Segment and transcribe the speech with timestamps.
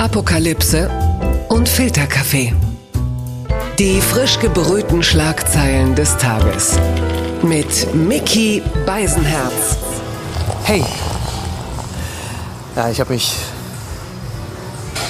[0.00, 0.90] Apokalypse
[1.50, 2.54] und Filterkaffee.
[3.78, 6.78] Die frisch gebrühten Schlagzeilen des Tages.
[7.42, 9.76] Mit Mickey Beisenherz.
[10.64, 10.82] Hey.
[12.76, 13.36] Ja, ich habe mich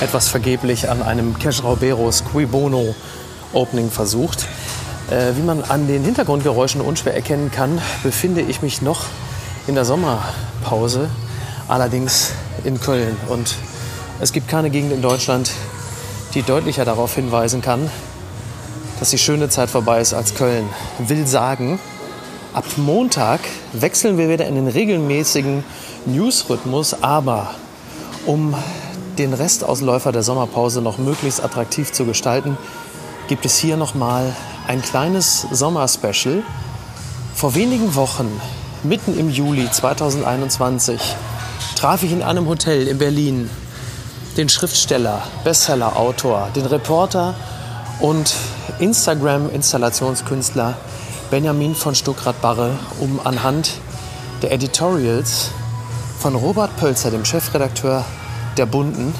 [0.01, 2.97] etwas vergeblich an einem Cash Rauberos Qui Bono
[3.53, 4.49] Opening versucht.
[5.09, 9.05] Äh, wie man an den Hintergrundgeräuschen unschwer erkennen kann, befinde ich mich noch
[9.69, 11.09] in der Sommerpause,
[11.69, 12.33] allerdings
[12.65, 13.17] in Köln.
[13.29, 13.55] Und
[14.21, 15.51] es gibt keine Gegend in Deutschland,
[16.35, 17.91] die deutlicher darauf hinweisen kann,
[18.99, 20.69] dass die schöne Zeit vorbei ist als Köln.
[20.99, 21.81] Will sagen,
[22.53, 23.41] ab Montag
[23.73, 25.65] wechseln wir wieder in den regelmäßigen
[26.05, 27.55] Newsrhythmus, aber
[28.27, 28.55] um
[29.17, 32.59] den Restausläufer der Sommerpause noch möglichst attraktiv zu gestalten,
[33.29, 34.37] gibt es hier noch mal
[34.69, 36.43] ein kleines Sommerspecial.
[37.35, 38.29] Vor wenigen Wochen,
[38.83, 41.01] mitten im Juli 2021,
[41.75, 43.49] traf ich in einem Hotel in Berlin
[44.41, 47.35] den Schriftsteller, Bestseller-Autor, den Reporter
[48.01, 48.35] und
[48.79, 50.79] Instagram-Installationskünstler
[51.31, 53.73] Benjamin von Stuckrad-Barre, um anhand
[54.41, 55.51] der Editorials
[56.19, 58.07] von Robert Pölzer, dem Chefredakteur
[58.57, 59.15] der Bunden,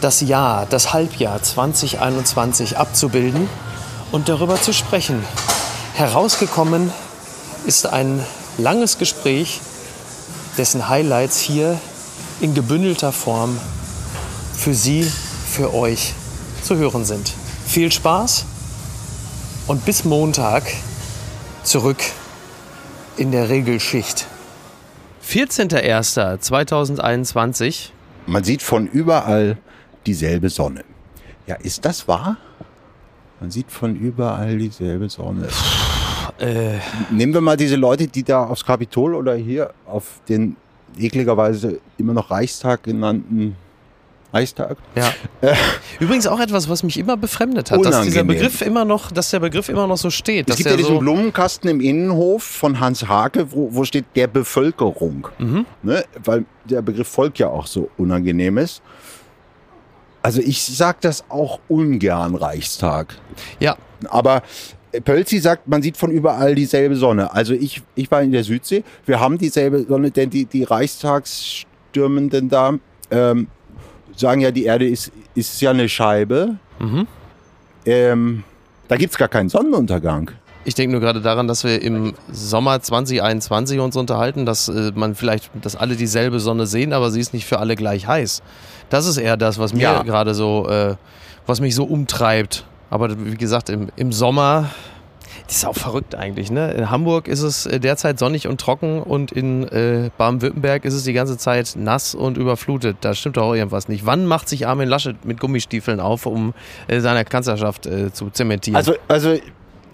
[0.00, 3.48] das Jahr, das Halbjahr 2021 abzubilden
[4.10, 5.24] und darüber zu sprechen.
[5.94, 6.92] Herausgekommen
[7.66, 9.60] ist ein langes Gespräch,
[10.56, 11.80] dessen Highlights hier
[12.40, 13.60] in gebündelter Form
[14.58, 16.12] für Sie, für euch
[16.62, 17.32] zu hören sind.
[17.66, 18.44] Viel Spaß
[19.68, 20.64] und bis Montag
[21.62, 21.98] zurück
[23.16, 24.26] in der Regelschicht.
[25.24, 27.90] 14.01.2021.
[28.26, 29.58] Man sieht von überall
[30.06, 30.84] dieselbe Sonne.
[31.46, 32.36] Ja, ist das wahr?
[33.40, 35.46] Man sieht von überall dieselbe Sonne.
[36.40, 36.78] Äh,
[37.10, 40.56] Nehmen wir mal diese Leute, die da aufs Kapitol oder hier auf den
[40.98, 43.54] ekligerweise immer noch Reichstag genannten
[44.32, 44.76] Reichstag.
[44.94, 45.12] ja.
[46.00, 48.26] Übrigens auch etwas, was mich immer befremdet hat, dass dieser Unangenehm.
[48.26, 50.50] Begriff immer noch, dass der Begriff immer noch so steht.
[50.50, 54.26] Es gibt ja diesen so, Blumenkasten im Innenhof von Hans Hake, wo, wo steht der
[54.26, 55.28] Bevölkerung.
[55.82, 56.04] Ne?
[56.22, 58.82] Weil der Begriff Volk ja auch so unangenehm ist.
[60.22, 63.14] Also ich sag das auch ungern Reichstag.
[63.60, 63.76] ja,
[64.10, 64.42] Aber
[65.04, 67.32] Pölzi sagt, man sieht von überall dieselbe Sonne.
[67.32, 72.48] Also ich, ich war in der Südsee, wir haben dieselbe Sonne, denn die, die Reichstagsstürmenden
[72.48, 72.74] da
[73.10, 73.48] ähm,
[74.20, 76.56] sagen ja, die Erde ist, ist ja eine Scheibe.
[77.86, 78.44] Ähm,
[78.88, 80.30] da gibt's gar keinen Sonnenuntergang.
[80.64, 85.14] Ich denke nur gerade daran, dass wir im Sommer 2021 uns unterhalten, dass äh, man
[85.14, 88.42] vielleicht, dass alle dieselbe Sonne sehen, aber sie ist nicht für alle gleich heiß.
[88.90, 90.02] Das ist eher das, was mir Ja.
[90.02, 90.96] gerade so, äh,
[91.46, 92.64] was mich so umtreibt.
[92.90, 94.68] Aber wie gesagt, im, im Sommer,
[95.48, 96.50] das ist auch verrückt eigentlich.
[96.50, 96.72] Ne?
[96.72, 101.04] In Hamburg ist es äh, derzeit sonnig und trocken und in äh, Baden-Württemberg ist es
[101.04, 102.98] die ganze Zeit nass und überflutet.
[103.00, 104.04] Da stimmt doch auch irgendwas nicht.
[104.04, 106.52] Wann macht sich Armin Laschet mit Gummistiefeln auf, um
[106.86, 108.76] äh, seine Kanzlerschaft äh, zu zementieren?
[108.76, 109.36] Also, also,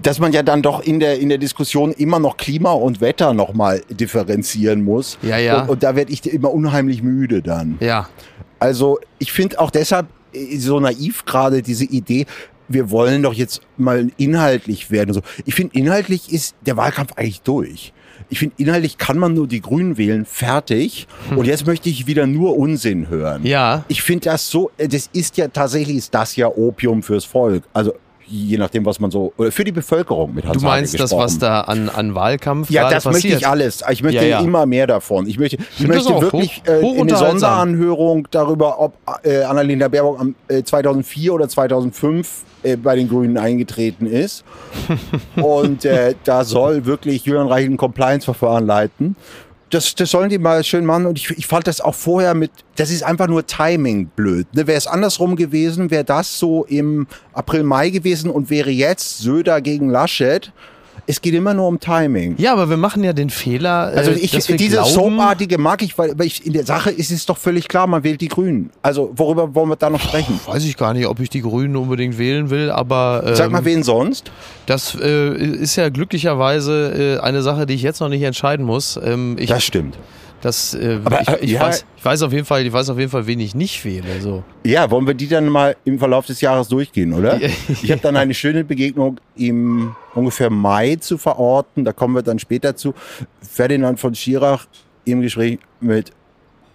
[0.02, 3.32] dass man ja dann doch in der, in der Diskussion immer noch Klima und Wetter
[3.32, 5.18] nochmal differenzieren muss.
[5.22, 5.62] Ja, ja.
[5.62, 7.78] Und, und da werde ich immer unheimlich müde dann.
[7.80, 8.08] ja.
[8.60, 12.24] Also ich finde auch deshalb äh, so naiv gerade diese Idee,
[12.68, 15.10] wir wollen doch jetzt mal inhaltlich werden.
[15.10, 15.20] und So.
[15.44, 17.92] Ich finde, inhaltlich ist der Wahlkampf eigentlich durch.
[18.30, 21.06] Ich finde, inhaltlich kann man nur die Grünen wählen, fertig.
[21.36, 23.42] Und jetzt möchte ich wieder nur Unsinn hören.
[23.42, 23.46] Hm.
[23.50, 23.84] Ja.
[23.88, 27.64] Ich finde das so, äh, das ist ja tatsächlich, ist das ja Opium fürs Volk.
[27.74, 27.92] Also
[28.26, 31.38] je nachdem, was man so, oder für die Bevölkerung mit Hans Du meinst das, was
[31.38, 33.24] da an, an Wahlkampf Ja, das passiert?
[33.24, 33.84] möchte ich alles.
[33.90, 34.40] Ich möchte Ja, ja.
[34.40, 35.26] immer mehr davon.
[35.26, 37.38] Ich möchte, ich das möchte wirklich hoch- äh, hoch eine unterhaltsam.
[37.40, 43.38] Sonderanhörung darüber, ob äh, Annalena Baerbock am, äh, 2004 oder 2005 äh, bei den Grünen
[43.38, 44.44] eingetreten ist.
[45.36, 49.16] Und äh, da soll wirklich Julian Reich ein Compliance-Verfahren leiten.
[49.70, 51.06] Das, das sollen die mal schön machen.
[51.06, 54.46] Und ich, ich fand das auch vorher mit, das ist einfach nur Timing blöd.
[54.54, 54.66] Ne?
[54.66, 59.60] Wäre es andersrum gewesen, wäre das so im April, Mai gewesen und wäre jetzt Söder
[59.60, 60.52] gegen Laschet.
[61.06, 62.34] Es geht immer nur um Timing.
[62.38, 63.92] Ja, aber wir machen ja den Fehler.
[63.92, 67.26] äh, Also ich, diese glauben, Soapartige mag ich, weil, ich, in der Sache ist es
[67.26, 68.70] doch völlig klar, man wählt die Grünen.
[68.82, 70.40] Also worüber wollen wir da noch sprechen?
[70.46, 73.64] Weiß ich gar nicht, ob ich die Grünen unbedingt wählen will, aber ähm, Sag mal,
[73.64, 74.30] wen sonst?
[74.66, 78.98] das äh, ist ja glücklicherweise äh, eine Sache, die ich jetzt noch nicht entscheiden muss.
[79.02, 79.96] Ähm, ich, Das stimmt.
[80.44, 81.60] Das, äh, Aber, ich, äh, ich, ja.
[81.60, 84.20] weiß, ich weiß auf jeden Fall, ich weiß auf jeden Fall, wen ich nicht wähle.
[84.20, 84.44] So.
[84.64, 87.40] Ja, wollen wir die dann mal im Verlauf des Jahres durchgehen, oder?
[87.82, 91.84] Ich habe dann eine schöne Begegnung im ungefähr Mai zu verorten.
[91.84, 92.94] Da kommen wir dann später zu.
[93.40, 94.66] Ferdinand von Schirach
[95.04, 96.12] im Gespräch mit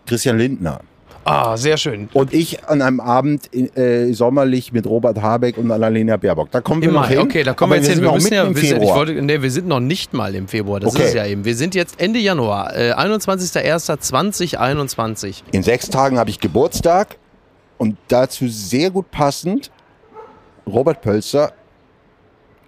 [0.05, 0.81] Christian Lindner.
[1.29, 2.09] Ah, sehr schön.
[2.13, 6.49] Und ich an einem Abend äh, sommerlich mit Robert Habeck und Annalena Baerbock.
[6.51, 7.19] Da kommen wir Im noch hin.
[7.19, 8.03] okay, da kommen Aber wir jetzt hin.
[8.03, 8.95] Wir müssen ja, im sind, ich Februar.
[8.95, 10.79] wollte, nee, wir sind noch nicht mal im Februar.
[10.79, 11.05] Das Okay.
[11.07, 11.45] ist ja eben.
[11.45, 15.43] Wir sind jetzt Ende Januar, äh, 21.01.2021.
[15.51, 17.17] In sechs Tagen habe ich Geburtstag.
[17.77, 19.71] Und dazu sehr gut passend,
[20.67, 21.53] Robert Pölzer,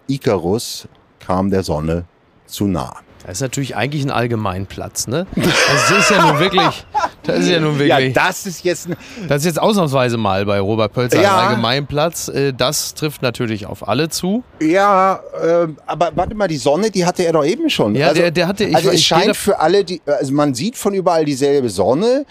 [0.08, 0.88] Icarus
[1.20, 2.06] kam der Sonne
[2.46, 2.96] zu nah.
[3.24, 5.28] Das ist natürlich eigentlich ein Allgemeinplatz, ne?
[5.36, 6.86] Das ist ja nun wirklich,
[7.24, 8.88] das ist ja nun Ja, wirklich, das ist jetzt
[9.28, 11.40] das ist jetzt ausnahmsweise mal bei Robert Pölzer Ja.
[11.40, 12.28] ein Allgemeinplatz.
[12.30, 14.44] Äh, Das trifft natürlich auf alle zu.
[14.62, 17.96] ja, ähm, aber warte mal, die Sonne, die hatte er doch eben schon.
[17.96, 20.94] Ja, der- der hatte- ich- also es scheint für alle, die, also man sieht von
[20.94, 22.26] überall dieselbe Sonne,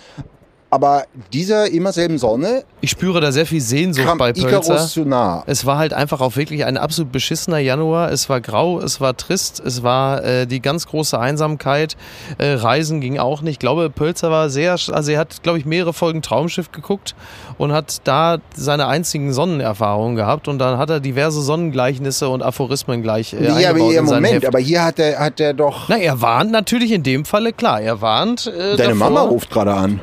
[0.70, 4.78] aber dieser immer selben Sonne Ich spüre da sehr viel Sehnsucht bei Pölzer.
[4.86, 5.42] Zu nah.
[5.46, 8.12] Es war halt einfach auch wirklich ein absolut beschissener Januar.
[8.12, 11.96] Es war grau, es war trist, es war äh, die ganz große Einsamkeit.
[12.38, 13.50] Äh, Reisen ging auch nicht.
[13.50, 17.16] Ich glaube, Pölzer war sehr, also er hat, glaube ich, mehrere Folgen Traumschiff geguckt
[17.58, 23.02] und hat da seine einzigen Sonnenerfahrungen gehabt und dann hat er diverse Sonnengleichnisse und Aphorismen
[23.02, 24.46] gleich äh, ja, aber hier, in sein Moment, Heft.
[24.46, 25.88] aber hier hat er, hat er doch.
[25.88, 28.46] Na, er warnt natürlich in dem Falle, klar, er warnt.
[28.46, 28.94] Äh, Deine davor.
[28.94, 30.00] Mama ruft gerade an.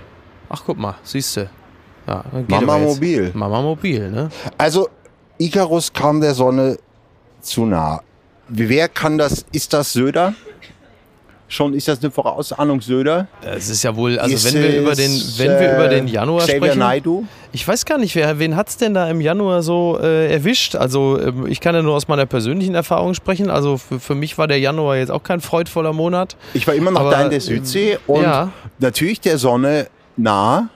[0.50, 1.50] Ach, guck mal, siehst du.
[2.08, 3.32] Ja, Mama mobil.
[3.34, 4.30] Mama mobil, ne?
[4.58, 4.88] Also,
[5.38, 6.78] Icarus kam der Sonne
[7.42, 8.02] zu nah.
[8.48, 9.46] Wer kann das?
[9.52, 10.34] Ist das Söder?
[11.50, 13.28] Schon ist das eine Vorausahnung Söder?
[13.42, 15.88] Es ist ja wohl, also Ist wenn wir über den, es, wenn wir äh, über
[15.88, 16.80] den Januar Xavier sprechen.
[16.80, 17.24] Naidoo?
[17.54, 20.76] Ich weiß gar nicht, wer, wen hat's denn da im Januar so äh, erwischt?
[20.76, 23.50] Also ähm, ich kann ja nur aus meiner persönlichen Erfahrung sprechen.
[23.50, 26.36] Also für, für mich war der Januar jetzt auch kein freudvoller Monat.
[26.54, 28.52] Ich war immer noch Aber, da in der Südsee und ja.
[28.80, 30.70] natürlich der Sonne nah.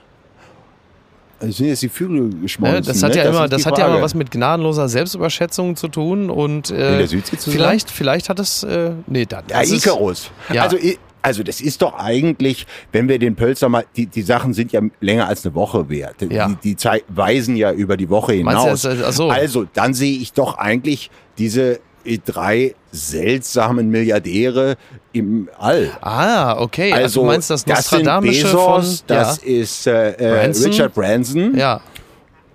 [1.40, 2.76] Sind jetzt die Vögel geschmolzen.
[2.80, 2.82] Ne?
[2.82, 3.16] Das hat ne?
[3.16, 7.04] ja immer, ist das hat ja immer was mit gnadenloser Selbstüberschätzung zu tun und äh,
[7.36, 10.30] vielleicht, vielleicht hat es, äh, nee, da, Ja, das ist- Icarus.
[10.52, 10.62] Ja.
[10.62, 10.76] Also,
[11.20, 14.80] also das ist doch eigentlich, wenn wir den Pölzer mal, die, die Sachen sind ja
[15.00, 16.16] länger als eine Woche wert.
[16.30, 16.48] Ja.
[16.48, 18.84] Die, die Zei- weisen ja über die Woche du hinaus.
[18.84, 19.28] jetzt, äh, ach so.
[19.30, 21.80] Also dann sehe ich doch eigentlich diese
[22.24, 24.76] drei seltsamen Milliardäre
[25.12, 25.90] im All.
[26.00, 26.92] Ah, okay.
[26.92, 30.70] Also, du meinst das das sind Nostradamische Bezos, von das ist äh, äh, Branson?
[30.70, 31.80] Richard Branson ja.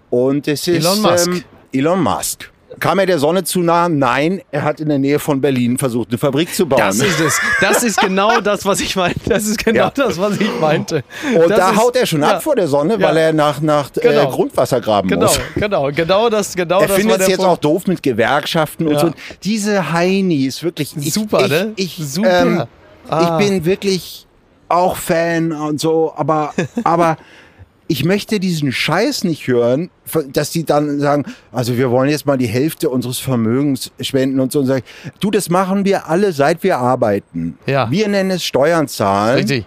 [0.10, 1.28] und es ist Elon Musk.
[1.28, 2.52] Ähm, Elon Musk.
[2.80, 3.90] Kam er der Sonne zu nah?
[3.90, 6.80] Nein, er hat in der Nähe von Berlin versucht, eine Fabrik zu bauen.
[6.80, 7.40] Das ist es.
[7.60, 9.20] Das ist genau das, was ich meinte.
[9.28, 9.90] Das ist genau Ja.
[9.90, 11.04] das, was ich meinte.
[11.36, 13.62] Und das da ist, haut er schon ja, ab vor der Sonne, weil er nach,
[13.62, 14.22] nach Genau.
[14.24, 15.40] äh, Grundwasser graben Genau, muss.
[15.56, 17.52] genau, genau das, genau Er das findet war es jetzt Punkt.
[17.52, 19.12] auch doof mit Gewerkschaften und so.
[19.44, 20.96] Diese Heinis, wirklich.
[20.98, 21.74] Ich, Super, ich, ne?
[21.76, 22.42] Ich, Super.
[22.42, 22.64] Ähm,
[23.10, 23.40] Ah.
[23.40, 24.28] ich bin wirklich
[24.68, 26.54] auch Fan und so, aber,
[26.84, 27.16] aber
[27.88, 29.89] ich möchte diesen Scheiß nicht hören,
[30.34, 34.51] dass die dann sagen, also wir wollen jetzt mal die Hälfte unseres Vermögens spenden und
[34.51, 34.60] so.
[34.60, 37.57] Und sag ich, du, das machen wir alle, seit wir arbeiten.
[37.66, 37.89] Ja.
[37.89, 39.38] Wir nennen es Steuern zahlen.
[39.38, 39.66] Richtig,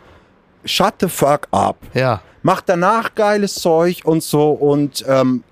[0.65, 1.77] Shut the fuck up.
[1.95, 2.21] ja.
[2.43, 5.43] macht danach geiles Zeug und so und ähm,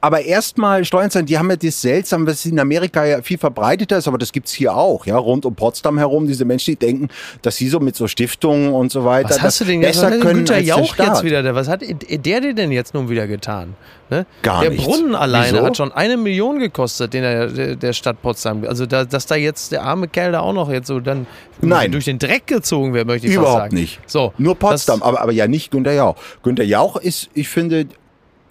[0.00, 3.98] aber erstmal Steuern zahlen, die haben ja das seltsam, was in Amerika ja viel verbreiteter
[3.98, 7.08] ist, aber das gibt's hier auch, ja, rund um Potsdam herum, diese Menschen, die denken,
[7.42, 9.96] dass sie so mit so Stiftungen und so weiter Was hast du denn jetzt?
[9.96, 11.54] Was besser hat können der Jauch jetzt wieder?
[11.54, 13.74] Was hat der dir denn jetzt nun wieder getan?
[14.10, 14.24] Ne?
[14.42, 14.86] Gar der nichts.
[14.86, 15.66] Brunnen alleine Wieso?
[15.66, 18.64] hat schon eine Million gekostet, den er der, der Stadt Potsdam.
[18.66, 21.26] Also da, dass da jetzt der arme Kerl da auch noch jetzt so dann
[21.60, 21.92] Nein.
[21.92, 23.74] durch den Dreck gezogen wird, möchte ich fast Überhaupt sagen.
[23.74, 24.00] nicht.
[24.06, 26.16] So, Nur Potsdam, aber, aber ja nicht Günter Jauch.
[26.42, 27.86] Günter Jauch ist, ich finde,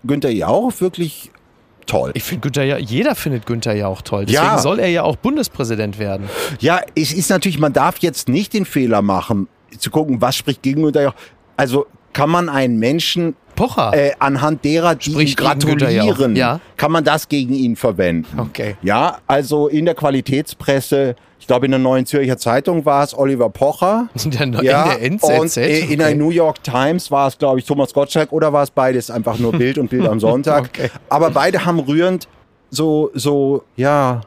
[0.04, 1.32] Günter Jauch wirklich
[1.88, 2.12] toll.
[2.14, 4.26] ich finde Günther Jauch, jeder findet Günther Jauch toll.
[4.26, 4.58] Deswegen Ja.
[4.60, 6.30] soll er ja auch Bundespräsident werden.
[6.60, 9.48] Ja, es ist natürlich, man darf jetzt nicht den Fehler machen,
[9.80, 11.16] zu gucken, was spricht gegen Günter Jauch.
[11.56, 13.92] Also kann man einen Menschen Pocher.
[13.94, 16.60] äh, anhand derer, die Günther Jauch, gratulieren, ja.
[16.78, 18.40] kann man das gegen ihn verwenden.
[18.40, 18.76] Okay.
[18.84, 23.50] Ja, also in der Qualitätspresse, ich glaube in der Neuen Zürcher Zeitung war es Oliver
[23.50, 24.10] Pocher.
[24.24, 25.40] in der, Ja, in der NZZ.
[25.40, 26.16] und äh, in der.
[26.16, 29.52] New York Times war es, glaube ich, Thomas Gottschalk oder war es beides einfach nur
[29.54, 30.66] Bild und Bild am Sonntag.
[30.70, 30.90] Okay.
[31.10, 32.28] Aber beide haben rührend
[32.70, 34.22] so, so, ja,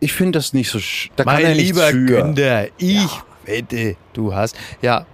[0.00, 2.06] ich finde das nicht so, sch- da kann Mein er nichts lieber für.
[2.22, 3.08] Günther, ich
[3.44, 4.56] wette, du hast.
[4.82, 5.06] Ja.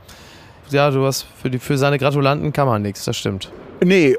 [0.70, 3.52] Ja, du hast für, die, für seine Gratulanten kann man nichts, das stimmt.
[3.84, 4.16] Nee,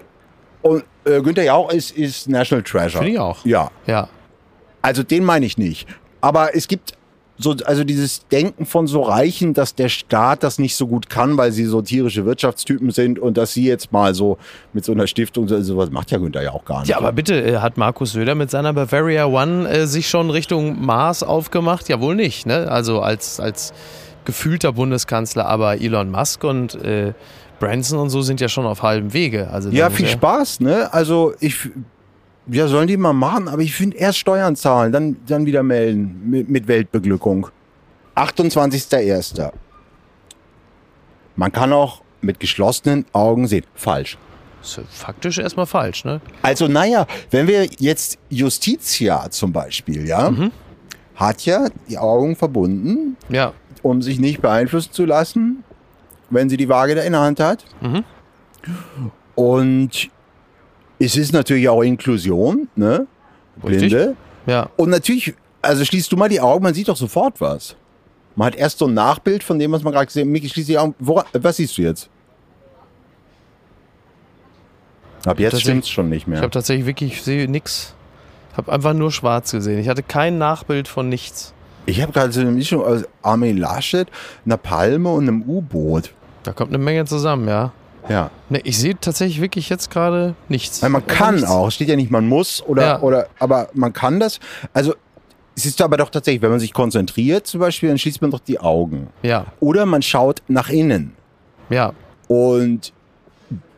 [0.62, 3.00] und äh, Günther Jauch ist, ist National Treasure.
[3.04, 3.44] Finde ich auch.
[3.46, 4.08] Ja, Ja.
[4.84, 5.88] also den meine ich nicht.
[6.24, 6.94] Aber es gibt
[7.38, 11.36] so, also dieses Denken von so Reichen, dass der Staat das nicht so gut kann,
[11.36, 14.38] weil sie so tierische Wirtschaftstypen sind und dass sie jetzt mal so
[14.72, 16.90] mit so einer Stiftung, so, sowas macht ja Günther ja auch gar nicht.
[16.90, 20.86] Ja, aber bitte, äh, hat Markus Söder mit seiner Bavaria One äh, sich schon Richtung
[20.86, 21.90] Mars aufgemacht?
[21.90, 22.72] Ja, wohl nicht, ne?
[22.72, 23.74] Also als, als
[24.26, 27.14] gefühlter Bundeskanzler, aber Elon Musk und äh,
[27.60, 29.50] Branson und so sind ja schon auf halbem Wege.
[29.50, 30.94] Also Ja, viel er- Spaß, ne?
[30.94, 31.70] Also ich,
[32.48, 36.22] ja, sollen die mal machen, aber ich finde erst Steuern zahlen, dann, dann wieder melden
[36.30, 37.48] mit, mit Weltbeglückung.
[38.16, 39.52] 28.01.
[41.36, 43.66] Man kann auch mit geschlossenen Augen sehen.
[43.76, 44.18] Falsch.
[44.62, 46.22] Ist ja faktisch erstmal falsch, ne?
[46.42, 50.52] Also, naja, wenn wir jetzt Justitia zum Beispiel, ja, Mhm.
[51.16, 53.54] hat ja die Augen verbunden, Ja.
[53.82, 55.64] um sich nicht beeinflussen zu lassen,
[56.30, 57.66] wenn sie die Waage da in der Hand hat.
[57.82, 58.04] Mhm.
[59.36, 60.10] Und
[61.04, 63.08] es ist natürlich auch Inklusion, ne?
[63.64, 63.92] Richtig.
[63.92, 64.16] Blinde.
[64.46, 64.70] Ja.
[64.78, 67.76] Und natürlich, also schließt du mal die Augen, man sieht doch sofort was.
[68.36, 70.32] Man hat erst so ein Nachbild von dem, was man gerade gesehen hat.
[70.32, 70.96] Miki, schließ die Augen.
[71.00, 72.10] Wora, was siehst du jetzt?
[75.26, 76.40] Ab jetzt Tatsächlich- stimmt's schon nicht Ich mehr.
[76.42, 77.46] habe tatsächlich wirklich, ich sehe.
[77.46, 77.64] Ich
[78.58, 79.80] habe einfach nur schwarz gesehen.
[79.80, 81.54] Ich hatte kein Nachbild von nichts.
[81.86, 84.08] Ich habe gerade so eine Mischung aus Armin Laschet,
[84.46, 86.14] einer Palme und einem U-Boot.
[86.44, 87.72] Da kommt eine Menge zusammen, ja.
[88.10, 88.30] Ja.
[88.50, 90.82] Ne, ich sehe tatsächlich wirklich jetzt gerade nichts.
[90.82, 91.50] Weil man kann nichts.
[91.50, 93.02] auch, steht ja nicht, man muss oder, Ja.
[93.02, 94.40] oder, aber man kann das.
[94.74, 94.94] Also,
[95.56, 98.40] es ist aber doch tatsächlich, wenn man sich konzentriert zum Beispiel, dann schließt man doch
[98.40, 99.08] die Augen.
[99.22, 101.14] Ja, Oder man schaut nach innen
[101.70, 101.94] ja.
[102.28, 102.92] und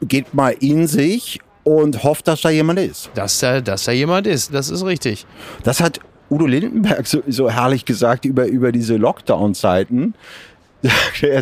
[0.01, 3.09] geht mal in sich und hofft, dass da jemand ist.
[3.15, 5.25] Dass da, dass da jemand ist, das ist richtig.
[5.63, 10.13] Das hat Udo Lindenberg so, so herrlich gesagt über, über diese Lockdown-Zeiten.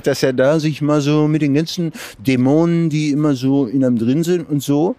[0.04, 3.98] Dass er da sich mal so mit den ganzen Dämonen, die immer so in einem
[3.98, 4.96] drin sind und so,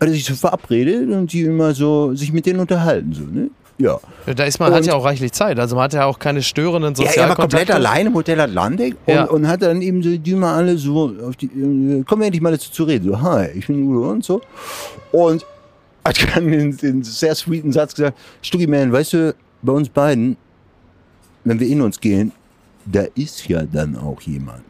[0.00, 3.12] hat er sich so verabredet und die immer so sich mit denen unterhalten.
[3.12, 3.50] So, ne?
[3.78, 4.00] Ja.
[4.34, 5.58] Da ist man, hat Und- ja auch reichlich Zeit.
[5.58, 7.56] Also man hat ja auch keine störenden Ja, er war Sozialkontakte.
[7.56, 9.24] komplett allein im Hotel Atlantik und, Ja.
[9.24, 12.40] und hat dann eben so, die mal alle so, auf die, äh, kommen wir endlich
[12.42, 13.08] mal dazu zu reden.
[13.10, 14.40] So, hi, ich bin Udo und so.
[15.12, 15.44] Und
[16.06, 20.36] hat dann den, den sehr sweeten Satz gesagt, Stuggy Man, weißt du, bei uns beiden,
[21.44, 22.32] wenn wir in uns gehen,
[22.86, 24.64] da ist ja dann auch jemand.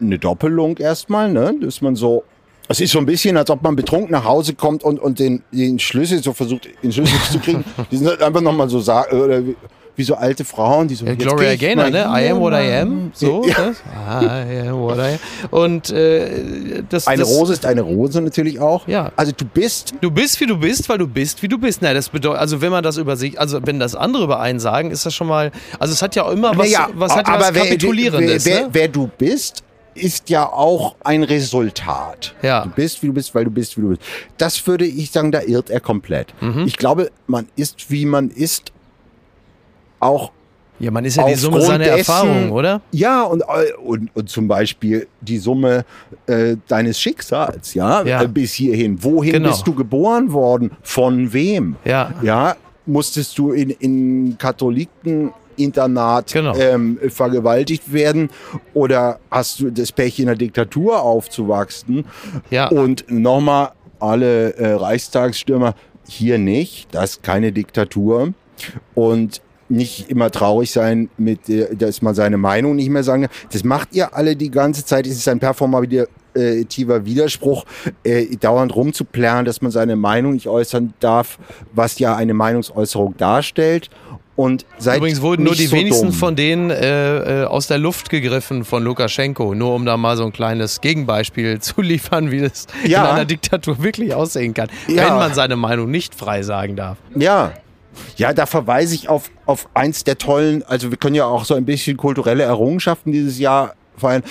[0.01, 1.55] eine Doppelung erstmal, ne?
[1.61, 2.25] Dass man so,
[2.71, 5.43] es ist so ein bisschen, als ob man betrunken nach Hause kommt und, und den,
[5.51, 7.65] den Schlüssel so versucht, den Schlüssel zu kriegen.
[7.91, 9.57] Die sind halt einfach nochmal so, oder wie,
[9.97, 11.05] wie so alte Frauen, die so.
[11.05, 12.07] Ja, jetzt Gloria Gaynor, ne?
[12.09, 13.11] I am what I am.
[13.13, 13.55] So, Ja.
[13.57, 13.83] das?
[14.23, 15.19] I am what I am.
[15.51, 18.87] Und äh, das, Eine das, Rose ist eine Rose natürlich auch.
[18.87, 19.11] Ja.
[19.17, 21.83] Also du bist Du bist, wie du bist, weil du bist, wie du bist.
[21.83, 24.61] Na, das bedeutet, also wenn man das über sich, also wenn das andere über einen
[24.61, 25.51] sagen, ist das schon mal,
[25.81, 28.55] also es hat ja auch immer was, Naja, was hat ja was wer, Kapitulierendes, wer,
[28.55, 28.69] wer, ne?
[28.73, 32.35] wer du bist, ist ja auch ein Resultat.
[32.43, 32.65] Ja.
[32.65, 34.03] Du bist, wie du bist, weil du bist, wie du bist.
[34.39, 36.33] Das würde ich sagen, da irrt er komplett.
[36.41, 36.65] Mhm.
[36.67, 38.73] Ich glaube, man ist, wie man ist,
[39.99, 40.31] auch
[40.79, 42.81] Ja, man ist ja die Summe seiner dessen- Erfahrungen, oder?
[42.93, 45.85] Ja, und, äh, und, und zum Beispiel die Summe
[46.27, 48.23] äh, deines Schicksals, ja, Ja.
[48.23, 49.03] Äh, bis hierhin.
[49.05, 49.51] Wohin Genau.
[49.51, 50.71] bist du geboren worden?
[50.83, 51.77] Von wem?
[51.85, 52.15] Ja.
[52.23, 52.57] Ja,
[52.87, 54.37] musstest du in, in
[55.61, 56.57] Katholikeninternat Genau.
[56.57, 58.31] ähm, vergewaltigt werden
[58.75, 62.05] oder hast du das Pech in der Diktatur aufzuwachsen?
[62.51, 62.69] Ja.
[62.69, 65.75] Und nochmal alle äh, Reichstagsstürmer
[66.09, 68.33] hier nicht, das ist keine Diktatur
[68.95, 73.31] und nicht immer traurig sein mit, äh, dass man seine Meinung nicht mehr sagen kann.
[73.53, 75.07] Das macht ihr alle die ganze Zeit.
[75.07, 77.65] Es ist ein performativer Widerspruch,
[78.03, 81.39] äh, dauernd rumzuplanen, dass man seine Meinung nicht äußern darf,
[81.73, 83.91] was ja eine Meinungsäußerung darstellt.
[84.37, 86.15] Und seid Übrigens wurden nur die so wenigsten dumm.
[86.15, 90.25] von denen äh, äh, aus der Luft gegriffen von Lukaschenko, nur um da mal so
[90.25, 93.05] ein kleines Gegenbeispiel zu liefern, wie das Ja.
[93.05, 95.07] in einer Diktatur wirklich aussehen kann, Ja.
[95.09, 96.97] wenn man seine Meinung nicht frei sagen darf.
[97.15, 97.53] Ja.
[98.17, 101.55] Ja, da verweise ich auf, auf eins der tollen, also wir können ja auch so
[101.55, 104.23] ein bisschen kulturelle Errungenschaften dieses Jahr feiern.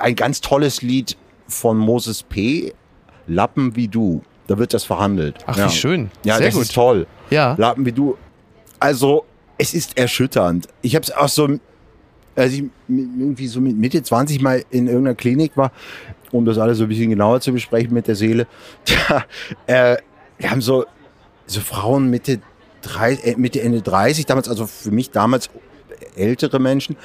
[0.00, 1.16] Ein ganz tolles Lied
[1.48, 2.72] von Moses P.
[3.26, 4.22] Lappen wie du.
[4.46, 5.36] Da wird das verhandelt.
[5.46, 5.66] Ach, ja.
[5.66, 6.10] wie schön.
[6.24, 6.62] Ja, Sehr das gut.
[6.62, 7.06] ist toll.
[7.28, 7.54] Ja.
[7.58, 8.16] Lappen wie du.
[8.80, 9.24] Also,
[9.58, 10.68] es ist erschütternd.
[10.82, 11.58] Ich habe es auch so,
[12.36, 15.72] als ich irgendwie so mit Mitte 20 mal in irgendeiner Klinik war,
[16.30, 18.46] um das alles so ein bisschen genauer zu besprechen mit der Seele.
[18.84, 19.24] Tja,
[19.66, 19.96] äh,
[20.38, 20.86] wir haben so,
[21.46, 22.40] so Frauen Mitte,
[22.82, 25.50] drei, äh, Mitte, Ende 30, damals, also für mich damals
[26.16, 26.96] ältere Menschen,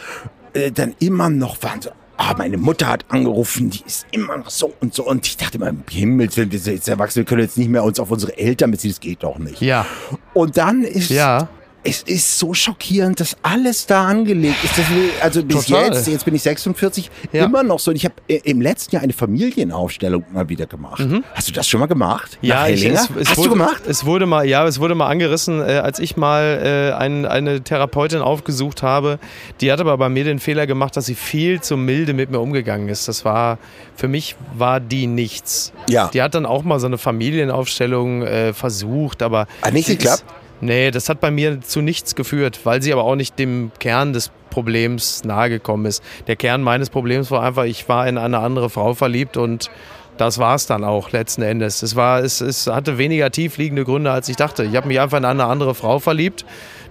[0.53, 4.49] äh, dann immer noch waren so, ah, meine Mutter hat angerufen, die ist immer noch
[4.49, 5.05] so und so.
[5.05, 7.83] Und ich dachte immer, im Willen, wir sind jetzt erwachsen, wir können jetzt nicht mehr
[7.83, 9.61] uns auf unsere Eltern beziehen, das geht doch nicht.
[9.61, 9.85] Ja,
[10.33, 11.49] Und dann ist ja,
[11.85, 14.77] es ist so schockierend, dass alles da angelegt ist.
[14.77, 15.87] Will, also bis Total.
[15.93, 17.45] jetzt, jetzt bin ich 46, Ja.
[17.45, 17.91] immer noch so.
[17.91, 21.05] Und ich habe äh, im letzten Jahr eine Familienaufstellung mal wieder gemacht.
[21.33, 22.37] Hast du das schon mal gemacht?
[22.41, 22.51] Mhm.
[22.69, 23.83] ich, es, es Hast wurde, du gemacht?
[23.87, 27.61] Es wurde mal, ja, es wurde mal angerissen, äh, als ich mal äh, ein, eine
[27.61, 29.19] Therapeutin aufgesucht habe.
[29.59, 32.39] Die hat aber bei mir den Fehler gemacht, dass sie viel zu milde mit mir
[32.39, 33.07] umgegangen ist.
[33.07, 33.57] Das war,
[33.95, 35.73] für mich war die nichts.
[35.89, 36.09] Ja.
[36.13, 39.47] Die hat dann auch mal so eine Familienaufstellung äh, versucht, aber.
[39.61, 40.23] Hat nicht geklappt?
[40.63, 44.13] Nee, das hat bei mir zu nichts geführt, weil sie aber auch nicht dem Kern
[44.13, 46.01] des Problems nahegekommen ist.
[46.27, 49.69] Der Kern meines Problems war einfach, ich war in eine andere Frau verliebt und
[50.15, 51.83] das war es dann auch letzten Endes.
[51.83, 54.63] Es, war, es, es hatte weniger tiefliegende Gründe, als ich dachte.
[54.63, 56.45] Ich habe mich einfach in eine andere Frau verliebt,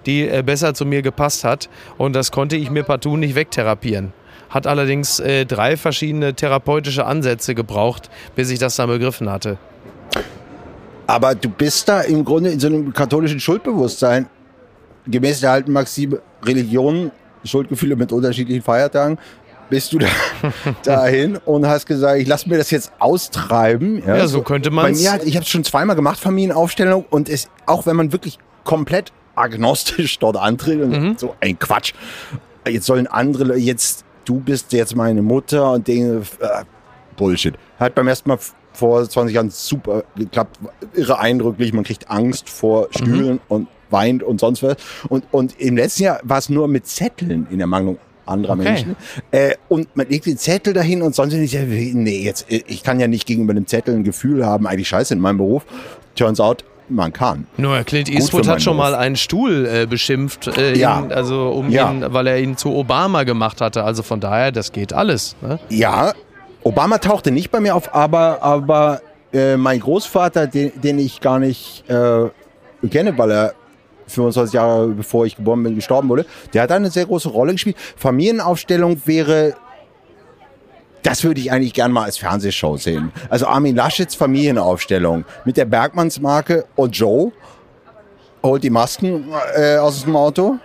[0.05, 1.71] die äh, besser zu mir gepasst hat.
[1.97, 4.13] Und das konnte ich mir partout nicht wegtherapieren.
[4.51, 9.57] Hat allerdings äh, drei verschiedene therapeutische Ansätze gebraucht, bis ich das dann begriffen hatte.
[11.13, 14.27] Aber du bist da im Grunde in so einem katholischen Schuldbewusstsein,
[15.07, 17.11] gemäß der alten Maxime Religion,
[17.45, 19.19] Schuldgefühle mit unterschiedlichen Feiertagen,
[19.69, 20.07] bist du da
[20.85, 24.03] dahin und hast gesagt, ich lasse mir das jetzt austreiben.
[24.07, 27.49] Ja, so könnte man's- mir hat, ich habe es schon zweimal gemacht, Familienaufstellung, und es,
[27.67, 31.15] auch wenn man wirklich komplett agnostisch dort antritt und Mhm.
[31.19, 31.93] so ein Quatsch.
[32.67, 36.65] Jetzt sollen andere, jetzt du bist jetzt meine Mutter und Dinge, äh,
[37.17, 37.55] Bullshit.
[37.79, 38.39] Hat beim ersten Mal
[38.73, 40.59] vor 20 Jahren super geklappt,
[40.95, 44.77] irre eindrücklich, man kriegt Angst vor Stühlen und weint und sonst was.
[45.09, 48.63] Und, und im letzten Jahr war es nur mit Zetteln in Ermangelung anderer Okay.
[48.65, 48.97] Menschen.
[49.33, 51.55] Äh, und man legt den Zettel dahin und sonst nicht.
[51.55, 55.13] Nee, jetzt, äh, ich kann ja nicht gegenüber dem Zettel ein Gefühl haben, eigentlich scheiße
[55.13, 55.67] in meinem Beruf.
[56.15, 57.47] Turns out, man kann.
[57.57, 58.91] Nur Clint Eastwood hat schon Beruf.
[58.93, 61.01] mal einen Stuhl äh, beschimpft, äh, Ja.
[61.01, 61.91] ihn, also um Ja.
[61.91, 63.83] ihn, weil er ihn zu Obama gemacht hatte.
[63.85, 65.35] Also von daher, das geht alles.
[65.43, 65.59] Ne?
[65.69, 66.13] Ja,
[66.65, 69.01] Obama tauchte nicht bei mir auf, aber, aber
[69.33, 72.29] äh, mein Großvater, den, den ich gar nicht äh,
[72.89, 73.55] kenne, weil er
[74.07, 77.77] 25 Jahre bevor ich geboren bin, gestorben wurde, der hat eine sehr große Rolle gespielt.
[77.97, 79.55] Familienaufstellung wäre,
[81.03, 83.13] das würde ich eigentlich gern mal als Fernsehshow sehen.
[83.29, 87.33] Also Armin Laschets Familienaufstellung mit der Bergmannsmarke und Joe
[88.43, 90.59] holt die Masken äh, aus dem Auto.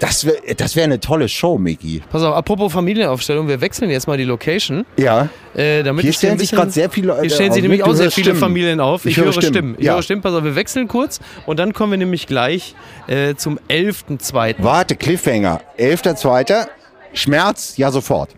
[0.00, 2.02] Das wäre das wär eine tolle Show, Micky.
[2.10, 4.84] Pass auf, apropos Familienaufstellung, wir wechseln jetzt mal die Location.
[4.96, 5.28] Ja.
[5.54, 8.10] Äh, damit Hier stellen sich gerade sehr viele Leute Hier stellen sich nämlich auch sehr
[8.10, 8.40] viele Stimmen.
[8.40, 9.04] Familien auf.
[9.06, 9.76] Ich, höre Stimmen.
[9.78, 9.94] Ich ja.
[9.94, 10.22] höre Stimmen.
[10.22, 12.74] Pass auf, wir wechseln kurz und dann kommen wir nämlich gleich
[13.06, 14.56] äh, zum 11.2.
[14.58, 15.60] Warte, Cliffhanger.
[15.78, 16.66] 11.2.
[17.12, 18.30] Schmerz, ja sofort.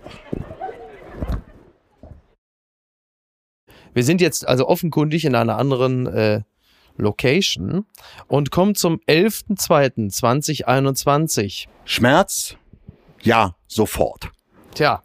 [3.95, 6.43] Wir sind jetzt also offenkundig in einer anderen äh,
[6.97, 7.87] Location
[8.27, 11.67] und kommen zum 11.2.2021.
[11.85, 12.57] Schmerz,
[13.23, 14.31] ja sofort.
[14.75, 15.03] Tja,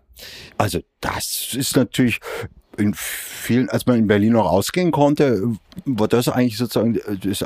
[0.58, 2.20] Also das ist natürlich
[2.78, 5.44] in vielen, als man in Berlin noch ausgehen konnte,
[5.86, 7.44] war das eigentlich sozusagen das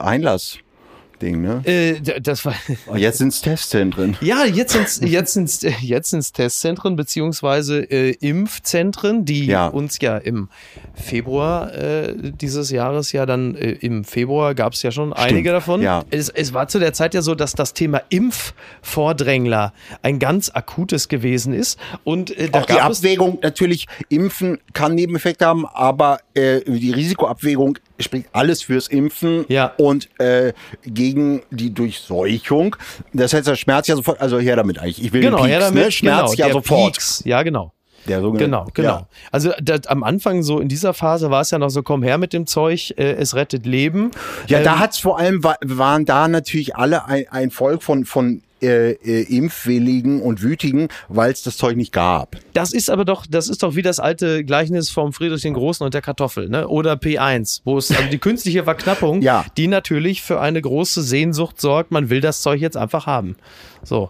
[1.21, 1.61] Einlassding, ne?
[1.65, 2.55] äh, das war.
[2.87, 4.17] Und jetzt sind's Testzentren.
[4.21, 9.67] Ja, jetzt sind's jetzt sind's jetzt sind's Testzentren beziehungsweise äh, Impfzentren, die Ja.
[9.67, 10.49] uns ja im
[10.93, 15.81] Februar äh, dieses Jahres ja dann äh, im Februar gab es ja schon einige davon.
[15.81, 16.03] ja.
[16.09, 21.07] Es, es war zu der Zeit ja so, dass das Thema Impfvordrängler ein ganz akutes
[21.07, 25.65] gewesen ist und äh, da Auch die gab es Abwägung, natürlich, Impfen kann Nebeneffekte haben,
[25.65, 29.73] aber äh, die Risikoabwägung spricht alles fürs Impfen Ja.
[29.77, 30.53] und äh,
[30.85, 32.75] gegen die Durchseuchung.
[33.13, 35.03] Das heißt, der Schmerz ja sofort, also her damit eigentlich.
[35.03, 35.91] Ich will genau, den Peaks, ja, damit, ne?
[35.91, 36.93] Schmerz genau, ja sofort.
[36.93, 37.71] Peaks, ja, genau.
[38.07, 38.89] Der sogenannte- Genau, genau.
[38.89, 39.07] Ja.
[39.31, 42.17] Also das, am Anfang so in dieser Phase war es ja noch so, komm her
[42.17, 44.11] mit dem Zeug, äh, es rettet Leben.
[44.47, 48.05] Ja, da Ähm, hat's vor allem, wa- waren da natürlich alle ein, ein Volk von,
[48.05, 52.37] von äh, äh, Impfwilligen und Wütigen, weil es das Zeug nicht gab.
[52.53, 55.83] Das ist aber doch, das ist doch wie das alte Gleichnis vom Friedrich den Großen
[55.85, 56.67] und der Kartoffel, ne?
[56.67, 59.45] Oder P1, wo es also die künstliche Verknappung, Ja.
[59.57, 61.91] die natürlich für eine große Sehnsucht sorgt.
[61.91, 63.35] Man will das Zeug jetzt einfach haben.
[63.83, 64.09] So.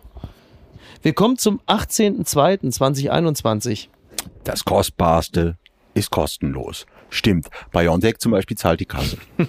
[1.01, 3.87] Wir kommen zum 18.02.2021.
[4.43, 5.55] Das Kostbarste
[5.93, 6.85] ist kostenlos.
[7.09, 7.47] Stimmt.
[7.71, 9.17] BioNTech zum Beispiel zahlt die Kasse.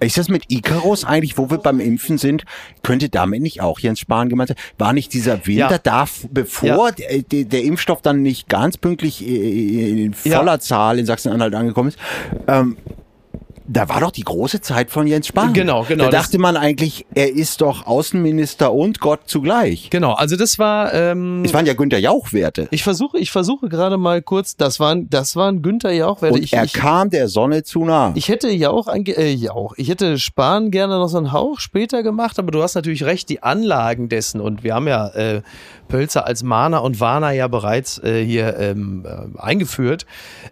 [0.00, 2.44] ist das mit Icarus eigentlich, wo wir beim Impfen sind?
[2.82, 4.56] Könnte damit nicht auch Jens Spahn gemeint sein?
[4.78, 5.78] War nicht dieser Winter Ja.
[5.78, 10.38] da, bevor der, der, der Impfstoff dann nicht ganz pünktlich äh, in Ja.
[10.38, 11.98] voller Zahl in Sachsen-Anhalt angekommen ist?
[12.46, 12.76] Ähm,
[13.72, 15.52] da war doch die große Zeit von Jens Spahn.
[15.54, 19.88] Genau, genau, Da dachte man eigentlich, er ist doch Außenminister und Gott zugleich.
[19.90, 20.92] Genau, also das war.
[20.92, 22.68] Ähm, Es waren ja Günther Jauch-Werte.
[22.70, 24.56] ich versuche, ich versuche gerade mal kurz.
[24.56, 26.34] Das waren, das waren Günther Jauch-Werte.
[26.34, 28.12] Und Ich, er ich, kam der Sonne zu nah.
[28.14, 32.02] Ich hätte Jauch, ange äh, Jauch, ich hätte Spahn gerne noch so einen Hauch später
[32.02, 35.42] gemacht, aber du hast natürlich recht, die Anlagen dessen und wir haben ja äh,
[35.92, 40.06] Pölzer als Mahner und Warner ja bereits äh, hier ähm, äh, eingeführt.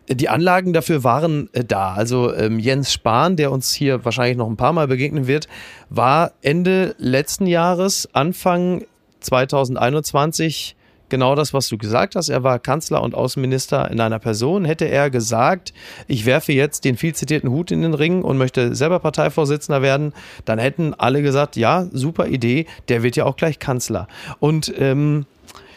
[0.09, 1.95] Die Anlagen dafür waren äh, da.
[1.95, 5.49] Also ähm, Jens Spahn Spahn, der uns hier wahrscheinlich noch ein paar Mal begegnen wird,
[5.89, 8.85] war Ende letzten Jahres, Anfang
[9.21, 10.77] 2021
[11.11, 12.29] genau das, was du gesagt hast.
[12.29, 14.65] Er war Kanzler und Außenminister in einer Person.
[14.65, 15.75] Hätte er gesagt,
[16.09, 20.13] ich werfe jetzt den viel zitierten Hut in den Ring und möchte selber Parteivorsitzender werden,
[20.45, 24.09] dann hätten alle gesagt, ja, super Idee, der wird ja auch gleich Kanzler.
[24.39, 25.27] Und ähm,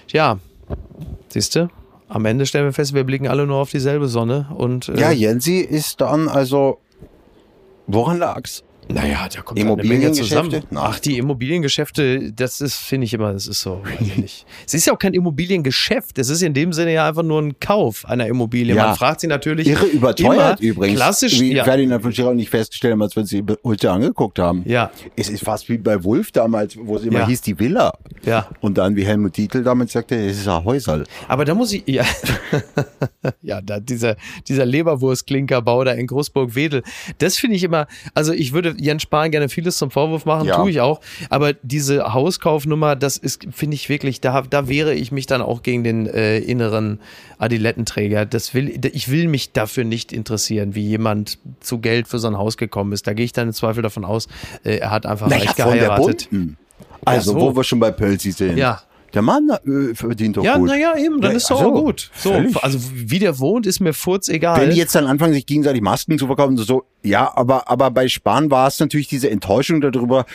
[0.09, 0.37] ja,
[1.29, 1.69] siehst du,
[2.07, 4.47] am Ende stellen wir fest, wir blicken alle nur auf dieselbe Sonne.
[4.55, 6.79] Und, äh, ja, Jensi ist dann also,
[7.87, 8.63] woran lag's?
[8.89, 10.63] Naja, da kommt Immobiliengeschäfte.
[10.75, 13.81] Ach, die Immobiliengeschäfte, das ist, finde ich immer, das ist so.
[14.65, 16.17] es ist ja auch kein Immobiliengeschäft.
[16.17, 18.75] Es ist in dem Sinne ja einfach nur ein Kauf einer Immobilie.
[18.75, 18.87] Ja.
[18.87, 19.67] Man fragt sie natürlich.
[19.67, 20.97] Irre überteuert immer, übrigens.
[20.97, 21.39] Klassisch.
[21.39, 21.63] Wie ja.
[21.63, 24.63] Ferdinand von Schirau nicht feststellen, als wir sie heute angeguckt haben.
[24.65, 24.91] Ja.
[25.15, 27.27] Es ist fast wie bei Wolf damals, wo es immer ja.
[27.27, 27.93] hieß, die Villa.
[28.25, 28.49] Ja.
[28.61, 31.03] Und dann, wie Helmut Dietl damals sagte, es ist ein Häuserl.
[31.27, 32.05] Aber da muss ich, ja,
[33.41, 34.15] ja, da dieser,
[34.47, 36.83] dieser Leberwurstklinkerbau da in Großburg-Wedel,
[37.17, 40.55] das finde ich immer, also ich würde Jens Spahn gerne vieles zum Vorwurf machen, ja.
[40.55, 41.01] tue ich auch.
[41.29, 45.63] Aber diese Hauskaufnummer, das ist, finde ich wirklich, da, da wehre ich mich dann auch
[45.63, 46.99] gegen den äh, inneren
[47.37, 48.25] Adilettenträger.
[48.25, 52.37] Das will, ich will mich dafür nicht interessieren, wie jemand zu Geld für so ein
[52.37, 53.07] Haus gekommen ist.
[53.07, 54.27] Da gehe ich dann im Zweifel davon aus,
[54.63, 56.29] äh, er hat einfach naja, reich geheiratet.
[57.05, 57.41] Also, ja, so.
[57.41, 58.57] wo wir schon bei Pölzi sind.
[58.57, 58.81] Ja,
[59.13, 60.69] der Mann äh, verdient doch ja, gut.
[60.69, 62.09] Ja, naja, eben, dann ja, ist doch also, auch gut.
[62.15, 64.59] So, also wie der wohnt, ist mir furz egal.
[64.59, 67.91] Wenn die jetzt dann anfangen, sich gegenseitig Masken zu verkaufen, so, so ja, aber, aber
[67.91, 70.25] bei Spahn war es natürlich diese Enttäuschung darüber,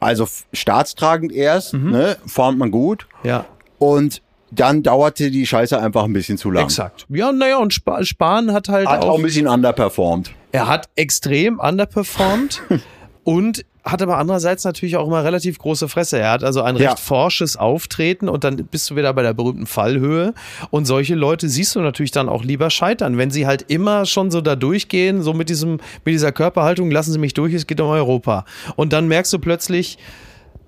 [0.00, 1.90] also staatstragend erst, mhm.
[1.90, 3.06] ne, formt man gut.
[3.22, 3.46] Ja.
[3.78, 6.64] Und dann dauerte die Scheiße einfach ein bisschen zu lang.
[6.64, 7.06] Exakt.
[7.08, 10.32] Ja, naja, und Sp Spahn hat halt hat auch, auch ein bisschen underperformed.
[10.52, 12.62] Er hat extrem underperformed
[13.24, 16.18] und hat aber andererseits natürlich auch immer relativ große Fresse.
[16.18, 16.96] Er hat also ein recht ja.
[16.96, 20.32] forsches Auftreten und dann bist du wieder bei der berühmten Fallhöhe.
[20.70, 24.30] Und solche Leute siehst du natürlich dann auch lieber scheitern, wenn sie halt immer schon
[24.30, 25.72] so da durchgehen, so mit diesem,
[26.04, 28.46] mit dieser Körperhaltung, lassen Sie mich durch, es geht um Europa.
[28.76, 29.98] Und dann merkst du plötzlich,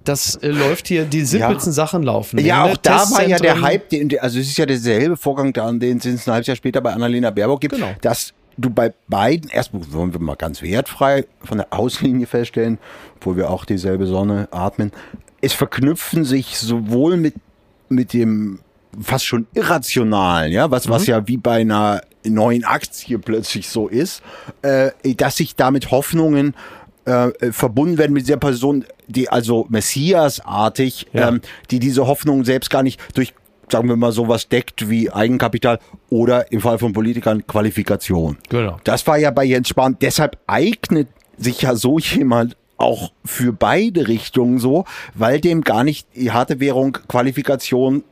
[0.04, 1.74] das äh, läuft hier, die simpelsten ja.
[1.74, 2.38] Sachen laufen.
[2.38, 6.04] Ja, auch da war ja der Hype, also es ist ja derselbe Vorgang, den es
[6.04, 7.94] ein halbes Jahr später bei Annalena Baerbock gibt, genau.
[8.02, 12.78] dass du bei beiden, erst wollen wir mal ganz wertfrei von der Auslinie feststellen,
[13.16, 14.92] obwohl wir auch dieselbe Sonne atmen,
[15.40, 17.34] es verknüpfen sich sowohl mit,
[17.88, 18.60] mit dem
[19.00, 20.92] fast schon irrationalen, ja, was, mhm.
[20.92, 24.22] was ja wie bei einer neuen Aktie plötzlich so ist,
[24.62, 26.54] äh, dass sich damit Hoffnungen
[27.04, 31.28] äh, verbunden werden mit dieser Person, die also Messias-artig, ja.
[31.28, 31.40] ähm,
[31.70, 33.34] die diese Hoffnung selbst gar nicht durch
[33.68, 35.78] sagen wir mal, sowas deckt wie Eigenkapital
[36.10, 38.38] oder im Fall von Politikern Qualifikation.
[38.48, 38.78] Genau.
[38.84, 39.96] Das war ja bei Jens Spahn.
[40.00, 46.06] Deshalb eignet sich ja so jemand auch für beide Richtungen so, weil dem gar nicht
[46.14, 48.04] die harte Währung Qualifikation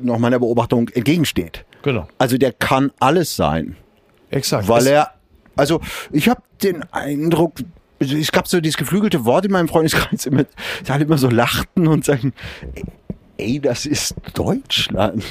[0.00, 1.64] nach meiner Beobachtung entgegensteht.
[1.82, 2.06] Genau.
[2.18, 3.76] Also der kann alles sein.
[4.30, 4.68] Exakt.
[4.68, 5.12] Weil er,
[5.56, 5.80] also
[6.12, 7.54] ich habe den Eindruck,
[7.98, 10.44] es gab so dieses geflügelte Wort in meinem Freundeskreis, immer,
[10.88, 12.32] alle immer so lachten und sagen,
[13.36, 15.24] ey, das ist Deutschland.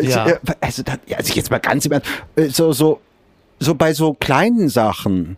[0.00, 0.26] Ja.
[0.60, 0.82] Also,
[1.16, 3.00] also jetzt mal ganz im Ernst, äh, so, so,
[3.58, 5.36] so bei so kleinen Sachen,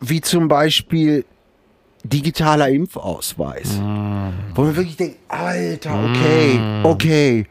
[0.00, 1.24] wie zum Beispiel
[2.04, 4.28] digitaler Impfausweis, mm.
[4.54, 6.84] wo man wirklich denkt, Alter, okay, mm.
[6.86, 7.46] okay,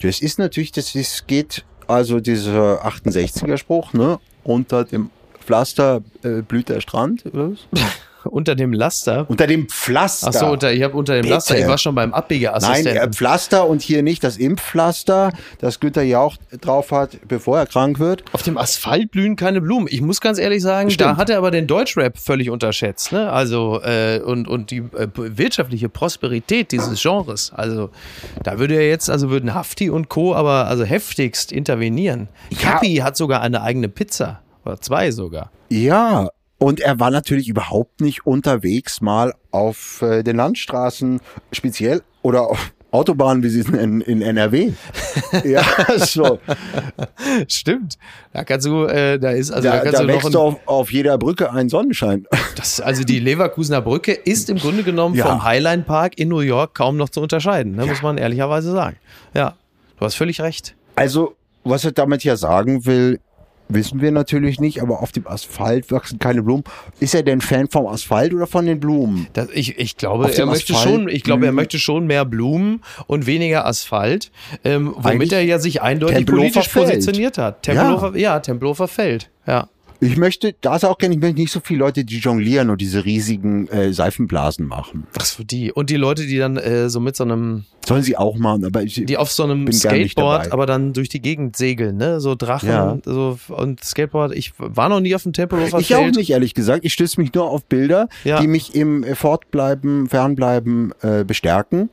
[0.00, 4.18] Das ist natürlich, das ist, geht, also dieser 68er Spruch, ne?
[4.44, 7.66] Unter dem Pflaster äh, blüht der Strand, oder was?
[8.26, 9.26] Unter dem Laster.
[9.28, 10.28] Unter dem Pflaster.
[10.28, 11.34] Achso, unter, ich habe unter dem Bitte.
[11.34, 12.94] Laster, ich war schon beim Abbiegerassistenten.
[12.94, 17.66] Nein, äh, Pflaster und hier nicht das Impfpflaster, das Günther Jauch drauf hat, bevor er
[17.66, 18.24] krank wird.
[18.32, 19.88] Auf dem Asphalt blühen keine Blumen.
[19.90, 21.10] Ich muss ganz ehrlich sagen, Stimmt.
[21.10, 23.12] da hat er aber den Deutschrap völlig unterschätzt.
[23.12, 23.30] Ne?
[23.30, 27.52] Also äh, und, und die äh, wirtschaftliche Prosperität dieses Genres.
[27.54, 27.90] Also
[28.42, 30.34] da würde er jetzt, also würden Hafti und Co.
[30.34, 32.28] aber also heftigst intervenieren.
[32.50, 32.58] Ja.
[32.72, 34.40] Kapi hat sogar eine eigene Pizza.
[34.64, 35.50] Oder zwei sogar.
[35.68, 41.20] Ja, und er war natürlich überhaupt nicht unterwegs mal auf äh, den Landstraßen
[41.52, 44.72] speziell oder auf Autobahnen, wie sie es nennen, in NRW.
[45.44, 45.62] ja,
[45.98, 46.38] so.
[47.48, 47.98] Stimmt.
[48.32, 50.36] Da kannst du, äh, da ist, also da, Da, kannst da du noch wächst ein,
[50.36, 52.26] auf, auf jeder Brücke ein Sonnenschein.
[52.56, 55.26] das, also die Leverkusener Brücke ist im Grunde genommen Ja.
[55.26, 57.86] vom Highline Park in New York kaum noch zu unterscheiden, ne?
[57.86, 58.96] muss man ehrlicherweise sagen.
[59.34, 59.56] Ja,
[59.98, 60.74] du hast völlig recht.
[60.94, 63.20] Also, was er damit ja sagen will,
[63.68, 66.64] wissen wir natürlich nicht, aber auf dem Asphalt wachsen keine Blumen.
[67.00, 69.26] Ist er denn Fan vom Asphalt oder von den Blumen?
[69.32, 72.24] Das, ich, ich glaube, er möchte Asphalt schon, ich glaube, er blühen- möchte schon mehr
[72.24, 74.30] Blumen und weniger Asphalt,
[74.64, 76.86] ähm, womit Eigentlich er ja sich eindeutig politisch Feld.
[76.86, 77.62] positioniert hat.
[77.62, 78.38] Tempelhofer, ja.
[78.40, 79.30] Tempelhofer Feld.
[79.46, 79.68] Ja.
[80.00, 82.80] Ich möchte, da ist auch gerne, ich möchte nicht so viele Leute, die jonglieren und
[82.80, 85.06] diese riesigen äh, Seifenblasen machen.
[85.18, 85.72] Ach so, die.
[85.72, 88.82] Und die Leute, die dann äh, so mit so einem, Sollen sie auch machen, aber
[88.82, 92.20] ich, die auf so einem Skateboard, aber dann durch die Gegend segeln, ne?
[92.20, 92.98] So Drachen Ja.
[93.04, 94.34] so, und Skateboard.
[94.34, 96.00] Ich war noch nie auf dem Tempelhofer ich Feld.
[96.00, 96.84] auch nicht, ehrlich gesagt.
[96.84, 98.40] Ich stöße mich nur auf Bilder, Ja.
[98.40, 101.88] die mich im äh, Fortbleiben, Fernbleiben äh, bestärken.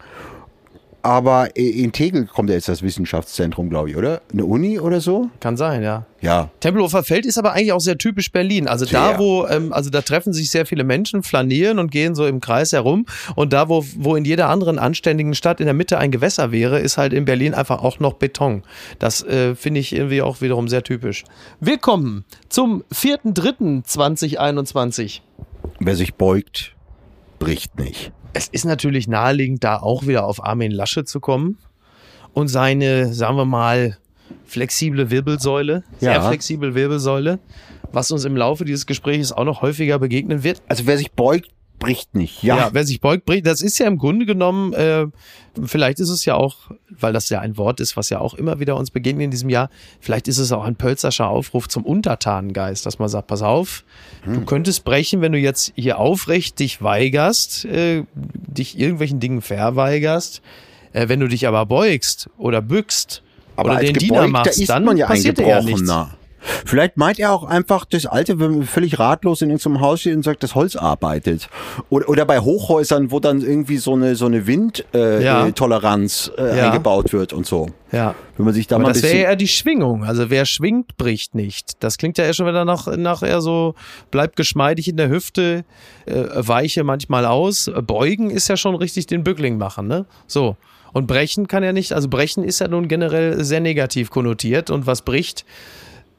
[1.04, 4.22] Aber in Tegel kommt ja jetzt das Wissenschaftszentrum, glaube ich, oder?
[4.32, 5.30] Eine Uni oder so?
[5.42, 6.06] Kann sein, ja.
[6.22, 6.50] Ja.
[6.62, 8.70] Tempelhofer Feld ist aber eigentlich auch sehr typisch Berlin.
[8.70, 9.20] Also da, Sehr.
[9.20, 12.72] wo, ähm, also da treffen sich sehr viele Menschen, flanieren und gehen so im Kreis
[12.72, 13.06] herum.
[13.36, 16.80] Und da, wo, wo in jeder anderen anständigen Stadt in der Mitte ein Gewässer wäre,
[16.80, 18.64] ist halt in Berlin einfach auch noch Beton.
[19.00, 21.26] Das äh, finde ich irgendwie auch wiederum sehr typisch.
[21.60, 25.20] Wir kommen zum 4.3.2021.
[25.82, 26.74] Wer sich beugt,
[27.40, 28.14] bricht nicht.
[28.34, 31.58] Es ist natürlich naheliegend, da auch wieder auf Armin Lasche zu kommen
[32.34, 33.98] und seine, sagen wir mal,
[34.46, 36.28] flexible Wirbelsäule, sehr Ja.
[36.28, 37.40] flexible Wirbelsäule,
[37.92, 40.62] was uns im Laufe dieses Gesprächs auch noch häufiger begegnen wird.
[40.68, 41.50] Also wer sich beugt,
[41.84, 42.44] bricht nicht.
[42.44, 42.58] Ja.
[42.58, 43.46] Ja, wer sich beugt, bricht.
[43.46, 45.06] Das ist ja im Grunde genommen, äh,
[45.64, 48.60] vielleicht ist es ja auch, weil das ja ein Wort ist, was ja auch immer
[48.60, 49.70] wieder uns begegnet in diesem Jahr,
[50.00, 53.84] vielleicht ist es auch ein pölzerscher Aufruf zum Untertanengeist, dass man sagt, pass auf,
[54.26, 60.42] du könntest brechen, wenn du jetzt hier aufrecht dich weigerst, äh, dich irgendwelchen Dingen verweigerst,
[60.94, 63.22] äh, wenn du dich aber beugst oder bückst
[63.56, 65.92] Aber oder als den Diener machst, ist dann man ja passiert ja nichts.
[66.66, 70.16] Vielleicht meint er auch einfach das Alte, wenn man völlig ratlos in irgendeinem Haus steht
[70.16, 71.50] und sagt, das Holz arbeitet.
[71.90, 75.52] Oder, oder bei Hochhäusern, wo dann irgendwie so eine, so eine Windtoleranz äh, Ja.
[75.52, 76.66] Toleranz, äh, Ja.
[76.68, 77.68] eingebaut wird und so.
[77.92, 78.16] Ja.
[78.38, 80.04] Wenn man sich da Aber mal das wäre ja eher die Schwingung.
[80.04, 81.84] Also wer schwingt, bricht nicht.
[81.84, 83.76] Das klingt ja eher schon wieder nach, nach eher so,
[84.12, 85.64] bleibt geschmeidig in der Hüfte,
[86.06, 87.72] äh, weiche manchmal aus.
[87.86, 90.06] Beugen ist ja schon richtig den Bückling machen, ne?
[90.28, 90.58] So.
[90.92, 94.86] Und brechen kann ja nicht, also brechen ist ja nun generell sehr negativ konnotiert und
[94.86, 95.44] was bricht,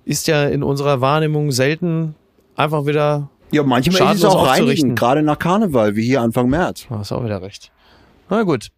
[0.05, 2.15] ist ja in unserer Wahrnehmung selten
[2.57, 6.87] einfach wieder, ja, manchmal ist es auch reinigen, gerade nach Karneval, wie hier Anfang März.
[6.89, 7.71] du hast auch wieder recht.
[8.29, 8.69] Na gut.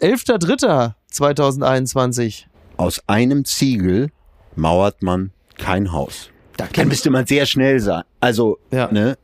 [0.00, 2.44] 11.03.2021.
[2.76, 4.08] Aus einem Ziegel
[4.56, 6.30] mauert man kein Haus.
[6.56, 8.02] Da Dann müsste man sehr schnell sein.
[8.20, 8.90] Also, Ja.
[8.90, 9.16] ne,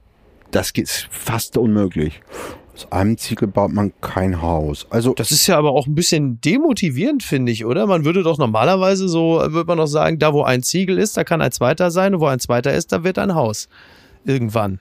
[0.50, 2.20] das ist fast unmöglich.
[2.78, 4.86] Aus einem Ziegel baut man kein Haus.
[4.90, 7.88] Also, Das ist ja aber auch ein bisschen demotivierend, finde ich, oder?
[7.88, 11.24] Man würde doch normalerweise so, würde man doch sagen, da wo ein Ziegel ist, da
[11.24, 13.68] kann ein zweiter sein und wo ein zweiter ist, da wird ein Haus.
[14.24, 14.78] Irgendwann.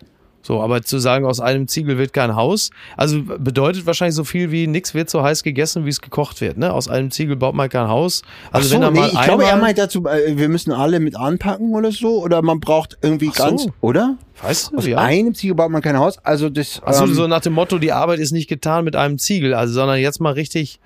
[0.47, 4.49] So, aber zu sagen, aus einem Ziegel wird kein Haus, also bedeutet wahrscheinlich so viel
[4.49, 6.71] wie nichts wird so heiß gegessen, wie es gekocht wird, ne?
[6.71, 8.21] Aus einem Ziegel baut man kein Haus.
[8.53, 11.01] Also so, wenn er nee, mal ich glaube, er meint dazu, äh, wir müssen alle
[11.01, 12.23] mit anpacken oder so.
[12.23, 13.43] Oder man braucht irgendwie so.
[13.43, 14.15] ganz, oder?
[14.41, 14.99] weißt du, Aus ja.
[14.99, 16.17] einem Ziegel baut man kein Haus.
[16.23, 16.81] Also das.
[16.81, 19.73] Also ähm, so nach dem Motto, die Arbeit ist nicht getan mit einem Ziegel, also
[19.73, 20.79] sondern jetzt mal richtig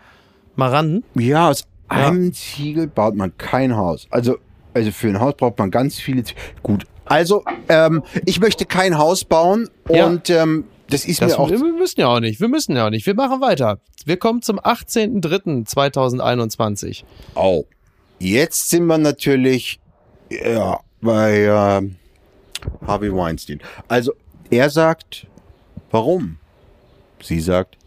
[0.55, 1.03] mal ran.
[1.13, 2.07] Ja, aus Ja.
[2.07, 4.07] einem Ziegel baut man kein Haus.
[4.09, 4.39] Also,
[4.73, 6.41] also für ein Haus braucht man ganz viele Ziegel.
[6.63, 6.87] Gut.
[7.11, 10.07] Also, ähm, ich möchte kein Haus bauen Ja.
[10.07, 11.49] und ähm, das ist Das, mir auch.
[11.49, 12.39] wir müssen ja auch nicht.
[12.41, 13.05] Wir müssen ja auch nicht.
[13.05, 13.79] Wir machen weiter.
[14.05, 17.03] Wir kommen zum 18.03.2021.
[17.35, 17.65] Oh.
[18.19, 19.79] Jetzt sind wir natürlich
[20.29, 21.81] ja, bei äh,
[22.87, 23.59] Harvey Weinstein.
[23.87, 24.13] Also,
[24.49, 25.27] er sagt,
[25.91, 26.37] warum?
[27.21, 27.77] Sie sagt,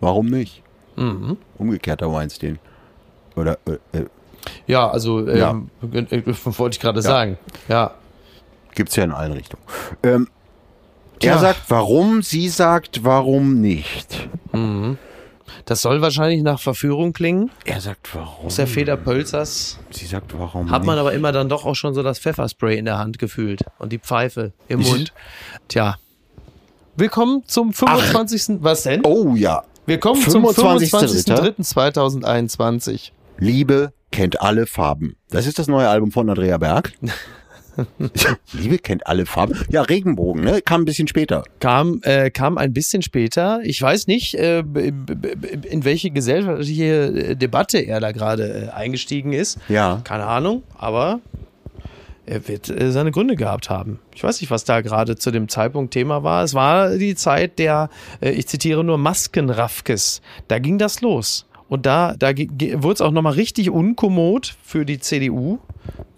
[0.00, 0.62] warum nicht?
[0.96, 1.36] Mhm.
[1.58, 2.58] Umgekehrter Weinstein.
[3.36, 4.06] Oder, äh, äh,
[4.66, 7.38] Ja, also ähm, äh, wollte ich gerade sagen.
[7.68, 7.94] Ja.
[8.74, 9.62] Gibt's ja in allen Richtungen.
[10.02, 10.28] Ähm,
[11.20, 14.28] er sagt, warum, sie sagt, warum nicht.
[15.64, 17.50] Das soll wahrscheinlich nach Verführung klingen.
[17.64, 18.46] Er sagt, warum.
[18.46, 21.00] Aus der Feder Pölzers Sie sagt, warum hat man nicht.
[21.00, 23.98] aber immer dann doch auch schon so das Pfefferspray in der Hand gefühlt und die
[23.98, 25.12] Pfeife im Mund.
[25.68, 25.96] Tja.
[26.96, 28.58] Willkommen zum 25.
[28.62, 29.02] Was denn?
[29.04, 29.62] Oh ja.
[29.86, 31.56] Willkommen zum 25.3..
[31.64, 33.12] 25.03.2021.
[33.38, 35.16] Liebe kennt alle Farben.
[35.30, 36.92] Das ist das neue Album von Andrea Berg.
[38.52, 39.58] Liebe kennt alle Farben.
[39.70, 40.62] Ja, Regenbogen, ne?
[40.62, 41.44] Kam ein bisschen später.
[41.60, 43.60] Kam, äh, kam ein bisschen später.
[43.64, 49.58] Ich weiß nicht, äh, in welche gesellschaftliche äh, Debatte er da gerade äh, eingestiegen ist.
[49.68, 50.00] Ja.
[50.04, 51.20] Keine Ahnung, aber
[52.26, 53.98] er wird äh, seine Gründe gehabt haben.
[54.14, 56.44] Ich weiß nicht, was da gerade zu dem Zeitpunkt Thema war.
[56.44, 60.22] Es war die Zeit der, äh, ich zitiere nur, Maskenraffkes.
[60.48, 61.46] Da ging das los.
[61.68, 65.58] Und da, da wurde es auch nochmal richtig unkommod für die CDU,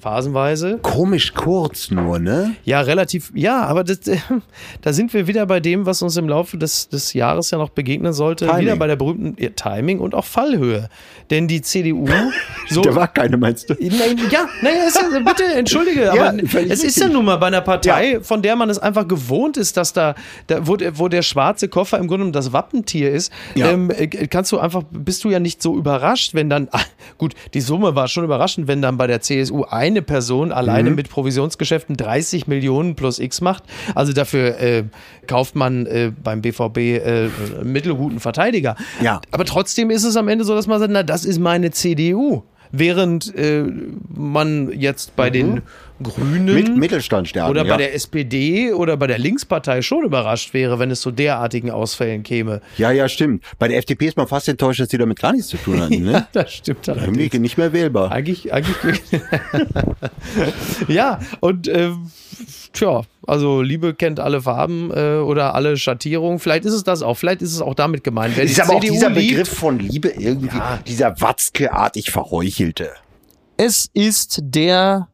[0.05, 0.79] phasenweise.
[0.83, 2.55] Komisch kurz nur, ne?
[2.65, 4.19] Ja, relativ, ja, aber das, äh,
[4.83, 7.71] da sind wir wieder bei dem, was uns im Laufe des, des Jahres ja noch
[7.71, 8.45] begegnen sollte.
[8.47, 8.61] Timing.
[8.61, 10.91] Wieder bei der berühmten ja, Timing und auch Fallhöhe.
[11.31, 12.07] Denn die CDU,
[12.69, 12.83] so.
[12.83, 13.75] Da war keine, meinst du?
[13.81, 16.35] Nein, ja, naja, ja, bitte, entschuldige, Ja, aber
[16.69, 19.79] es ist ja nun mal bei einer Partei, von der man es einfach gewohnt ist,
[19.79, 20.15] dass da,
[20.49, 24.53] da wo, der- wo der schwarze Koffer im Grunde das Wappentier ist, ähm, äh, kannst
[24.53, 26.69] du einfach, bist du ja nicht so überrascht, wenn dann,
[27.17, 29.63] gut, die Summe war schon überraschend, wenn dann bei der CSU
[29.95, 30.97] eine Person alleine Mhm.
[30.97, 33.65] mit Provisionsgeschäften 30 Millionen plus X macht.
[33.95, 34.85] Also dafür äh,
[35.27, 37.29] kauft man äh, beim BVB äh,
[37.63, 38.77] mittelguten Verteidiger.
[39.03, 39.21] Ja.
[39.31, 42.43] Aber trotzdem ist es am Ende so, dass man sagt, na, das ist meine CDU.
[42.73, 43.65] Während äh,
[44.13, 45.63] man jetzt bei den
[46.03, 46.45] Grünen.
[46.55, 47.51] Mit Mittelstandstärken.
[47.51, 47.73] oder ja.
[47.73, 52.23] bei der SPD oder bei der Linkspartei schon überrascht wäre, wenn es zu derartigen Ausfällen
[52.23, 52.61] käme.
[52.79, 53.45] ja, ja, stimmt.
[53.59, 56.03] Bei der FDP ist man fast enttäuscht, dass die damit gar nichts zu tun hatten,
[56.03, 56.27] ne?
[56.33, 56.89] das stimmt.
[56.89, 58.11] Irgendwie nicht mehr wählbar.
[58.11, 59.01] Eigentlich, eigentlich.
[60.89, 62.11] ja, und ähm,
[62.73, 66.39] tja, also Liebe kennt alle Farben äh, oder alle Schattierungen.
[66.39, 67.15] Vielleicht ist es das auch.
[67.17, 68.37] Vielleicht ist es auch damit gemeint.
[68.37, 70.79] Wer Ist die aber auch CDU dieser liebt, Begriff von Liebe irgendwie, Ja.
[70.87, 72.91] dieser Watzke-artig verheuchelte.
[73.57, 75.09] Es ist der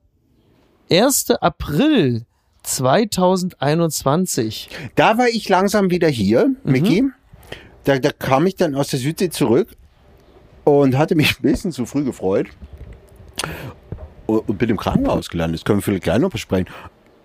[0.91, 1.31] 1.
[1.41, 2.25] April
[2.63, 4.69] 2021.
[4.97, 6.73] Da war ich langsam wieder hier, Mhm.
[6.73, 7.05] Micky.
[7.85, 9.69] Da, da kam ich dann aus der Südsee zurück
[10.65, 12.49] und hatte mich ein bisschen zu früh gefreut.
[14.27, 15.61] Und bin im Krankenhaus gelandet.
[15.61, 16.69] Das können wir vielleicht gleich noch besprechen.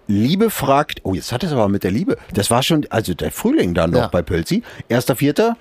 [0.08, 2.18] Liebe fragt, oh, jetzt hat es aber mit der Liebe.
[2.34, 4.08] Das war schon, also der Frühling dann noch Ja.
[4.08, 4.64] bei Pölzi.
[4.88, 5.58] Erster Vierter.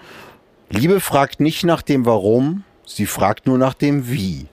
[0.70, 4.46] Liebe fragt nicht nach dem Warum, sie fragt nur nach dem Wie.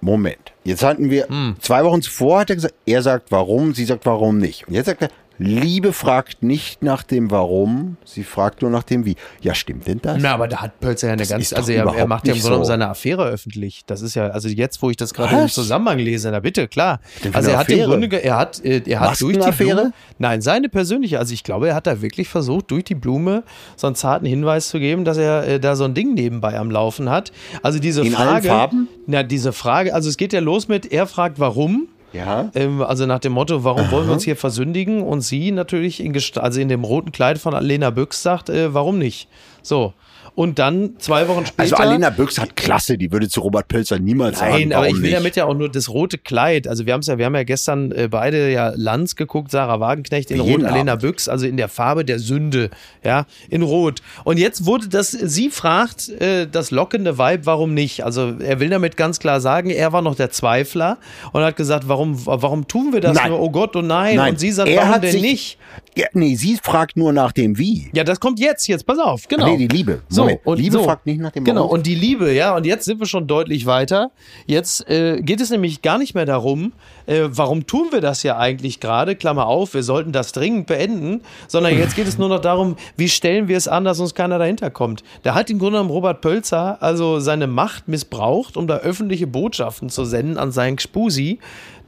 [0.00, 0.52] Moment.
[0.64, 1.56] Jetzt hatten wir Hm.
[1.60, 4.66] zwei Wochen zuvor hat er gesagt, er sagt warum, sie sagt warum nicht.
[4.68, 9.04] Und jetzt sagt er, Liebe fragt nicht nach dem Warum, sie fragt nur nach dem
[9.04, 9.14] Wie.
[9.40, 10.18] Ja, stimmt denn das?
[10.20, 12.40] Na, aber da hat Pölzer ja eine Das ganz, also er, er macht ja im
[12.40, 12.68] Grunde genommen so.
[12.68, 13.82] seine Affäre öffentlich.
[13.86, 15.48] Das ist ja, also jetzt, wo ich das gerade im?
[15.48, 17.00] Zusammenhang lese, na bitte, klar.
[17.32, 17.88] Also er hat im Affäre?
[17.98, 19.74] Grunde, er hat, äh, er hat durch die Maskenaffäre?
[19.76, 23.44] Blume, nein, seine persönliche, also ich glaube, er hat da wirklich versucht, durch die Blume
[23.76, 26.70] so einen zarten Hinweis zu geben, dass er äh, da so ein Ding nebenbei am
[26.70, 27.32] Laufen hat.
[27.62, 28.88] Also diese In allen Frage, Farben?
[29.06, 31.88] na, diese Frage, also es geht ja los mit, er fragt, warum?
[32.12, 32.50] Ja.
[32.54, 35.02] Ähm, also nach dem Motto, warum wollen wir uns hier versündigen?
[35.02, 38.72] Und sie natürlich in, Gest- also in dem roten Kleid von Lena Büchs sagt, äh,
[38.72, 39.28] warum nicht?
[39.62, 39.92] So.
[40.38, 41.62] Und dann zwei Wochen später.
[41.62, 44.94] Also Alena Büchs hat Klasse, die würde zu Robert Pölzer niemals sagen, Nein, aber ich
[44.94, 45.16] will nicht.
[45.16, 46.68] damit ja auch nur das rote Kleid.
[46.68, 49.80] Also wir haben es ja, wir haben ja gestern äh, beide ja Lanz geguckt, Sarah
[49.80, 50.94] Wagenknecht in Rot, Alena.
[50.94, 52.70] Büchs, also in der Farbe der Sünde,
[53.02, 54.00] ja, in Rot.
[54.22, 58.04] Und jetzt wurde das, sie fragt äh, das lockende Vibe, warum nicht?
[58.04, 60.98] Also er will damit ganz klar sagen, er war noch der Zweifler
[61.32, 63.30] und hat gesagt, warum, warum tun wir das Nein.
[63.30, 63.40] nur?
[63.40, 64.14] Oh Gott, oh nein.
[64.14, 65.58] Nein, Und sie sagt, er warum hat denn sich- nicht?
[65.96, 67.90] Ja, nee, sie fragt nur nach dem Wie.
[67.92, 69.46] Ja, das kommt jetzt, jetzt, pass auf, genau.
[69.46, 70.00] Nee, die Liebe.
[70.08, 70.46] So, Moment.
[70.46, 70.84] und Liebe so.
[70.84, 71.72] fragt nicht nach dem Genau, Warum.
[71.74, 74.10] und die Liebe, ja, und jetzt sind wir schon deutlich weiter.
[74.46, 76.72] Jetzt äh, geht es nämlich gar nicht mehr darum,
[77.06, 81.22] äh, warum tun wir das ja eigentlich gerade, Klammer auf, wir sollten das dringend beenden,
[81.46, 84.38] sondern jetzt geht es nur noch darum, wie stellen wir es an, dass uns keiner
[84.38, 85.02] dahinter kommt.
[85.22, 89.88] Da hat im Grunde genommen Robert Pölzer also seine Macht missbraucht, um da öffentliche Botschaften
[89.88, 91.38] zu senden an seinen Spusi,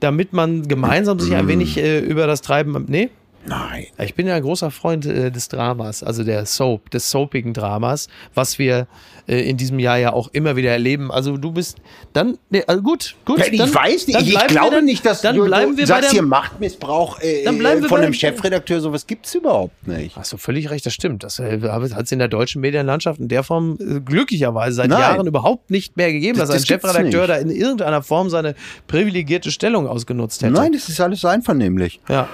[0.00, 3.10] damit man gemeinsam sich ein wenig äh, über das Treiben, nee,
[3.46, 3.86] Nein.
[3.98, 8.08] Ich bin ja ein großer Freund äh, des Dramas, also der Soap, des soapigen Dramas,
[8.34, 8.86] was wir
[9.26, 11.10] äh, in diesem Jahr ja auch immer wieder erleben.
[11.10, 11.78] Also du bist
[12.12, 13.38] dann, nee, also gut, gut.
[13.38, 15.86] Ja, ich dann, weiß nicht, ich wir glaube dann, nicht, dass dann du, bleiben wir
[15.86, 19.34] sagst bei hier der, Machtmissbrauch äh, Dann bleiben äh, wir von einem Chefredakteur, sowas gibt's
[19.34, 20.16] überhaupt nicht.
[20.16, 21.24] Hast du völlig recht, das stimmt.
[21.24, 25.00] Das äh, hat es in der deutschen Medienlandschaft in der Form äh, glücklicherweise seit Nein.
[25.00, 28.28] Jahren überhaupt nicht mehr gegeben, Das- dass ein das gibt's Chefredakteur da in irgendeiner Form
[28.28, 28.54] seine
[28.86, 30.52] privilegierte Stellung ausgenutzt hätte.
[30.52, 32.00] Nein, das ist alles einvernehmlich.
[32.08, 32.28] Ja.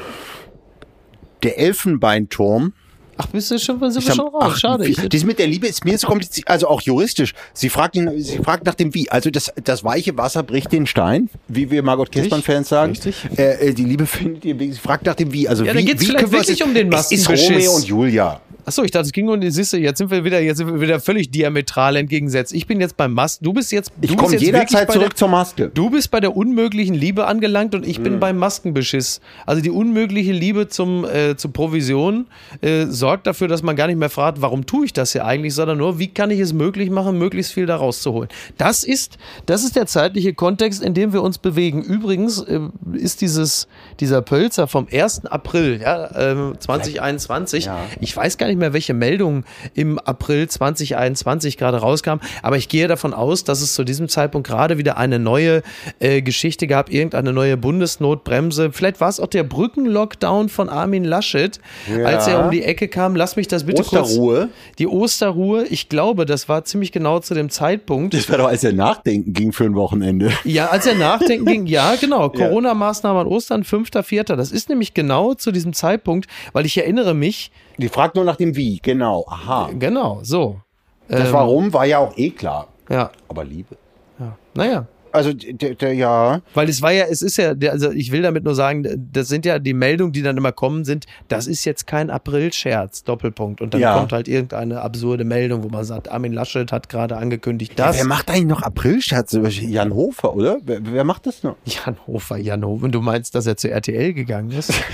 [1.43, 2.73] Der Elfenbeinturm
[3.19, 4.43] Ach, bist du schon, sind wir schon raus?
[4.45, 4.87] ach, Schade.
[4.87, 7.33] wie- Das mit der Liebe ist mir so kompliziert, also auch juristisch.
[7.55, 9.11] Sie fragt, ihn, sie fragt nach dem Wie.
[9.11, 12.91] Also das, das weiche Wasser bricht den Stein, wie wir Margot Kessmann-Fans sagen.
[12.93, 13.17] Richtig.
[13.39, 14.59] Äh, äh, die Liebe findet ihr.
[14.59, 15.49] Sie fragt nach dem Wie.
[15.49, 17.27] Also Ja, wie, dann geht's wie vielleicht wirklich um den Es ist.
[17.27, 18.41] Romeo und Julia.
[18.67, 20.81] Achso, ich dachte, es ging um die Siehste, jetzt sind wir wieder, jetzt sind wir
[20.81, 22.53] wieder völlig diametral entgegensetzt.
[22.53, 23.45] Ich bin jetzt beim Masken.
[23.45, 23.93] Du bist jetzt.
[24.01, 25.71] Ich du komme jetzt wirklich jederzeit bei zurück der, zur Maske.
[25.73, 28.03] Du bist bei der unmöglichen Liebe angelangt und ich Mhm.
[28.03, 29.21] bin beim Maskenbeschiss.
[29.47, 32.27] Also die unmögliche Liebe zum, äh, zur Provision
[32.61, 35.55] äh, sorgt dafür, dass man gar nicht mehr fragt, warum tue ich das hier eigentlich,
[35.55, 38.29] sondern nur, wie kann ich es möglich machen, möglichst viel da rauszuholen.
[38.59, 41.83] Das ist, das ist der zeitliche Kontext, in dem wir uns bewegen.
[41.85, 42.59] Übrigens äh,
[42.95, 43.69] ist dieses,
[44.01, 45.27] dieser Pölzer vom 1.
[45.27, 47.79] April ja, ähm, 2021, Ja.
[48.01, 49.45] ich weiß gar nicht mehr, welche Meldung
[49.75, 54.47] im April 2021 gerade rauskam, aber ich gehe davon aus, dass es zu diesem Zeitpunkt
[54.49, 55.63] gerade wieder eine neue
[55.99, 58.71] äh, Geschichte gab, irgendeine neue Bundesnotbremse.
[58.73, 61.59] Vielleicht war es auch der Brückenlockdown von Armin Laschet,
[61.91, 62.05] Ja.
[62.05, 63.17] als er um die Ecke kam.
[63.17, 64.39] Lass mich das bitte Osterruhe.
[64.41, 64.51] kurz.
[64.79, 68.15] Die Osterruhe, ich glaube, das war ziemlich genau zu dem Zeitpunkt.
[68.15, 70.31] Das war doch, als er nachdenken ging für ein Wochenende.
[70.45, 72.29] Ja, als er nachdenken ging, ja, genau.
[72.31, 74.35] Corona-Maßnahmen an Ostern, 5.4.
[74.37, 78.37] Das ist nämlich genau zu diesem Zeitpunkt, weil ich erinnere mich, Die fragt nur nach
[78.37, 78.79] dem Wie.
[78.83, 79.25] Genau.
[79.29, 79.71] Aha.
[79.79, 80.61] genau, so.
[81.09, 82.69] Das Ähm, Warum war ja auch eh klar.
[82.89, 83.77] Ja, Aber Liebe.
[84.19, 84.37] ja.
[84.55, 84.87] Naja.
[85.13, 86.43] Also, der, der, ja.
[86.53, 89.47] Weil es war ja, es ist ja, also ich will damit nur sagen, das sind
[89.47, 93.63] ja die Meldungen, die dann immer kommen, sind, das ist jetzt kein April-Scherz, Doppelpunkt.
[93.63, 93.95] Und dann Ja.
[93.97, 97.97] kommt halt irgendeine absurde Meldung, wo man sagt, Armin Laschet hat gerade angekündigt, das.
[97.97, 99.41] Wer macht eigentlich noch Aprilscherze?
[99.49, 100.59] Jan Hofer, oder?
[100.65, 101.57] Wer, wer macht das noch?
[101.65, 102.85] Jan Hofer, Jan Hofer.
[102.85, 104.75] Und du meinst, dass er zu RTL gegangen ist?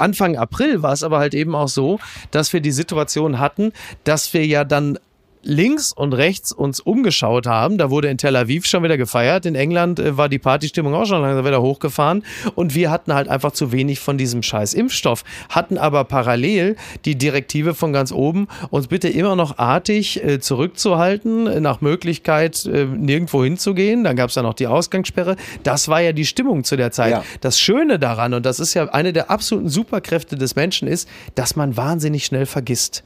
[0.00, 1.98] Anfang April war es aber halt eben auch so,
[2.30, 3.72] dass wir die Situation hatten,
[4.04, 4.98] dass wir ja dann
[5.42, 7.78] links und rechts uns umgeschaut haben.
[7.78, 9.46] Da wurde in Tel Aviv schon wieder gefeiert.
[9.46, 12.24] In England äh, war die Partystimmung auch schon langsam wieder hochgefahren.
[12.54, 15.24] Und wir hatten halt einfach zu wenig von diesem scheiß Impfstoff.
[15.48, 21.62] Hatten aber parallel die Direktive von ganz oben, uns bitte immer noch artig äh, zurückzuhalten,
[21.62, 24.04] nach Möglichkeit äh, nirgendwo hinzugehen.
[24.04, 25.36] Dann gab es ja noch die Ausgangssperre.
[25.62, 27.12] Das war ja die Stimmung zu der Zeit.
[27.12, 27.24] Ja.
[27.40, 31.56] Das Schöne daran, und das ist ja eine der absoluten Superkräfte des Menschen, ist, dass
[31.56, 33.02] man wahnsinnig schnell vergisst.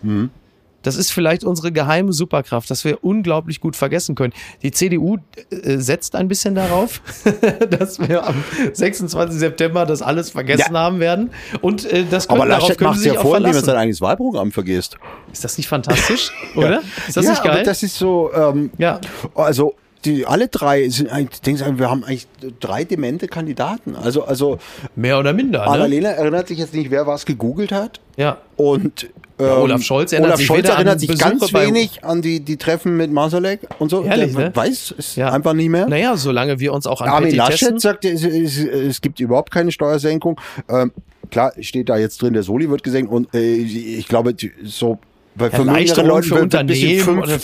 [0.84, 4.32] Das ist vielleicht unsere geheime Superkraft, dass wir unglaublich gut vergessen können.
[4.62, 5.16] Die CDU
[5.50, 7.00] äh, setzt ein bisschen darauf,
[7.70, 9.38] dass wir am 26.
[9.38, 10.80] September das alles vergessen Ja.
[10.80, 11.30] haben werden.
[11.60, 13.60] Und äh, das Aber können, darauf Laschet macht Sie es sich ja vor, indem er
[13.62, 14.96] sein eigenes Wahlprogramm vergisst.
[15.32, 16.82] Ist das nicht fantastisch, oder?
[17.08, 17.52] Ist das ja, nicht geil?
[17.52, 19.00] aber das ist so, ähm, ja.
[19.34, 19.74] also
[20.04, 22.26] die, alle drei sind eigentlich, denkst du, wir haben eigentlich
[22.60, 23.96] drei demente Kandidaten.
[23.96, 24.58] Also, also
[24.96, 25.66] Mehr oder minder, ne?
[25.66, 28.00] Annalena erinnert sich jetzt nicht, wer was gegoogelt hat.
[28.16, 28.38] Ja.
[28.56, 32.56] Und ähm, Olaf Scholz erinnert Olaf sich Scholz erinnert sich ganz wenig an die, die
[32.56, 34.04] Treffen mit Masalek und so.
[34.04, 34.56] Ehrlich, Der ne?
[34.56, 35.32] weiß es Ja.
[35.32, 35.88] einfach nicht mehr.
[35.88, 39.72] Naja, solange wir uns auch an Armin Laschet sagt, es, es, es gibt überhaupt keine
[39.72, 40.40] Steuersenkung.
[40.68, 40.92] Ähm,
[41.30, 44.98] klar, steht da jetzt drin, der Soli wird gesenkt und äh, ich glaube, so
[45.36, 47.38] bei vermögenderen Erleichterung Leuten für wird ein bisschen Unternehmen fünf, oder-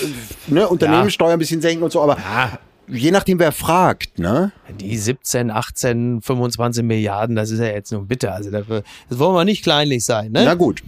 [0.49, 2.16] ne, Unternehmenssteuer ein bisschen senken und so, aber
[2.88, 4.53] je nachdem, wer fragt, ne?
[4.80, 8.32] Die 17, 18, 25 Milliarden, das ist ja jetzt nun bitte.
[8.32, 10.32] Also dafür, das wollen wir nicht kleinlich sein.
[10.32, 10.45] Ne?
[10.45, 10.82] Na gut,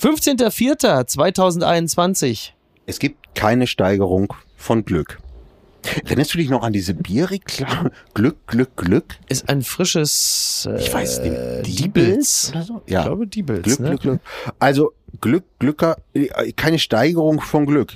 [0.00, 2.50] 15.04.2021.
[2.86, 5.18] es gibt keine Steigerung von Glück.
[6.04, 7.90] Erinnerst du dich noch an diese Bierreklame?
[8.14, 9.16] Glück, Glück, Glück?
[9.28, 11.66] Ist ein frisches äh, Ich weiß nicht.
[11.66, 12.50] Diebels.
[12.52, 12.82] oder so?
[12.86, 13.62] Ich glaube Diebels.
[13.62, 13.88] Glück, ne?
[13.90, 14.20] Glück, Glück.
[14.58, 17.94] Also Glück, Glücker, äh, keine Steigerung von Glück.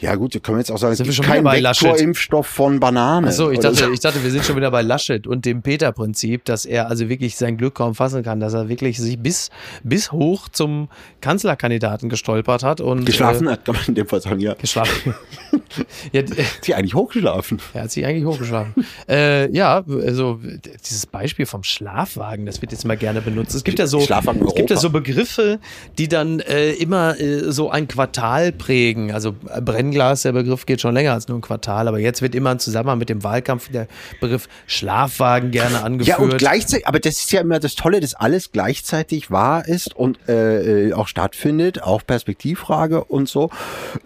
[0.00, 0.98] Ja gut, da können wir jetzt auch sagen, es.
[0.98, 1.44] Sind wir gibt keinen?
[1.44, 3.28] Vektorimpfstoff von Banane.
[3.28, 3.90] Achso, ich dachte, so.
[3.90, 7.36] ich dachte, wir sind schon wieder bei Laschet und dem Peter-Prinzip, dass er also wirklich
[7.36, 9.50] sein Glück kaum fassen kann, dass er wirklich sich bis,
[9.82, 10.88] bis hoch zum
[11.20, 14.54] Kanzlerkandidaten gestolpert hat und Geschlafen Äh, hat, kann man in dem Fall sagen, ja.
[14.54, 15.14] geschlafen.
[16.12, 16.28] ja, Hat
[16.62, 17.60] sie eigentlich hochgeschlafen?
[17.74, 18.84] er hat sich eigentlich hochgeschlafen.
[19.08, 20.40] äh, ja, also
[20.84, 23.54] dieses Beispiel vom Schlafwagen, das wird jetzt mal gerne benutzt.
[23.54, 25.58] Es gibt ja so, es gibt ja so Begriffe,
[25.98, 29.12] die dann äh, immer äh, so ein Quartal prägen.
[29.12, 32.34] Also äh, Brennglas, der Begriff geht schon länger als nur ein Quartal, aber jetzt wird
[32.34, 33.86] immer im Zusammenhang mit dem Wahlkampf der
[34.20, 36.18] Begriff Schlafwagen gerne angeführt.
[36.18, 39.94] Ja, und gleichzeitig, aber das ist ja immer das Tolle, dass alles gleichzeitig wahr ist
[39.94, 43.50] und äh, äh, auch stattfindet, auch Perspektivfrage und so.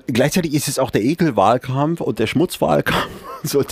[0.07, 3.07] Gleichzeitig ist es auch der Ekelwahlkampf und der Schmutzwahlkampf.
[3.43, 3.65] und So,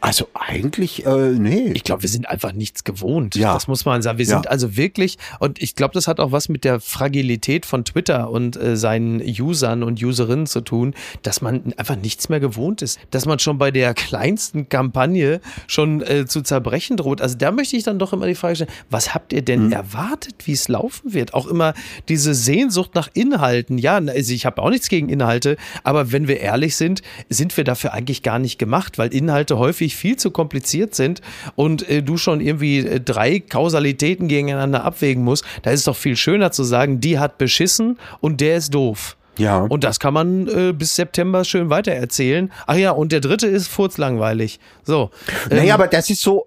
[0.00, 1.70] also eigentlich, äh, nee.
[1.74, 3.36] Ich glaube, wir sind einfach nichts gewohnt.
[3.36, 3.54] Ja.
[3.54, 4.18] Das muss man sagen.
[4.18, 4.34] Wir Ja.
[4.36, 8.30] sind also wirklich, und ich glaube, das hat auch was mit der Fragilität von Twitter
[8.30, 10.94] und äh, seinen Usern und Userinnen zu tun,
[11.28, 12.98] dass man einfach nichts mehr gewohnt ist.
[13.12, 17.20] Dass man schon bei der kleinsten Kampagne schon äh, zu zerbrechen droht.
[17.20, 19.44] Also da möchte ich dann doch immer die Frage stellen, was habt ihr Mhm.
[19.44, 21.32] denn erwartet, wie es laufen wird?
[21.34, 21.74] Auch immer
[22.08, 23.78] diese Sehnsucht nach Inhalten.
[23.78, 27.56] Ja, also ich habe auch nichts gegen Inhalte, aber wenn wir ehrlich sind, sind, sind
[27.56, 31.20] wir dafür eigentlich gar nicht gemacht, weil Inhalte häufig viel zu kompliziert sind
[31.54, 35.44] und äh, du schon irgendwie äh, drei Kausalitäten gegeneinander abwägen musst.
[35.62, 39.17] Da ist es doch viel schöner zu sagen, die hat beschissen und der ist doof.
[39.38, 39.60] Ja.
[39.60, 42.52] Und das kann man äh, bis September schön weitererzählen.
[42.66, 44.58] Ach ja, und der dritte ist furzlangweilig.
[44.84, 45.10] So.
[45.50, 46.46] Naja, ähm, aber das ist so,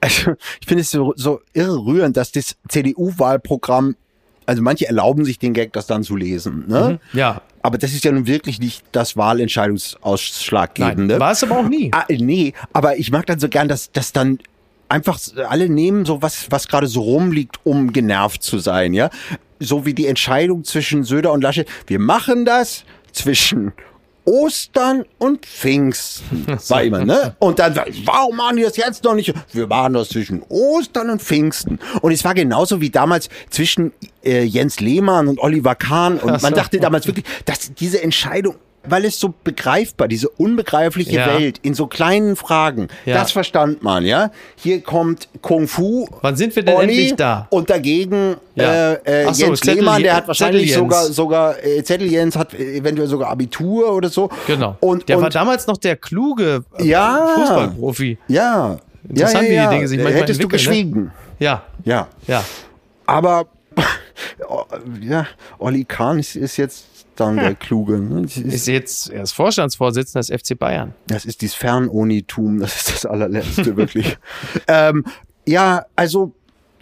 [0.00, 3.96] also ich finde es so, so irre rührend, dass das CDU-Wahlprogramm,
[4.46, 6.64] also manche erlauben sich den Gag, das dann zu lesen.
[6.66, 6.98] Ne?
[7.12, 7.42] ja.
[7.62, 11.20] Aber das ist ja nun wirklich nicht das Wahlentscheidungsausschlaggebende.
[11.20, 11.90] War es aber auch nie.
[11.92, 14.38] Ah, nee, aber ich mag dann so gern, dass, dass dann
[14.90, 15.18] einfach
[15.48, 19.10] alle nehmen so was, was gerade so rumliegt, um genervt zu sein, ja.
[19.58, 21.68] So wie die Entscheidung zwischen Söder und Laschet.
[21.86, 23.72] Wir machen das zwischen
[24.24, 26.46] Ostern und Pfingsten.
[26.68, 27.34] War immer, ne?
[27.38, 27.74] Und dann,
[28.04, 29.34] warum machen die das jetzt noch nicht?
[29.52, 31.78] Wir machen das zwischen Ostern und Pfingsten.
[32.00, 33.92] Und es war genauso wie damals zwischen
[34.24, 36.18] äh, Jens Lehmann und Oliver Kahn.
[36.18, 41.26] Und man dachte damals wirklich, dass diese Entscheidung, weil es so begreifbar, diese unbegreifliche Ja.
[41.38, 43.14] Welt in so kleinen Fragen, Ja.
[43.18, 44.30] das verstand man, ja.
[44.56, 46.08] Hier kommt Kung Fu.
[46.22, 47.46] Wann sind wir denn Olli endlich da?
[47.50, 48.92] Und dagegen Ja.
[48.92, 52.54] äh, äh, so, Jens Zettel- Lehmann, der hat wahrscheinlich sogar, sogar äh, Zettel Jens hat
[52.54, 54.30] eventuell sogar Abitur oder so.
[54.46, 54.76] Genau.
[54.80, 57.28] Und, der und war damals noch der kluge äh, Ja.
[57.36, 58.18] Fußballprofi.
[58.28, 58.78] ja.
[59.08, 60.52] Interessant, wie die Dinge sich manchmal Hättest du ne?
[60.52, 61.10] geschwiegen.
[61.38, 62.08] Ja, Ja.
[62.26, 62.44] ja.
[63.06, 63.46] Aber
[64.48, 64.62] oh,
[65.00, 65.26] ja,
[65.58, 66.84] Olli Kahn ist, ist jetzt
[67.20, 67.98] dann der Kluge.
[67.98, 68.22] Ne?
[68.22, 70.94] Ist ist, jetzt, er ist Vorstandsvorsitzender des FC Bayern.
[71.06, 74.18] das ist dieses Fernunitum, das ist das allerletzte, wirklich.
[74.68, 75.04] ähm,
[75.46, 76.34] ja, also,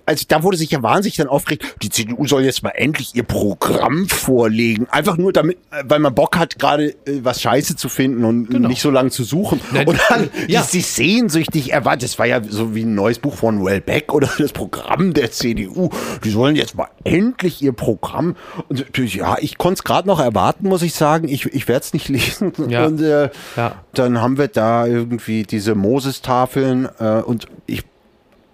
[0.08, 3.24] also da wurde sich ja wahnsinnig dann aufgeregt, die CDU soll jetzt mal endlich ihr
[3.24, 4.88] Programm vorlegen.
[4.88, 8.48] Einfach nur damit, äh, weil man Bock hat, gerade äh, was Scheiße zu finden und
[8.48, 9.60] nicht so lange zu suchen.
[9.70, 10.62] Nein, und dann ja.
[10.62, 14.30] die, die sehnsüchtig erwartet, das war ja so wie ein neues Buch von Wellbeck oder
[14.38, 15.90] das Programm der CDU.
[16.24, 18.34] Die sollen jetzt mal endlich ihr Programm.
[18.70, 21.28] Und ja, ich konnte es gerade noch erwarten, muss ich sagen.
[21.28, 22.52] Ich, ich werde es nicht lesen.
[22.68, 22.86] Ja.
[22.86, 23.76] Und äh, Ja.
[23.92, 27.82] dann haben wir da irgendwie diese Moses-Tafeln äh, und ich,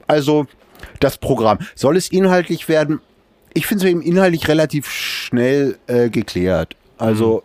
[0.06, 0.46] also
[1.04, 1.58] das Programm.
[1.74, 3.00] Soll es inhaltlich werden?
[3.52, 6.76] Ich finde es eben inhaltlich relativ schnell äh, geklärt.
[6.98, 7.42] Also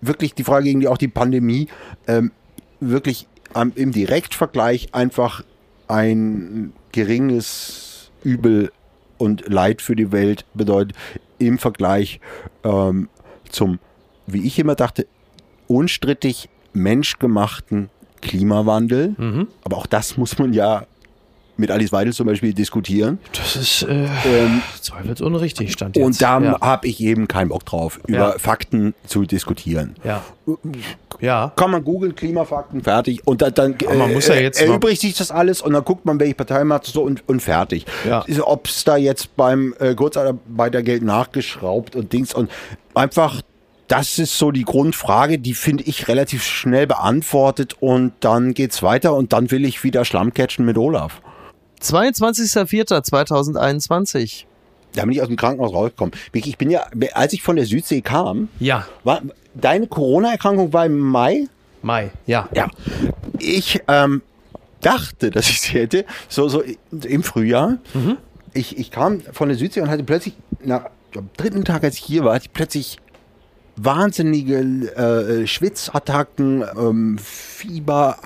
[0.00, 1.68] wirklich die Frage gegen die auch die Pandemie,
[2.06, 2.32] ähm,
[2.80, 5.42] wirklich am, im Direktvergleich einfach
[5.88, 8.72] ein geringes Übel
[9.16, 10.96] und Leid für die Welt bedeutet
[11.38, 12.20] im Vergleich
[12.64, 13.08] ähm,
[13.48, 13.78] zum,
[14.26, 15.06] wie ich immer dachte,
[15.66, 17.90] unstrittig menschgemachten
[18.20, 19.14] Klimawandel.
[19.64, 20.86] Aber auch das muss man ja
[21.58, 23.18] mit Alice Weidel zum Beispiel diskutieren.
[23.32, 26.04] Das ist äh, Ähm, zweifelsunrichtig stand jetzt.
[26.04, 26.60] und da ja.
[26.60, 28.38] habe ich eben keinen Bock drauf, über Ja.
[28.38, 29.96] Fakten zu diskutieren.
[30.04, 30.22] ja.
[31.20, 31.52] ja.
[31.56, 33.26] Kann man googeln, Klimafakten, fertig.
[33.26, 36.04] Und dann, dann Aber man muss ja jetzt erübrigt sich das alles und dann guckt
[36.06, 37.84] man, welche Partei macht so und, und fertig.
[38.08, 38.24] Ja.
[38.42, 42.50] Ob es da jetzt beim äh, Kurzarbeitergeld nachgeschraubt und Dings und
[42.94, 43.42] einfach,
[43.88, 49.14] das ist so die Grundfrage, die finde ich relativ schnell beantwortet und dann geht's weiter
[49.14, 51.20] und dann will ich wieder Schlammcatchen mit Olaf.
[51.82, 54.44] 22.04.2021.
[54.94, 56.12] Da bin ich aus dem Krankenhaus rausgekommen.
[56.32, 58.86] Vicky, Ich bin ja, als ich von der Südsee kam, Ja.
[59.04, 59.20] war,
[59.54, 61.46] deine Corona-Erkrankung war im Mai?
[61.82, 62.10] Mai.
[62.26, 62.48] Ja.
[62.54, 62.68] Ja.
[63.38, 64.22] Ich ähm,
[64.80, 67.78] dachte, dass ich sie hätte, so, so im Frühjahr.
[68.54, 72.04] Ich, ich kam von der Südsee und hatte plötzlich, nach am dritten Tag, als ich
[72.04, 72.98] hier war, hatte ich plötzlich
[73.76, 78.16] wahnsinnige äh, Schwitzattacken, ähm, Fieber,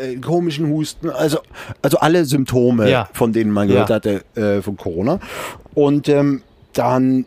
[0.00, 1.38] äh, komischen Husten, also,
[1.82, 3.08] also alle Symptome, Ja.
[3.12, 3.94] von denen man gehört Ja.
[3.96, 5.18] hatte äh, von Corona.
[5.74, 6.42] Und ähm,
[6.72, 7.24] dann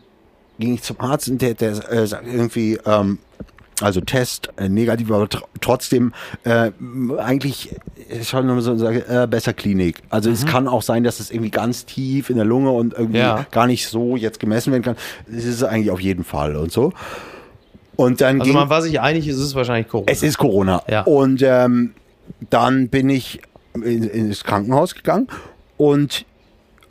[0.58, 3.18] ging ich zum Arzt und der, der äh, sagt irgendwie, ähm,
[3.80, 6.12] also Test äh, negativ, aber tr trotzdem
[6.44, 6.70] äh,
[7.18, 7.74] eigentlich
[8.10, 10.02] ist schon nur so sage, äh, besser Klinik.
[10.10, 13.18] Also es kann auch sein, dass es irgendwie ganz tief in der Lunge und irgendwie
[13.20, 13.24] Mhm.
[13.24, 13.46] Ja.
[13.50, 14.96] gar nicht so jetzt gemessen werden kann.
[15.34, 16.92] Es ist eigentlich auf jeden Fall und so.
[17.96, 20.10] Und dann Also man war sich einig, es ist wahrscheinlich Corona.
[20.12, 20.82] es ist Corona.
[20.88, 21.02] Ja.
[21.02, 21.92] Und ähm,
[22.50, 23.40] dann bin ich
[23.74, 25.28] in, ins Krankenhaus gegangen
[25.76, 26.24] und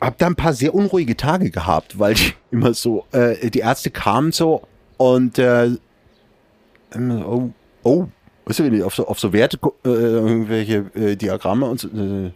[0.00, 3.90] habe da ein paar sehr unruhige Tage gehabt, weil ich immer so, äh, die Ärzte
[3.90, 4.62] kamen so
[4.96, 5.70] und äh,
[6.96, 7.50] oh,
[7.82, 8.06] oh,
[8.46, 11.88] weißt du, auf so, auf so Werte, äh, irgendwelche äh, Diagramme und so.
[11.88, 12.30] Äh,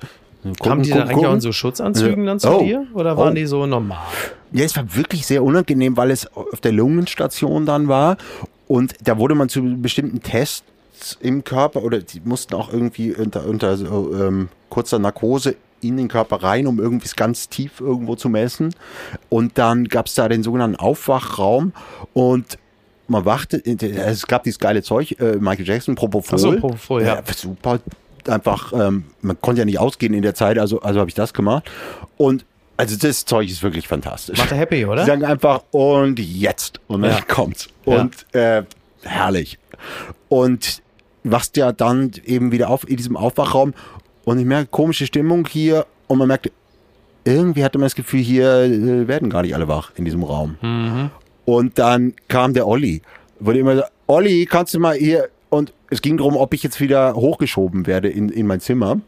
[0.45, 2.63] Kamen gucken, die dann gucken, eigentlich auch in so Schutzanzügen dann zu Oh.
[2.63, 2.87] dir?
[2.93, 3.35] Oder waren Oh.
[3.35, 4.05] die so normal?
[4.53, 8.19] Ja, es war wirklich sehr unangenehm, weil es auf der Lungenstation dann war
[8.69, 10.63] und da wurde man zu bestimmten Tests
[11.21, 16.09] im Körper oder die mussten auch irgendwie unter, unter so, ähm, kurzer Narkose in den
[16.09, 18.75] Körper rein, um irgendwie ganz tief irgendwo zu messen.
[19.29, 21.73] Und dann gab es da den sogenannten Aufwachraum
[22.13, 22.59] und
[23.07, 26.39] man wachte, es gab dieses geile Zeug, äh, Michael Jackson, Propofol.
[26.39, 27.23] So, Propofol, ja.
[27.37, 27.81] Super,
[28.29, 31.35] einfach, ähm, man konnte ja nicht ausgehen in der Zeit, also, also habe ich das
[31.35, 31.71] gemacht.
[32.17, 32.47] Und
[32.77, 34.39] also das Zeug ist wirklich fantastisch.
[34.39, 35.05] Macht er happy, oder?
[35.07, 36.81] sagen einfach, und jetzt.
[36.89, 37.21] Und dann Ja.
[37.21, 37.69] kommt's.
[37.85, 38.01] Ja.
[38.01, 38.63] Und äh,
[39.03, 39.59] herrlich.
[40.29, 40.83] Und
[41.25, 43.75] wachst ja dann eben wieder auf in diesem Aufwachraum
[44.25, 46.51] und ich merke komische Stimmung hier und man merkt,
[47.25, 50.57] irgendwie hatte man das Gefühl, hier äh, werden gar nicht alle wach in diesem Raum.
[51.47, 53.03] Und dann kam der Olli.
[53.41, 55.29] Wurde immer so, Olli, kannst du mal hier.
[55.49, 59.01] Und es ging darum, ob ich jetzt wieder hochgeschoben werde in, in mein Zimmer.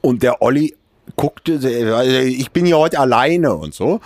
[0.00, 0.74] Und der Olli
[1.16, 1.54] guckte,
[2.26, 4.00] ich bin hier heute alleine und so.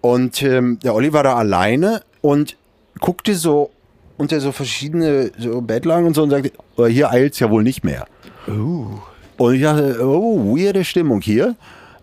[0.00, 2.56] Und ähm, der Olli war da alleine und
[3.00, 3.70] guckte so
[4.16, 7.84] unter so verschiedene so Bettlagen und so und sagte, "Oh, hier eilt's ja wohl nicht
[7.84, 8.06] mehr.
[9.36, 11.56] Und ich dachte, oh, weirde Stimmung hier.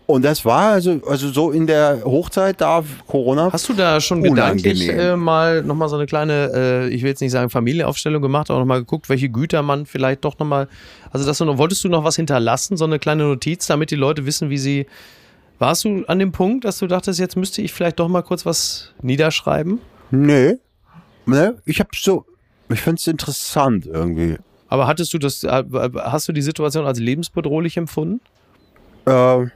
[0.06, 3.50] Und das war also, also so in der Hochzeit da, Corona.
[3.50, 7.22] Hast du da schon gedanklich äh, mal nochmal so eine kleine, äh, ich will jetzt
[7.22, 10.68] nicht sagen Familienaufstellung gemacht, aber nochmal geguckt, welche Güter man vielleicht doch nochmal,
[11.10, 13.96] also dass du noch, wolltest du noch was hinterlassen, so eine kleine Notiz, damit die
[13.96, 14.86] Leute wissen, wie sie,
[15.58, 18.44] warst du an dem Punkt, dass du dachtest, jetzt müsste ich vielleicht doch mal kurz
[18.44, 19.80] was niederschreiben?
[20.10, 20.56] Nee.
[21.26, 21.56] Ne?
[21.64, 22.24] Ich hab so,
[22.68, 24.36] ich find's interessant irgendwie.
[24.68, 28.20] Aber hattest du das, hast du die Situation als lebensbedrohlich empfunden?
[29.06, 29.46] Äh,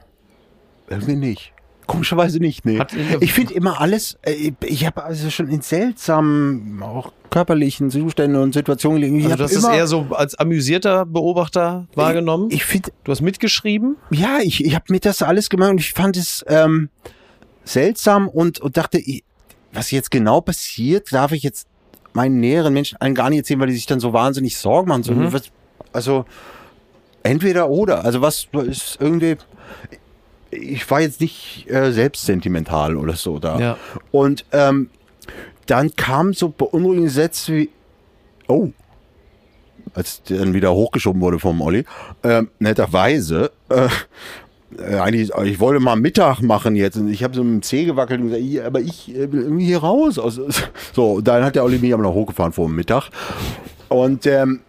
[0.89, 1.53] irgendwie nicht.
[1.87, 2.77] Komischerweise nicht, nee.
[2.79, 8.39] Hat- ich finde immer alles, äh, ich habe also schon in seltsamen, auch körperlichen Zuständen
[8.41, 9.17] und Situationen gelegen.
[9.19, 12.49] Ich Also hab du hast es immer, eher so als amüsierter Beobachter wahrgenommen?
[12.51, 13.97] Ich finde, du hast mitgeschrieben?
[14.11, 16.89] ja, ich, ich habe mir das alles gemacht und ich fand es ähm,
[17.63, 19.23] seltsam und, und dachte, ich,
[19.71, 21.67] was jetzt genau passiert, darf ich jetzt
[22.13, 25.03] meinen näheren Menschen allen gar nicht erzählen, weil die sich dann so wahnsinnig Sorgen machen.
[25.03, 25.31] So, Mhm.
[25.31, 25.43] was,
[25.93, 26.25] also
[27.23, 28.03] entweder oder.
[28.03, 29.37] Also was ist irgendwie.
[30.51, 33.59] Ich war jetzt nicht äh, selbst sentimental oder so da.
[33.59, 33.77] Ja.
[34.11, 34.89] Und ähm,
[35.67, 37.69] dann kamen so beunruhigende Sätze wie,
[38.47, 38.69] oh,
[39.93, 41.85] als der dann wieder hochgeschoben wurde vom Olli,
[42.23, 43.89] ähm, netterweise, äh,
[44.77, 47.85] äh, eigentlich, ich wollte mal Mittag machen jetzt und ich habe so mit dem Zeh
[47.85, 50.19] gewackelt und gesagt, "Ja, aber ich äh, will irgendwie hier raus.
[50.19, 50.39] Aus,
[50.93, 53.09] so, dann hat der Olli mich aber noch hochgefahren vor dem Mittag.
[53.89, 54.61] Und ähm,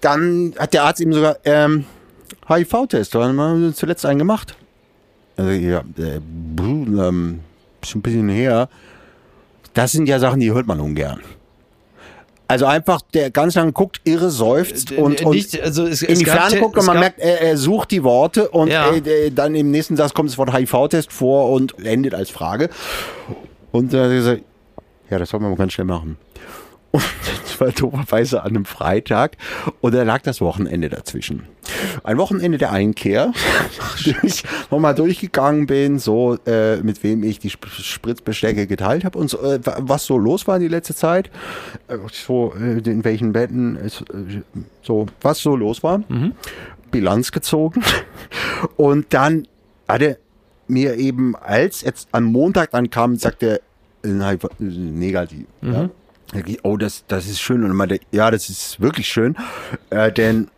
[0.00, 1.84] dann hat der Arzt ihm sogar ähm,
[2.48, 4.56] HIV-Test, haben wir zuletzt einen gemacht.
[5.36, 6.20] Also, ja, äh,
[6.58, 7.40] ähm,
[7.82, 8.68] schon ein bisschen her.
[9.74, 11.20] Das sind ja Sachen, die hört man ungern.
[12.48, 16.18] Also einfach, der ganz lang guckt, irre seufzt und, und Nicht, also es, in es
[16.20, 18.92] die Ferne guckt und man merkt, er, er sucht die Worte und Ja.
[18.92, 22.70] äh, äh, dann im nächsten Satz kommt das Wort HIV-Test vor und endet als Frage.
[23.72, 24.42] Und äh, er hat gesagt,
[25.10, 26.18] ja, das soll man mal ganz schnell machen.
[26.92, 27.02] Und
[27.42, 29.36] das war dooferweise an einem Freitag
[29.80, 31.42] und da lag das Wochenende dazwischen.
[32.04, 33.32] Ein Wochenende der Einkehr,
[34.22, 39.28] ich nochmal durchgegangen bin, so äh, mit wem ich die Sp Spritzbestecke geteilt habe und
[39.28, 41.30] so, äh, wa- was so los war die letzte Zeit,
[41.88, 43.90] äh, so äh, in welchen Betten, äh,
[44.82, 46.02] so was so los war,
[46.92, 47.82] Bilanz gezogen
[48.76, 49.48] und dann
[49.88, 50.18] hat er
[50.68, 53.60] mir eben, als jetzt am Montag dann kam, sagte
[54.02, 55.46] er, äh, äh, negativ.
[55.62, 55.90] Ja?
[56.62, 57.62] Oh, das, das ist schön.
[57.62, 59.36] Und er meinte, ja, das ist wirklich schön.
[59.90, 60.48] Äh, denn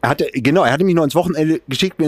[0.00, 2.00] er hatte, genau, er hatte mich noch ins Wochenende geschickt.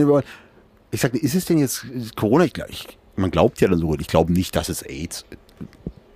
[0.91, 2.45] Ich sagte, ist es denn jetzt ist Corona?
[2.45, 5.25] Ich, ich, man glaubt ja dann so, ich glaube nicht, dass es AIDS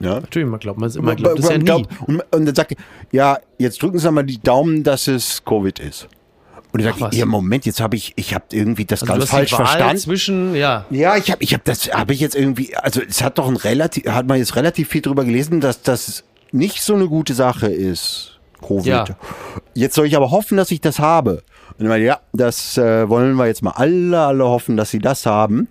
[0.01, 0.21] ja?
[0.21, 1.65] Natürlich, man glaubt, man, man glaubt es ja nie.
[1.65, 5.45] glaubt- und, und dann sagte er, ja, jetzt drücken Sie mal die Daumen, dass es
[5.45, 6.09] Covid ist.
[6.73, 9.55] Und ich sagte, ja, Moment, jetzt habe ich, ich habe irgendwie das Also ganz falsch
[9.55, 9.97] verstanden.
[9.97, 13.39] Zwischen, ja, Ja, ich habe ich hab das habe ich jetzt irgendwie also es hat
[13.39, 16.25] doch ein relativ hat man jetzt relativ viel drüber gelesen, dass das
[16.55, 18.39] nicht so eine gute Sache ist.
[18.67, 18.87] Covid.
[18.87, 19.05] Ja.
[19.75, 21.43] Jetzt soll ich aber hoffen, dass ich das habe.
[21.79, 25.01] Und ich meine, ja, das äh, wollen wir jetzt mal alle alle hoffen, dass sie
[25.01, 25.69] das haben,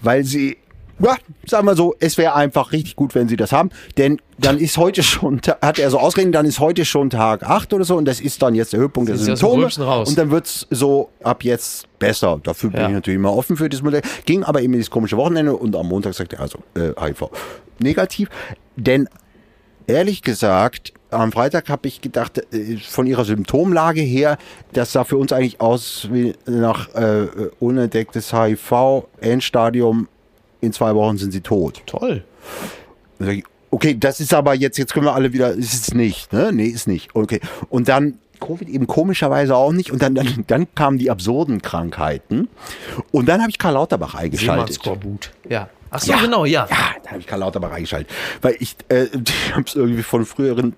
[0.00, 0.56] weil sie
[0.98, 1.16] ja,
[1.46, 4.76] sagen wir so, es wäre einfach richtig gut, wenn sie das haben, denn dann ist
[4.78, 8.04] heute schon, hat er so ausgerechnet, dann ist heute schon Tag 8 oder so und
[8.04, 12.38] das ist dann jetzt der Höhepunkt der Symptome und dann wird's so ab jetzt besser.
[12.42, 12.86] Dafür bin Ja.
[12.88, 14.02] ich natürlich immer offen für das Modell.
[14.26, 17.30] Ging aber eben dieses komische Wochenende und am Montag sagte er also äh, HIV
[17.80, 18.28] negativ.
[18.76, 19.08] Denn
[19.86, 24.38] ehrlich gesagt, am Freitag habe ich gedacht, äh, von ihrer Symptomlage her,
[24.72, 27.26] das sah für uns eigentlich aus wie nach äh,
[27.60, 30.08] unentdecktes HIV-Endstadium.
[30.60, 31.82] In zwei Wochen sind sie tot.
[31.86, 32.24] toll.
[33.70, 36.52] Okay, das ist aber jetzt, jetzt können wir alle wieder, ist es nicht, ne?
[36.52, 37.14] Nee, ist nicht.
[37.14, 37.40] Okay.
[37.68, 39.90] Und dann Covid eben komischerweise auch nicht.
[39.90, 42.48] Und dann, dann, dann kamen die absurden Krankheiten.
[43.10, 44.74] Und dann habe ich Karl Lauterbach eingeschaltet.
[44.74, 45.32] Seemannsskorbut.
[45.48, 45.68] Ja.
[45.92, 46.66] Ach so, genau, ja.
[46.70, 48.10] Ja, da habe ich Karl Lauterbach eingeschaltet.
[48.40, 50.74] Weil ich, äh, ich habe es irgendwie von früheren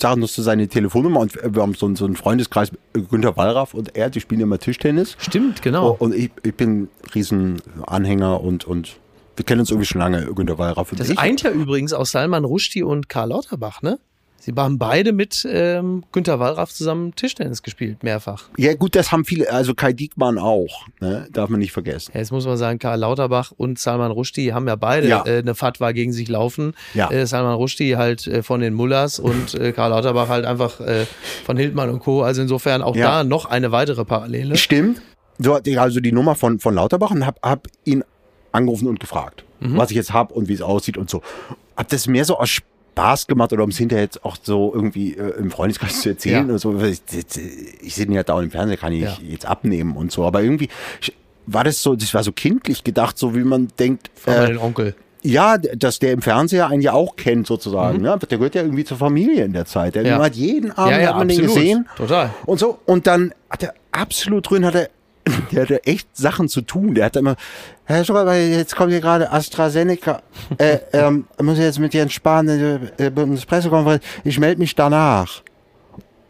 [0.00, 2.70] Sachen noch zu seine Telefonnummer und wir haben so, einen- so einen Freundeskreis,
[3.10, 5.16] Günter Wallraff und er, die spielen immer Tischtennis.
[5.18, 5.96] Stimmt, genau.
[5.98, 8.96] Und ich, ich bin riesen Anhänger und, und
[9.36, 11.18] wir kennen uns irgendwie schon lange, Günter Wallraff und Das ich.
[11.18, 13.98] eint ja übrigens auch Salman Rushdie und Karl Lauterbach, ne?
[14.44, 18.44] Sie haben beide mit ähm, Günter Wallraff zusammen Tischtennis gespielt, mehrfach.
[18.58, 21.26] Ja, gut, das haben viele, also Kai Diekmann auch, ne?
[21.32, 22.10] darf man nicht vergessen.
[22.12, 25.24] Ja, jetzt muss man sagen, Karl Lauterbach und Salman Rushdie haben ja beide Ja.
[25.24, 26.74] äh, eine Fatwa gegen sich laufen.
[26.92, 27.10] Ja.
[27.10, 31.06] Äh, Salman Rushdie halt äh, von den Mullers und äh, Karl Lauterbach halt einfach äh,
[31.46, 32.22] von Hildmann und Co.
[32.22, 33.06] Also insofern auch Ja.
[33.22, 34.56] da noch eine weitere Parallele.
[34.58, 35.00] Stimmt.
[35.38, 38.04] So hatte ich also die Nummer von, von Lauterbach und hab, hab ihn
[38.52, 41.22] angerufen und gefragt, was ich jetzt hab und wie es aussieht und so.
[41.76, 42.50] Hab das mehr so aus
[42.94, 46.46] Spaß gemacht oder um es hinterher jetzt auch so irgendwie äh, im Freundeskreis zu erzählen
[46.46, 46.52] Ja.
[46.52, 46.78] und so.
[46.80, 47.00] Ich,
[47.82, 49.16] ich sehe ihn ja dauernd im Fernsehen, kann ich Ja.
[49.28, 50.24] jetzt abnehmen und so.
[50.24, 50.68] Aber irgendwie
[51.46, 54.94] war das so, das war so kindlich gedacht, so wie man denkt, Von äh, Onkel.
[55.22, 58.00] ja, dass der im Fernseher einen ja auch kennt sozusagen.
[58.00, 58.16] Ne?
[58.30, 59.96] Der gehört ja irgendwie zur Familie in der Zeit.
[59.96, 60.08] Der Mhm.
[60.08, 60.22] Ja.
[60.22, 61.88] hat jeden Abend Ja, ja, hat man den gesehen.
[61.96, 62.30] Total.
[62.46, 62.78] Und so.
[62.86, 64.88] Und dann hat er absolut drin, hat er,
[65.52, 66.94] der hatte echt Sachen zu tun.
[66.94, 67.36] Der hat immer,
[67.84, 70.22] Herr Schreiber, jetzt kommt hier gerade AstraZeneca.
[70.58, 72.58] äh, ähm, muss ich jetzt mit Jens Spahn in
[72.98, 74.02] der äh, Bundespressekonferenz.
[74.24, 75.42] Ich melde mich danach.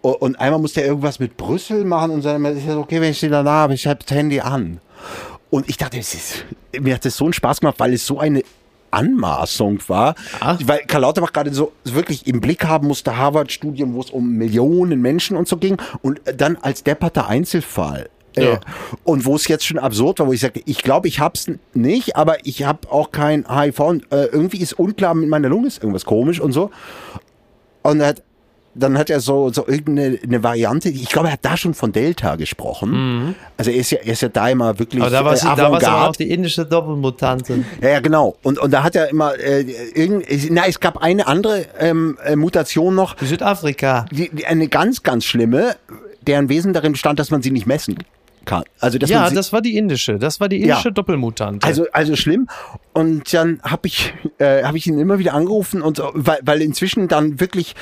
[0.03, 3.21] Und einmal musste er irgendwas mit Brüssel machen und dann ist es okay, wenn ich
[3.21, 4.81] sie danach habe, ich habe das Handy an.
[5.49, 6.45] Und ich dachte, ist,
[6.79, 8.43] mir hat das so einen Spaß gemacht, weil es so eine
[8.91, 10.57] Anmaßung war, Ah.
[10.65, 15.01] weil Karl Lauterbach gerade so wirklich im Blick haben musste, Harvard-Studien, wo es um Millionen
[15.01, 18.09] Menschen und so ging und dann als depperter Einzelfall.
[18.37, 18.61] Äh, Ja.
[19.05, 22.17] und wo es jetzt schon absurd war, wo ich sagte, ich glaube, ich hab's nicht,
[22.17, 25.79] aber ich habe auch kein HIV und äh, irgendwie ist unklar, mit meiner Lunge ist
[25.83, 26.71] irgendwas komisch und so.
[27.83, 28.23] Und er hat,
[28.77, 31.93] dann hat er so, so irgendeine eine Variante, ich glaube, er hat da schon von
[31.93, 33.37] Delta gesprochen.
[33.57, 35.07] Also er ist ja, er ist ja da immer wirklich Mhm.
[35.07, 37.65] Aber da war äh, es da auch die indische Doppelmutantin.
[37.81, 38.37] Ja, ja, genau.
[38.43, 39.61] Und, und da hat er immer, äh,
[39.95, 44.07] irgend, na, es gab eine andere ähm, äh, Mutation noch, Südafrika.
[44.11, 45.77] die, die, eine ganz, ganz schlimme,
[46.23, 47.99] deren Wesen darin bestand, dass man sie nicht messen
[48.81, 50.19] Also, dass Ja, das war die indische.
[50.19, 50.95] Das war die indische Ja.
[50.95, 51.67] Doppelmutante.
[51.67, 52.49] also, also schlimm.
[52.93, 57.09] Und dann habe ich, äh, hab ich ihn immer wieder angerufen und weil, weil inzwischen
[57.09, 57.75] dann wirklich,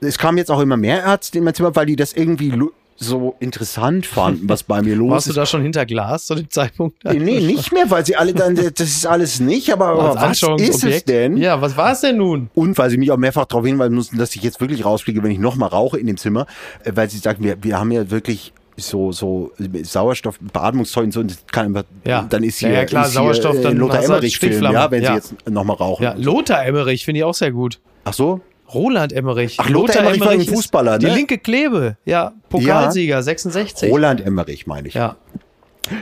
[0.00, 2.52] es kamen jetzt auch immer mehr Ärzte in mein Zimmer, weil die das irgendwie
[3.00, 5.36] so interessant fanden, was bei mir los Warst du ist.
[5.36, 6.96] da schon hinter Glas zu dem Zeitpunkt?
[7.04, 10.82] Nee, nicht mehr, weil sie alle dann, das ist alles nicht, aber, aber was ist
[10.84, 11.36] es denn?
[11.36, 12.50] Ja, was war es denn nun?
[12.54, 15.30] Und weil sie mich auch mehrfach darauf hinweisen mussten, dass ich jetzt wirklich rausfliege, wenn
[15.30, 16.46] ich nochmal rauche in dem Zimmer,
[16.84, 19.52] äh, weil sie sagen, wir, wir haben ja wirklich so, so
[19.82, 22.26] Sauerstoff, Beatmungszeug und so, und kann Ja.
[22.28, 24.90] dann ist hier, Ja, ja, klar, ist hier, Sauerstoff, äh, dann Lothar halt Emmerich-Film, ja,
[24.90, 25.08] wenn Ja.
[25.10, 26.02] sie jetzt nochmal rauchen.
[26.02, 27.80] Ja, Lothar Emmerich finde ich auch sehr gut.
[28.04, 28.40] Ach so?
[28.72, 29.56] Roland Emmerich.
[29.58, 31.14] Ach, Lothar Emmerich war ein ist Fußballer, Die ne?
[31.14, 31.96] linke Klebe.
[32.04, 33.90] Ja, Pokalsieger, 66.
[33.90, 34.94] Roland Emmerich, meine ich.
[34.94, 35.16] Ja.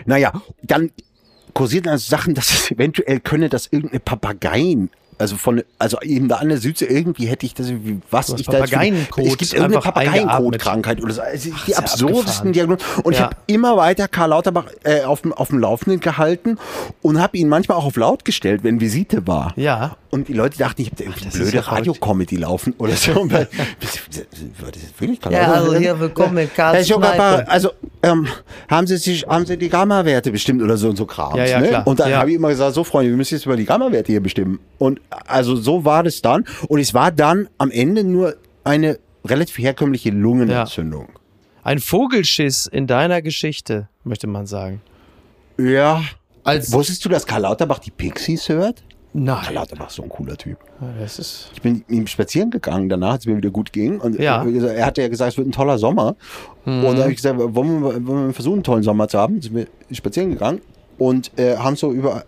[0.05, 0.91] Naja, dann
[1.53, 6.37] kursierten also Sachen, dass es eventuell könne das irgendeine Papageien, also von, also eben da
[6.37, 9.77] an der Südsee irgendwie hätte ich das, wie- was ich da Papageiencode Es gibt irgendeine
[9.77, 11.23] einfach Papageienkodkrankheit oder so.
[11.23, 12.53] Also die ist ja absurdesten.
[12.53, 12.83] Diagnosen.
[13.03, 13.27] Und ich Ja.
[13.27, 16.59] habe immer weiter Karl Lauterbach äh, auf, dem, auf dem Laufenden gehalten
[17.03, 19.53] und habe ihn manchmal auch auf laut gestellt, wenn Visite war.
[19.57, 19.97] Ja.
[20.11, 21.63] Und die Leute dachten, ich habe irgendwie das ist blöde ja.
[21.63, 23.15] Radio-Comedy laufen oder so.
[23.31, 23.49] Weil-
[23.81, 27.51] das ist wirklich Karl Ja, also hier willkommen in Karls Herr Schokapa, Kneipe.
[27.51, 27.71] also
[28.03, 28.27] ähm,
[28.69, 31.37] haben Sie sich, haben Sie die Gamma-Werte bestimmt oder so und so Kram.
[31.37, 31.83] Ja, ja, ne?
[31.85, 32.19] Und dann Ja.
[32.19, 34.59] habe ich immer gesagt, so Freunde, wir müssen jetzt über die Gamma-Werte hier bestimmen.
[34.79, 36.45] Und also so war das dann.
[36.69, 41.09] Und es war dann am Ende nur eine relativ herkömmliche Lungenentzündung.
[41.63, 44.81] Ein Vogelschiss in deiner Geschichte, möchte man sagen.
[45.59, 46.03] Ja.
[46.45, 48.85] Als Wusstest du, dass Karl Lauterbach die Pixies hört?
[49.13, 49.55] Karl Nein.
[49.55, 50.59] Lauterbach ist so ein cooler Typ.
[51.01, 53.99] Das ist Ich bin mit ihm spazieren gegangen, danach, als es mir wieder gut ging.
[53.99, 54.45] Und Ja.
[54.45, 56.15] er, hatte ja gesagt, es wird ein toller Sommer.
[56.67, 59.41] Und da habe ich gesagt, wollen wir, wollen wir versuchen, einen tollen Sommer zu haben?
[59.41, 60.61] Sind wir spazieren gegangen
[60.99, 62.25] und äh, haben so über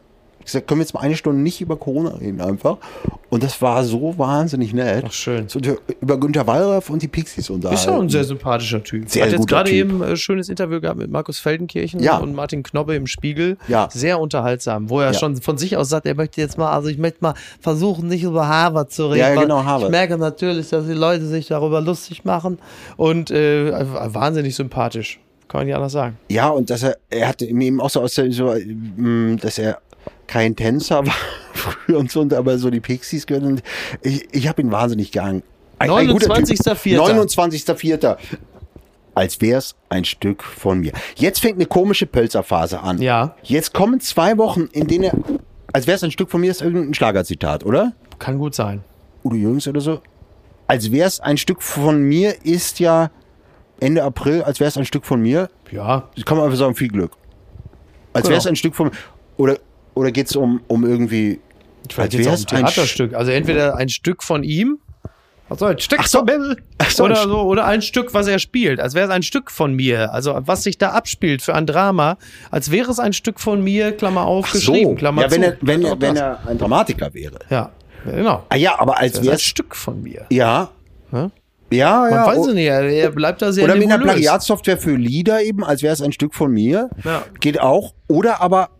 [0.49, 2.78] gesagt, können wir jetzt mal eine Stunde nicht über Corona reden einfach.
[3.30, 5.05] Und das war so wahnsinnig nett.
[5.07, 5.49] Ach, schön.
[5.49, 5.61] So
[6.01, 7.80] über Günter Wallraff und die Pixies unterhalten.
[7.80, 9.09] Ist ja ein sehr sympathischer Typ.
[9.09, 12.16] Sehr Hat jetzt gerade eben ein schönes Interview gehabt mit Markus Feldenkirchen Ja.
[12.18, 13.57] und Martin Knobbe im Spiegel.
[13.68, 13.88] Ja.
[13.92, 15.18] Sehr unterhaltsam, wo er Ja.
[15.18, 18.22] schon von sich aus sagt, er möchte jetzt mal, also ich möchte mal versuchen, nicht
[18.22, 19.18] über Harvard zu reden.
[19.34, 19.84] Ja, genau, Harvard.
[19.84, 22.59] Ich merke natürlich, dass die Leute sich darüber lustig machen
[22.96, 23.72] und äh,
[24.14, 25.20] wahnsinnig sympathisch.
[25.49, 26.18] Kann man nicht anders sagen.
[26.28, 29.78] Ja, und dass er, er hatte eben auch so aus der, so, ähm, dass er
[30.26, 31.14] kein Tänzer war
[31.52, 33.44] früher und so, und aber so die Pixies gehört.
[33.44, 33.62] Und
[34.02, 35.42] ich, ich habe ihn wahnsinnig Typ.
[35.80, 36.98] 29.04..
[36.98, 38.16] 29.04.
[39.14, 40.92] Als wär's ein Stück von mir.
[41.16, 43.00] Jetzt fängt eine komische Pölzerphase an.
[43.02, 43.34] Ja.
[43.42, 45.12] Jetzt kommen zwei Wochen, in denen er,
[45.72, 47.92] als wär's ein Stück von mir, ist irgendein Schlagerzitat, oder?
[48.18, 48.84] Kann gut sein.
[49.24, 50.00] Udo Jürgens oder so.
[50.68, 53.11] Als wär's ein Stück von mir ist ja
[53.80, 55.48] Ende April, als wär's ein Stück von mir.
[55.70, 57.12] Ja, kann man einfach sagen, viel Glück.
[58.12, 58.30] Als Genau.
[58.30, 58.90] wäre es ein Stück von.
[59.36, 59.59] Oder,
[59.99, 61.40] oder geht es um, um irgendwie.
[61.92, 63.14] vielleicht jetzt auch ein Theaterstück.
[63.14, 64.78] Also entweder ein Stück von ihm,
[65.51, 66.24] also ein Stück Ach so.
[66.78, 69.22] Ach so, oder ein so, oder ein Stück, was er spielt, als wäre es ein
[69.22, 70.12] Stück von mir.
[70.12, 72.18] Also was sich da abspielt für ein Drama,
[72.51, 74.94] als wäre es ein Stück von mir, Klammer auf, Ach geschrieben, so.
[74.96, 75.49] Klammer ja, wenn zu.
[75.49, 77.38] er, wenn, er, wenn er ein Dramatiker wäre.
[77.51, 77.70] Ja,
[78.05, 78.44] genau.
[78.51, 79.42] Ah ja, aber als wäre ein es.
[79.42, 80.26] Stück von mir.
[80.30, 80.70] Ja.
[81.12, 81.30] Ja?
[81.70, 82.26] Ja, Man ja.
[82.26, 83.99] weiß o- es nicht, er, bleibt da sehr Oder mit einer.
[83.99, 86.88] Plagiatsoftware für Lieder eben, als wäre es ein Stück von mir.
[87.05, 87.24] Ja.
[87.40, 87.92] Geht auch.
[88.09, 88.70] Oder aber,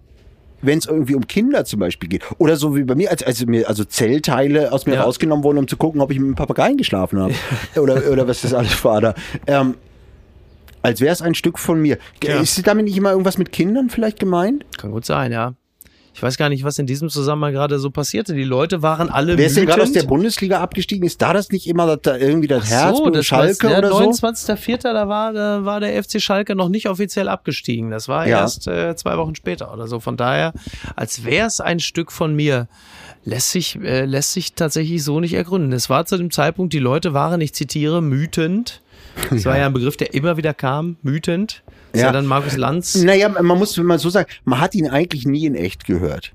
[0.63, 2.23] wenn es irgendwie um Kinder zum Beispiel geht.
[2.39, 5.03] Oder so wie bei mir, als, als mir also Zellteile aus mir Ja.
[5.05, 7.35] rausgenommen wurden, um zu gucken, ob ich mit einem Papageien geschlafen habe.
[7.77, 9.15] oder, oder was das alles war da.
[9.47, 9.75] Ähm,
[10.83, 11.99] als wäre es ein Stück von mir.
[12.23, 12.41] Ja.
[12.41, 14.65] Ist damit nicht immer irgendwas mit Kindern vielleicht gemeint?
[14.79, 15.55] Kann gut sein, ja.
[16.19, 18.35] Ich weiß gar nicht, was in diesem Zusammenhang gerade so passierte.
[18.35, 20.03] Die Leute waren alle Wer ist denn gerade aus der.
[20.03, 21.07] Bundesliga abgestiegen?
[21.07, 23.81] Ist da das nicht immer das, da irgendwie das Herz so, das Schalke war, oder
[23.83, 24.27] der so?
[24.27, 24.79] 29.04.
[24.95, 27.93] Da war, da war der FC Schalke noch nicht offiziell abgestiegen.
[27.93, 28.41] Das war Ja.
[28.41, 30.01] erst äh, zwei Wochen später oder so.
[30.01, 30.55] Von daher,
[30.97, 32.67] als wäre es ein Stück von mir,
[33.25, 35.73] lässt sich, äh, lässt sich tatsächlich so nicht ergründen.
[35.73, 38.83] Es war zu dem Zeitpunkt, die Leute waren, ich zitiere, mütend.
[39.31, 41.63] Das war ja ein Begriff, der immer wieder kam, mütend.
[41.93, 42.13] Das ja, Ja.
[42.13, 42.95] dann Markus Lanz.
[42.97, 46.33] Naja, man muss, wenn man so sagt, man hat ihn eigentlich nie in echt gehört.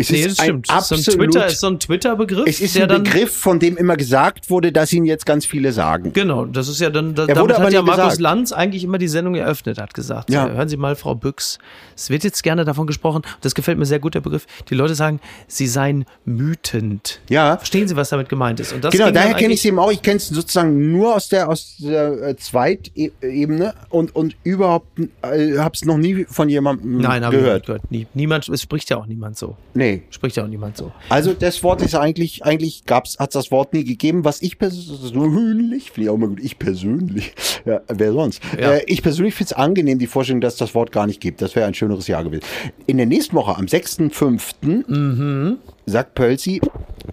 [0.00, 2.44] Es Nee, ist ein ist so ein absolut, Twitter, ist so ein Twitter-Begriff.
[2.46, 5.72] es ist der ein Begriff, von dem immer gesagt wurde, dass ihn jetzt ganz viele
[5.72, 6.12] sagen.
[6.12, 8.20] Genau, das ist ja dann, da, damit wurde aber hat ja Markus gesagt.
[8.20, 10.48] Lanz eigentlich immer die Sendung eröffnet, hat gesagt, Ja.
[10.48, 11.58] hören Sie mal, Frau Büchs,
[11.96, 14.94] es wird jetzt gerne davon gesprochen, das gefällt mir sehr gut, der Begriff, die Leute
[14.94, 17.20] sagen, sie seien mütend.
[17.28, 17.56] Ja.
[17.58, 18.72] Verstehen Sie, was damit gemeint ist?
[18.80, 19.92] Genau, daher kenne ich es eben auch.
[19.92, 24.86] Ich kenne es sozusagen nur aus der, aus der äh, Zweitebene und, und überhaupt
[25.22, 27.56] äh, habe es noch nie von jemandem Nein, habe ich gehört.
[27.58, 27.90] nicht gehört.
[27.90, 29.56] Nie, niemand, es spricht ja auch niemand so.
[29.74, 29.89] Nee.
[30.10, 30.92] Spricht ja auch niemand so.
[31.08, 35.90] Also das Wort ist eigentlich, eigentlich gab's, hat das Wort nie gegeben, was ich persönlich,
[35.90, 37.34] finde ich auch immer gut, ich persönlich,
[37.64, 38.42] ja, wer sonst?
[38.58, 38.74] Ja.
[38.74, 41.42] Äh, ich persönlich finde es angenehm, die Vorstellung, dass das Wort gar nicht gibt.
[41.42, 42.44] Das wäre ein schöneres Jahr gewesen.
[42.86, 45.58] In der nächsten Woche, am 6.5., Mhm.
[45.86, 46.60] sagt Pölzi,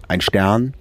[0.06, 0.74] ein Stern,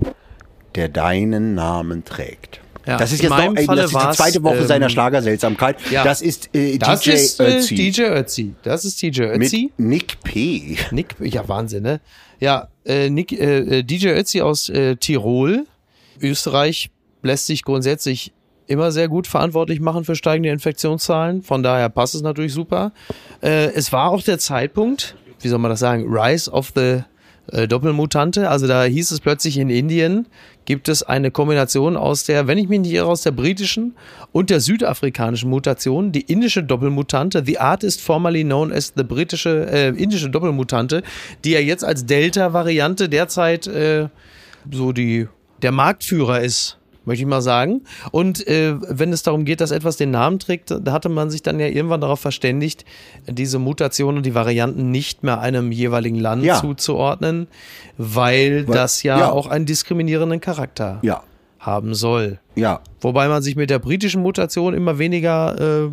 [0.76, 2.62] der deinen Namen trägt.
[2.88, 5.78] Ja, das ist in jetzt noch, ey, das ist die zweite Woche ähm, seiner Schlagerseltsamkeit.
[5.92, 6.04] ja.
[6.04, 8.56] Das ist äh, Das DJ ist äh, Ötzi DJ Ötzi.
[8.64, 9.72] Das ist DJ Ötzi.
[9.78, 10.78] mit Nick P.
[10.92, 12.00] Nick, ja Wahnsinn, ne?
[12.40, 15.66] Ja, äh, Nick, äh, äh, DJ Ötzi aus äh, Tirol,
[16.22, 16.90] Österreich
[17.24, 18.32] lässt sich grundsätzlich
[18.68, 21.42] immer sehr gut verantwortlich machen für steigende Infektionszahlen.
[21.42, 22.92] Von daher passt es natürlich super.
[23.42, 27.02] Äh, es war auch der Zeitpunkt, wie soll man das sagen, Rise of the
[27.52, 28.50] äh, Doppelmutante.
[28.50, 30.28] Also da hieß es plötzlich in Indien
[30.66, 33.96] gibt es eine Kombination aus der, wenn ich mich nicht irre, aus der britischen
[34.34, 39.88] und der südafrikanischen Mutation, die indische Doppelmutante, the artist formerly known as the britische, äh,
[39.90, 41.04] indische Doppelmutante,
[41.46, 44.10] die ja jetzt als Delta-Variante derzeit äh,
[44.70, 45.30] so die,
[45.62, 46.78] der Marktführer ist,
[47.08, 47.82] möchte ich mal sagen.
[48.12, 51.42] Und äh, wenn es darum geht, dass etwas den Namen trägt, da hatte man sich
[51.42, 52.86] dann ja irgendwann darauf verständigt,
[53.28, 56.60] diese Mutationen und die Varianten nicht mehr einem jeweiligen Land Ja.
[56.62, 57.48] zuzuordnen,
[57.98, 59.32] weil, Weil- das ja, ja.
[59.32, 61.24] auch einen diskriminierenden Charakter Ja,
[61.60, 62.40] haben soll.
[62.56, 62.82] ja.
[63.02, 65.90] Wobei man sich mit der britischen Mutation immer weniger äh,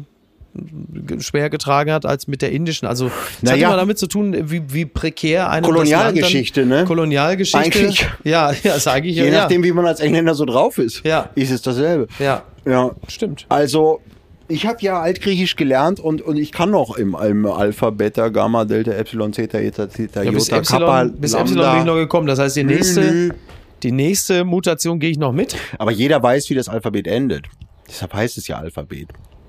[1.21, 2.87] schwer getragen hat als mit der indischen.
[2.87, 6.85] Also es Na hat immer damit zu tun, wie, wie prekär eine Kolonialgeschichte, ne?
[6.85, 7.79] Kolonialgeschichte.
[7.79, 8.07] Eigentlich.
[8.25, 9.33] Ja, ja, sage ich Je ja.
[9.43, 11.31] nachdem, wie man als Engländer so drauf ist, Ja.
[11.35, 12.07] ist es dasselbe.
[12.19, 13.47] Ja, Ja, stimmt.
[13.49, 14.01] also
[14.49, 18.65] ich habe ja Altgriechisch gelernt und, und ich kann noch im, im Alpha, Beta, Gamma,
[18.65, 21.43] Delta, Epsilon, Theta, Eta, Theta, Ja, bis Kappa, Epsilon, bis Lambda.
[21.51, 22.27] Epsilon bin ich noch gekommen.
[22.27, 23.29] Das heißt, die nächste, nö.
[23.83, 25.57] die nächste Mutation gehe ich noch mit.
[25.79, 27.47] Aber jeder weiß, wie das Alphabet endet.
[27.89, 29.09] Deshalb heißt es ja Alphabet.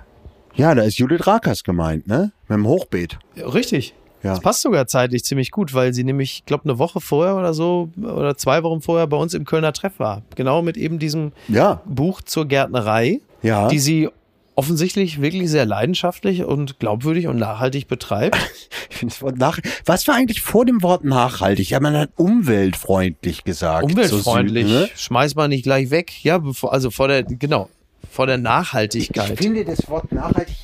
[0.56, 2.32] Ja, da ist Judith Rakers gemeint, ne?
[2.48, 3.20] Mit dem Hochbeet.
[3.36, 3.94] Ja, richtig.
[4.24, 4.32] Ja.
[4.32, 7.54] Das passt sogar zeitlich ziemlich gut, weil sie nämlich, ich glaube, eine Woche vorher oder
[7.54, 10.24] so oder zwei Wochen vorher bei uns im Kölner Treff war.
[10.36, 13.68] Genau mit eben diesem Ja, Buch zur Gärtnerei, ja.
[13.68, 14.10] die sie
[14.56, 18.38] offensichtlich wirklich sehr leidenschaftlich und glaubwürdig und nachhaltig betreibt.
[18.90, 21.70] Ich finde das Wort nach, was war eigentlich vor dem Wort nachhaltig?
[21.70, 23.84] Ja, man hat umweltfreundlich gesagt.
[23.84, 24.90] Umweltfreundlich, So, ne?
[24.96, 26.24] schmeiß mal nicht gleich weg.
[26.24, 27.70] Ja, bevor, also vor der, genau,
[28.10, 29.32] vor der Nachhaltigkeit.
[29.34, 30.56] Ich finde das Wort nachhaltig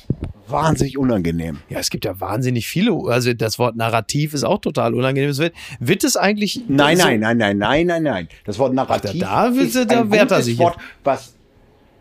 [0.54, 1.58] wahnsinnig unangenehm.
[1.68, 5.30] ja, es gibt ja wahnsinnig viele, also das Wort Narrativ ist auch total unangenehm.
[5.30, 6.60] Es wird, wird es eigentlich.
[6.68, 8.28] Nein, so, nein, nein, nein, nein, nein, nein.
[8.44, 11.34] Das Wort Narrativ Da- da wird- ist da ein wehrt er sich Wort, was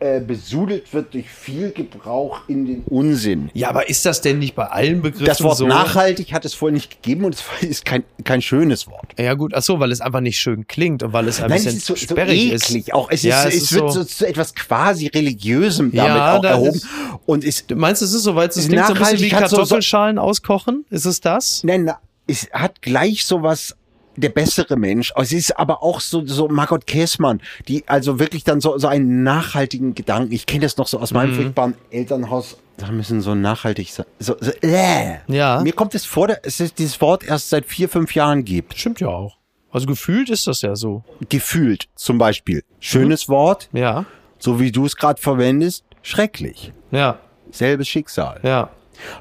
[0.04, 3.49] äh, besudelt wird durch viel Gebrauch in den Unsinn.
[3.54, 5.66] Ja, aber ist das denn nicht bei allen Begriffen Das Wort so?
[5.68, 9.14] nachhaltig hat es vorher nicht gegeben und es ist kein, kein schönes Wort.
[9.18, 11.60] Ja gut, ach so, weil es einfach nicht schön klingt und weil es ein Nein,
[11.60, 12.88] es bisschen ist so, so sperrig eklig.
[12.88, 12.93] ist.
[12.93, 16.16] Auch es, ja, ist, es es, ist wird so, so, zu etwas quasi religiösem damit
[16.16, 16.76] Ja, auch da erhoben.
[16.76, 16.88] ist-
[17.26, 19.30] Und es, Du meinst, es ist so, weil es Ist klingt so ein bisschen wie
[19.30, 20.86] so- Kartoffelschalen auskochen?
[20.89, 21.64] Ist es das?
[21.64, 23.76] nein, na, es hat gleich sowas
[24.16, 25.11] der bessere Mensch.
[25.16, 29.24] Es ist aber auch so, so Margot Käßmann, die also wirklich dann so, so einen
[29.24, 30.32] nachhaltigen Gedanken.
[30.34, 31.36] Ich kenne das noch so aus meinem Mhm.
[31.36, 32.57] furchtbaren Elternhaus.
[32.78, 34.05] Da müssen so nachhaltig sein.
[34.20, 35.18] So, so, äh.
[35.28, 35.61] Ja.
[35.61, 38.78] Mir kommt es vor, dass es dieses Wort erst seit vier, fünf Jahren gibt.
[38.78, 39.38] Stimmt ja auch.
[39.72, 41.03] Also gefühlt ist das ja so.
[41.30, 42.64] Gefühlt zum Beispiel.
[42.80, 44.05] Schönes Wort, Ja,
[44.39, 46.72] so wie du es gerade verwendest, schrecklich.
[46.91, 47.18] ja,
[47.51, 48.39] Selbes Schicksal.
[48.43, 48.70] ja.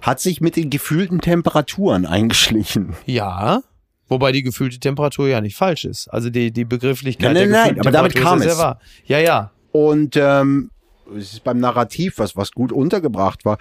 [0.02, 2.94] Hat sich mit den gefühlten Temperaturen eingeschlichen.
[3.06, 3.62] Ja.
[4.08, 6.08] Wobei die gefühlte Temperatur ja nicht falsch ist.
[6.08, 8.56] Also die, die Begrifflichkeit Nein, nein, der nein, aber damit kam ist ja es.
[8.56, 8.80] sehr wahr.
[9.06, 9.50] Ja, ja.
[9.72, 10.70] Und ähm,
[11.16, 13.58] es ist beim Narrativ, was, was gut untergebracht war,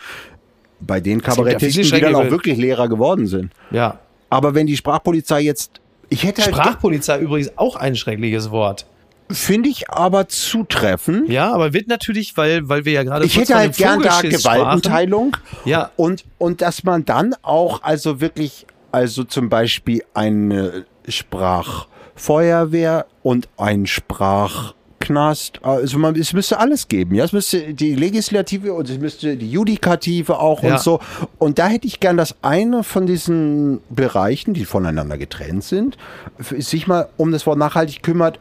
[0.79, 3.53] bei den ja Kabarettisten, viele die dann auch wirklich Lehrer geworden sind.
[3.71, 3.99] Ja.
[4.29, 5.79] Aber wenn die Sprachpolizei jetzt,
[6.09, 8.85] ich hätte halt, Sprachpolizei übrigens auch ein schreckliches Wort.
[9.29, 11.29] finde ich aber zutreffend.
[11.29, 14.21] Ja, aber wird natürlich, weil, weil wir ja gerade Ich hätte halt gern da.
[14.21, 15.37] Gewaltenteilung.
[15.65, 15.91] Ja.
[15.95, 23.85] Und, und dass man dann auch also wirklich, also zum Beispiel eine Sprachfeuerwehr und ein
[23.87, 29.35] Sprachknast, also man, es müsste alles geben, ja, es müsste die Legislative und es müsste
[29.37, 30.73] die Judikative auch Ja.
[30.73, 30.99] und so.
[31.37, 35.97] Und da hätte ich gern, dass einer von diesen Bereichen, die voneinander getrennt sind,
[36.39, 38.39] sich mal um das Wort nachhaltig kümmert,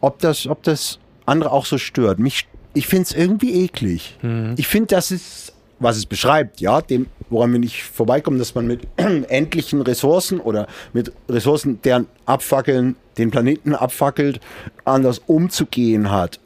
[0.00, 2.18] ob das, ob das andere auch so stört.
[2.18, 4.16] Mich, ich finde es irgendwie eklig.
[4.56, 8.66] Ich finde, das ist, was es beschreibt, ja, dem, woran wir nicht vorbeikommen, dass man
[8.66, 14.40] mit endlichen Ressourcen oder mit Ressourcen, deren abfackeln, den Planeten abfackelt,
[14.84, 16.38] anders umzugehen hat.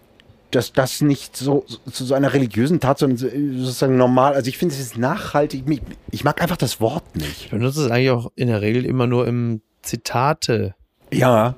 [0.51, 4.35] Dass das nicht so zu so einer religiösen Tat, sondern so- sozusagen normal.
[4.35, 5.67] Also ich finde, es ist nachhaltig.
[5.67, 5.83] Mich-
[6.13, 7.47] Ich mag einfach das Wort nicht.
[7.47, 10.75] Ich benutze es eigentlich auch in der Regel immer nur im Zitate.
[11.13, 11.55] Ja.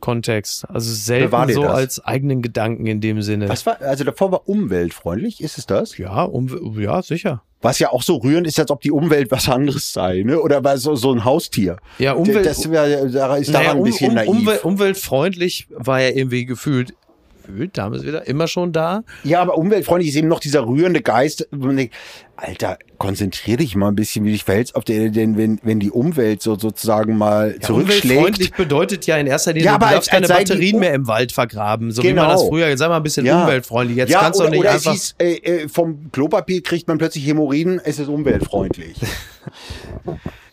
[0.00, 0.68] Kontext.
[0.68, 1.72] Also selten so das.
[1.72, 3.48] als eigenen Gedanken in dem Sinne.
[3.48, 5.98] Was war, also davor war umweltfreundlich, ist es das?
[5.98, 7.42] Ja, um, ja, sicher.
[7.62, 10.40] Was ja auch so rührend ist, als ob die Umwelt was anderes sei, ne?
[10.40, 11.78] Oder bei so, so ein Haustier.
[11.98, 14.28] Ja, Umwelt, Das wär, ist naja, daran ein um, bisschen um, naiv.
[14.28, 16.94] Umwelt, umweltfreundlich war ja irgendwie gefühlt,
[17.46, 19.04] gefühlt, da ist wieder immer schon da.
[19.24, 21.48] Ja, aber umweltfreundlich ist eben noch dieser rührende Geist.
[22.38, 25.80] Alter, konzentrier dich mal ein bisschen, wie du dich verhältst, ob der, denn, wenn, wenn
[25.80, 28.04] die Umwelt so sozusagen mal Ja, zurückschlägt.
[28.04, 30.92] umweltfreundlich bedeutet ja in erster Linie, Ja, du aber darfst als- als keine Batterien mehr
[30.92, 32.32] im Wald vergraben, so wie man Genau.
[32.32, 33.44] das früher, jetzt sei mal ein bisschen Ja.
[33.44, 33.96] umweltfreundlich.
[33.96, 34.94] Jetzt ja, kannst oder, du nicht oder einfach.
[34.94, 38.98] es hieß, äh, äh, vom Klopapier kriegt man plötzlich Hämorrhoiden, es ist umweltfreundlich.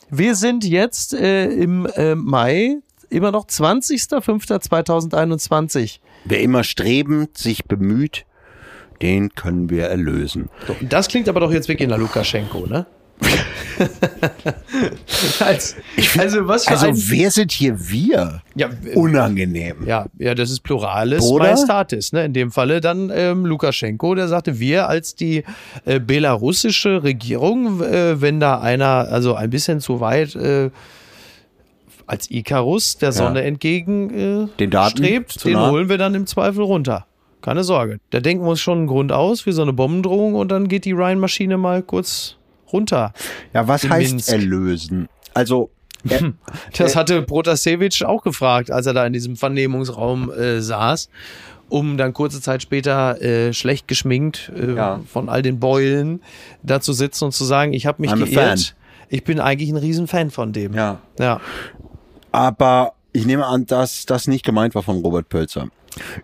[0.10, 2.78] Wir sind jetzt äh, im äh, Mai,
[3.10, 6.00] immer noch 20.05.2021.
[6.26, 8.26] Wer immer strebend sich bemüht,
[9.01, 10.49] den können wir erlösen.
[10.67, 12.86] So, das klingt aber doch jetzt wirklich nach Lukaschenko, ne?
[15.39, 15.76] Als,
[16.17, 16.95] also was für Also ein...
[16.97, 18.41] wer sind hier wir?
[18.55, 19.86] Ja, Unangenehm.
[19.86, 21.45] Ja, ja, das ist Pluralis Oder?
[21.45, 22.11] Majestatis.
[22.11, 22.26] Ne?
[22.26, 25.43] In dem Falle dann ähm, Lukaschenko, der sagte, wir als die
[25.86, 30.69] äh, belarussische Regierung, äh, wenn da einer also ein bisschen zu weit äh,
[32.08, 35.70] als Icarus der Sonne entgegen äh, Den Daten strebt, den nah.
[35.72, 37.06] holen wir dann im Zweifel runter.
[37.41, 37.99] Keine Sorge.
[38.12, 40.86] Da denken wir uns schon einen Grund aus, wie so eine Bombendrohung und dann geht
[40.86, 42.38] die Ryan-Maschine mal kurz
[42.72, 43.14] runter.
[43.54, 44.30] Ja, was heißt Minsk.
[44.32, 45.08] erlösen?
[45.34, 45.70] Also,
[46.10, 46.32] äh,
[46.78, 51.10] Das hatte Protasevich auch gefragt, als er da in diesem Vernehmungsraum äh, saß,
[51.70, 54.99] um dann kurze Zeit später äh, schlecht geschminkt äh, Ja.
[55.12, 56.22] von all den Beulen
[56.62, 58.76] da zu sitzen und zu sagen, ich habe mich I'm geirrt.
[59.10, 60.74] Ich bin eigentlich ein Riesenfan von dem.
[60.74, 60.99] ja.
[61.20, 61.39] ja.
[62.34, 65.68] Aber ich nehme an, dass das nicht gemeint war von Robert Pölzer.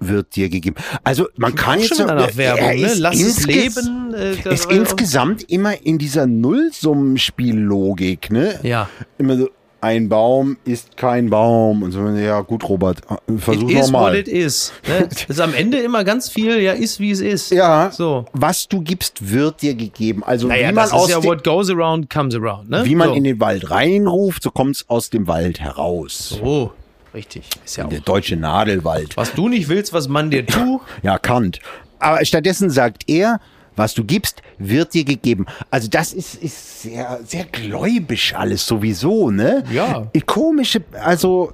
[0.00, 0.76] wird dir gegeben.
[1.02, 2.94] Also man kann jetzt schon wieder nach er Werbung, ne?
[2.98, 4.14] Lass es leben.
[4.14, 8.58] Äh, das ist insgesamt immer in dieser Nullsummenspiellogik, ne?
[8.62, 8.88] Ja.
[9.18, 9.48] Immer so,
[9.84, 11.82] ein Baum ist kein Baum.
[11.82, 12.98] Und so, ja gut, Robert,
[13.38, 14.16] versuch It is what nochmal.
[14.16, 14.72] it is.
[14.88, 15.08] Ne?
[15.28, 17.50] Ist am Ende immer ganz viel, ja, ist wie es ist.
[17.52, 18.24] Ja, So.
[18.32, 20.24] was du gibst, wird dir gegeben.
[20.24, 22.84] Also Naja, wie man, das aus ist ja what goes around comes around, ne?
[22.84, 23.14] wie man so.
[23.14, 26.40] in den Wald reinruft, so kommt es aus dem Wald heraus.
[26.42, 26.70] Oh,
[27.14, 27.48] richtig.
[27.64, 27.90] Ist ja auch.
[27.90, 29.16] Der deutsche Nadelwald.
[29.16, 30.80] Was du nicht willst, was man dir tu.
[31.02, 31.60] Ja, Kant.
[31.98, 33.38] Aber stattdessen sagt er,
[33.76, 35.46] was du gibst, wird dir gegeben.
[35.70, 39.64] Also das ist, ist sehr, sehr gläubisch alles sowieso, ne?
[39.72, 40.10] Ja.
[40.26, 41.52] Komische, also,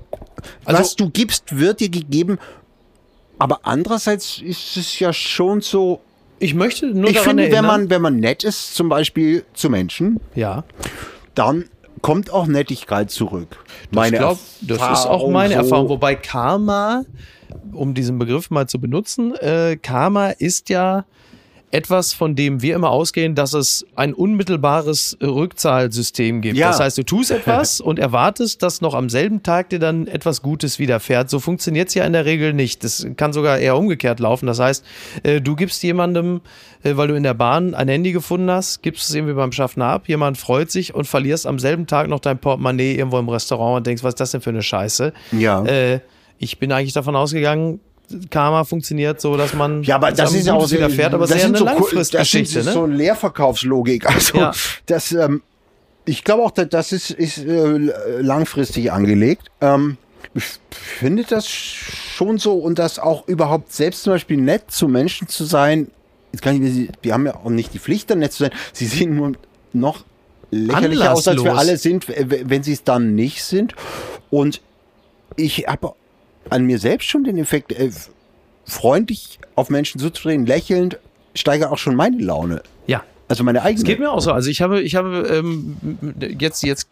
[0.64, 2.38] Also- was du gibst, wird dir gegeben.
[3.38, 6.00] Aber andererseits ist es ja schon so.
[6.38, 7.66] Ich möchte nur Ich daran finde, wenn erinnern.
[7.82, 10.64] man, wenn man nett ist, zum Beispiel zu Menschen, ja,
[11.34, 11.64] dann
[12.02, 13.62] kommt auch Nettigkeit zurück.
[13.90, 15.60] ich glaube, das ist auch meine so.
[15.60, 15.88] Erfahrung.
[15.90, 17.04] Wobei Karma,
[17.72, 21.04] um diesen Begriff mal zu benutzen, äh, Karma ist ja
[21.70, 26.56] etwas, von dem wir immer ausgehen, dass es ein unmittelbares Rückzahlsystem gibt.
[26.56, 26.68] Ja.
[26.68, 30.42] Das heißt, du tust etwas und erwartest, dass noch am selben Tag dir dann etwas
[30.42, 31.30] Gutes widerfährt.
[31.30, 32.82] So funktioniert es ja in der Regel nicht.
[32.82, 34.46] Das kann sogar eher umgekehrt laufen.
[34.46, 34.84] Das heißt,
[35.22, 36.40] äh, du gibst jemandem,
[36.82, 39.86] äh, weil du in der Bahn ein Handy gefunden hast, gibst es irgendwie beim Schaffner
[39.86, 43.78] ab, jemand freut sich und verlierst am selben Tag noch dein Portemonnaie irgendwo im Restaurant
[43.78, 45.12] und denkst, was ist das denn für eine Scheiße?
[45.32, 45.64] Ja.
[45.64, 46.00] Äh,
[46.38, 47.80] ich bin eigentlich davon ausgegangen,
[48.30, 51.30] Karma funktioniert so, dass man Ja, aber das ist ja auch Gutes widerfährt, aber das
[51.30, 52.58] sehr sind eine so, Das Langfristgeschichte.
[52.60, 52.72] ist Ne?
[52.72, 54.06] so Leerverkaufslogik.
[54.06, 54.52] Also Ja.
[54.86, 55.42] das, ähm,
[56.06, 57.90] ich glaube auch, das ist, ist äh,
[58.20, 59.50] langfristig angelegt.
[59.60, 59.96] Ähm,
[60.34, 65.28] ich finde das schon so und das auch überhaupt selbst zum Beispiel nett zu Menschen
[65.28, 65.88] zu sein.
[66.32, 68.52] Jetzt kann ich, mir- wir haben ja auch nicht die Pflicht, dann nett zu sein.
[68.72, 69.32] Sie sehen nur
[69.72, 70.04] noch
[70.52, 71.68] lächerlicher aus, als wir Anlasslos.
[71.68, 72.06] alle sind,
[72.50, 73.74] wenn sie es dann nicht sind.
[74.30, 74.60] Und
[75.36, 75.94] ich habe
[76.48, 77.90] an mir selbst schon den Effekt, äh,
[78.64, 80.98] freundlich auf Menschen zuzudrehen, lächelnd,
[81.34, 82.62] steigert auch schon meine Laune.
[82.86, 83.04] Ja.
[83.30, 83.78] Also meine eigene.
[83.78, 84.32] Es geht mir auch so.
[84.32, 85.76] Also ich habe, ich habe ähm,
[86.40, 86.88] jetzt, jetzt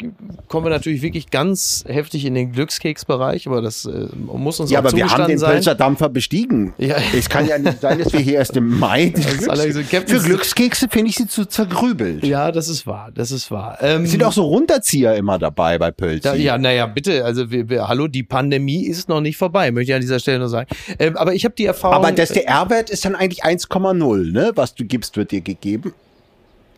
[0.47, 4.79] kommen wir natürlich wirklich ganz heftig in den Glückskeksbereich, aber das äh, muss uns ja,
[4.79, 5.51] auch aber wir haben den sein.
[5.51, 6.75] Pölzer Dampfer bestiegen.
[6.79, 6.95] Ja.
[7.13, 9.09] Es kann ja nicht sein, dass wir hier erst im Mai.
[9.15, 12.23] Glücks Für Glückskekse finde ich sie zu zergrübelt.
[12.25, 13.79] Ja, das ist wahr, das ist wahr.
[13.81, 16.21] Ähm, Es sind auch so Runterzieher immer dabei bei Pölzi.
[16.21, 19.91] Da, ja, naja, bitte, also wir, wir, hallo, die Pandemie ist noch nicht vorbei, möchte
[19.91, 20.69] ich an dieser Stelle nur sagen.
[21.01, 21.97] Ähm, aber ich habe die Erfahrung.
[21.97, 24.53] aber das, der R-Wert ist dann eigentlich 1,0, ne?
[24.55, 25.95] Was du gibst, wird dir gegeben.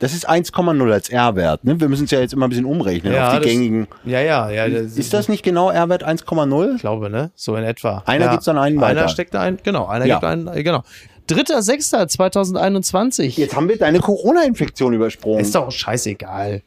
[0.01, 1.63] Das ist 1,0 als R-Wert.
[1.65, 1.81] Ne?
[1.81, 3.87] Wir müssen es ja jetzt immer ein bisschen umrechnen Ja, auf die das- gängigen.
[4.05, 4.69] ja, ja, ja.
[4.69, 6.75] Das, Ist das nicht genau R-Wert 1,0?
[6.75, 7.31] Ich glaube, ne?
[7.37, 8.03] So in etwa.
[8.07, 8.31] Einer ja.
[8.33, 9.09] gibt's an einen Einer weiter.
[9.09, 10.17] steckt ein, genau, einer Ja.
[10.17, 10.83] gibt einen, äh, genau.
[11.29, 13.37] 3.6.2021.
[13.39, 15.41] Jetzt haben wir deine Corona-Infektion übersprungen.
[15.41, 16.63] Ist doch scheißegal.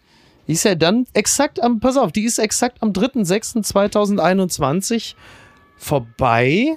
[0.47, 5.15] Die ist ja dann exakt am, pass auf, die ist exakt am 3.6.2021
[5.77, 6.67] vorbei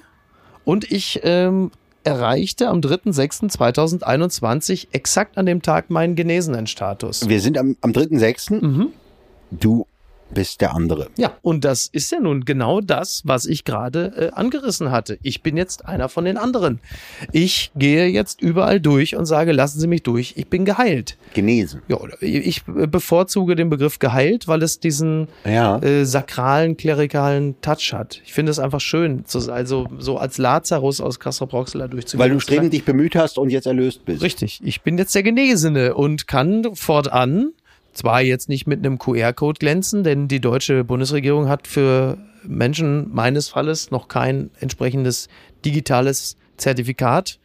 [0.65, 1.71] und ich ähm,
[2.07, 7.29] erreichte am 3.6.2021 exakt an dem Tag meinen Genesenen-Status.
[7.29, 8.65] wir sind am, am 3.6.
[8.65, 8.93] Mhm.
[9.51, 9.89] Du
[10.31, 11.09] bist der andere.
[11.17, 15.19] Ja, und das ist ja nun genau das, was ich gerade äh, angerissen hatte.
[15.23, 16.81] Ich bin jetzt einer von den anderen.
[17.33, 21.17] Ich gehe jetzt überall durch und sage, lassen Sie mich durch, ich bin geheilt.
[21.35, 21.83] Genesen.
[21.89, 25.79] Ja, ich bevorzuge den Begriff geheilt, weil es diesen Ja.
[25.79, 28.21] äh, sakralen, klerikalen Touch hat.
[28.25, 32.19] Ich finde es einfach schön, zu, also so als Lazarus aus Castro Proxila durchzugehen.
[32.25, 34.23] Weil du strebend dich bemüht hast und jetzt erlöst bist.
[34.23, 37.53] Richtig, ich bin jetzt der Genesene und kann fortan
[37.97, 43.49] zwar jetzt nicht mit einem QR-Code glänzen, denn die deutsche Bundesregierung hat für Menschen meines
[43.49, 45.29] Falles noch kein entsprechendes
[45.65, 47.39] digitales Zertifikat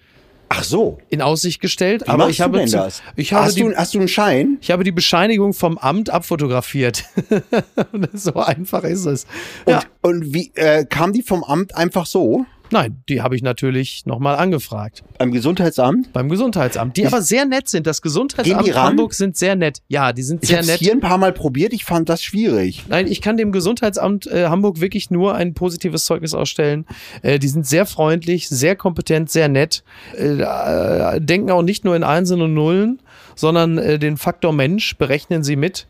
[0.49, 0.99] Ach so.
[1.09, 2.03] in Aussicht gestellt.
[2.05, 4.57] Wie aber ich habe, zu- ich habe hast, die, du, hast du einen Schein?
[4.61, 7.05] ich habe die Bescheinigung vom Amt abfotografiert.
[8.13, 9.25] so einfach ist es.
[9.65, 9.81] Und, Ja.
[10.01, 12.45] und wie äh, kam die vom Amt einfach so?
[12.71, 15.03] Nein, die habe ich natürlich nochmal angefragt.
[15.17, 16.13] Beim Gesundheitsamt?
[16.13, 17.85] Beim Gesundheitsamt, die Ich- aber sehr nett sind.
[17.85, 18.73] Das Gesundheitsamt?
[18.75, 19.81] Hamburg sind sehr nett.
[19.89, 20.79] Ja, die sind Ich sehr habe nett.
[20.79, 22.83] hier ein paar Mal probiert, ich fand das schwierig.
[22.87, 26.85] Nein, ich kann dem Gesundheitsamt äh, Hamburg wirklich nur ein positives Zeugnis ausstellen.
[27.21, 29.83] Äh, die sind sehr freundlich, sehr kompetent, sehr nett,
[30.17, 33.01] äh, äh, denken auch nicht nur in Einsen und Nullen,
[33.35, 35.87] sondern äh, den Faktor Mensch berechnen sie mit.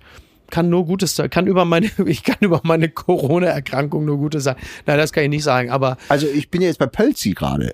[0.52, 4.60] Kann nur Gutes, kann über meine, ich kann über meine Corona-Erkrankung nur Gutes sagen.
[4.86, 7.74] Nein, das kann ich nicht sagen, aber Also ich bin jetzt bei Pölzi gerade.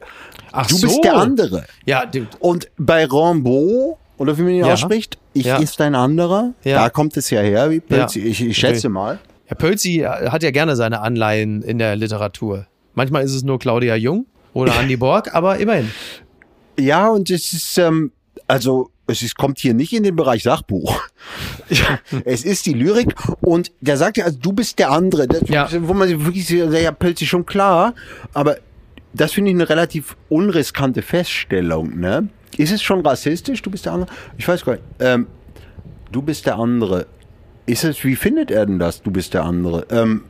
[0.54, 0.88] ach Du so.
[0.88, 1.66] bist der andere.
[1.86, 2.04] Ja,
[2.40, 4.74] Und bei Rambo, oder wie man ihn Ja.
[4.74, 5.58] ausspricht, ich Ja.
[5.58, 6.54] ist ein anderer.
[6.64, 6.84] Ja.
[6.84, 8.22] Da kommt es ja her, wie Pölzi.
[8.22, 8.26] Ja.
[8.28, 9.20] Ich, ich schätze mal.
[9.46, 12.68] Herr Pölzi hat ja gerne seine Anleihen in der Literatur.
[12.96, 15.92] Manchmal ist es nur Claudia Jung oder Andy Borg, aber immerhin.
[16.80, 18.12] Ja, und es ist, ähm,
[18.48, 21.02] also es ist, kommt hier nicht in den Bereich Sachbuch.
[22.26, 25.28] es ist die Lyrik und der sagt ja, also du bist der andere.
[25.28, 25.70] Das, Ja.
[25.82, 27.94] Wo man sich wirklich sehr, ja, plötzlich schon klar,
[28.34, 28.58] aber
[29.14, 32.30] das finde ich eine relativ unriskante Feststellung, ne?
[32.58, 33.62] Ist es schon rassistisch?
[33.62, 34.12] Du bist der andere?
[34.38, 34.84] Ich weiß gar nicht.
[35.00, 35.28] Ähm,
[36.12, 37.08] du bist der andere.
[37.66, 39.02] Ist es, wie findet er denn das?
[39.02, 39.86] Du bist der andere.
[39.92, 40.24] Ähm,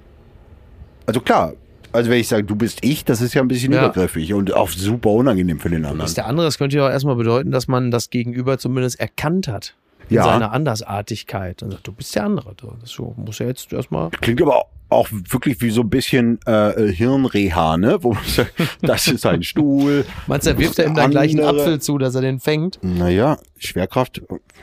[1.05, 1.53] also klar,
[1.97, 3.85] also wenn ich sage, du bist ich, das ist ja ein bisschen Ja.
[3.85, 6.05] übergriffig und auch super unangenehm für den anderen.
[6.05, 9.47] ist der andere, das könnte ja auch erstmal bedeuten, dass man das Gegenüber zumindest erkannt
[9.47, 9.75] hat.
[10.09, 10.23] In Ja.
[10.23, 11.61] seiner Andersartigkeit.
[11.63, 12.55] Und sagt, du bist der andere.
[12.79, 14.09] Das so, muss ja jetzt erstmal.
[14.21, 17.97] Klingt aber auch wirklich wie so ein bisschen äh, Hirnreha, ne?
[18.01, 20.05] Wo man sagt, das ist ein Stuhl.
[20.27, 22.79] Meinst du, er wirft er ihm dann gleich einen Apfel zu, dass er den fängt?
[22.81, 24.21] Naja, Schwerkraft,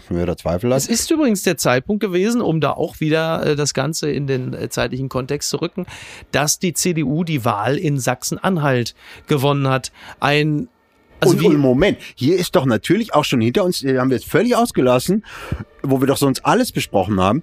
[0.09, 0.91] wer da Zweifel Es hat.
[0.91, 4.69] ist übrigens der Zeitpunkt gewesen, um da auch wieder äh, das Ganze in den äh,
[4.69, 5.87] zeitlichen Kontext zu rücken,
[6.33, 8.95] dass die CDU die Wahl in Sachsen-Anhalt
[9.27, 9.93] gewonnen hat.
[10.21, 10.69] Ein
[11.21, 14.17] also und, und Moment, hier ist doch natürlich auch schon hinter uns, äh, haben wir
[14.17, 15.25] jetzt völlig ausgelassen,
[15.83, 17.43] wo wir doch sonst alles besprochen haben,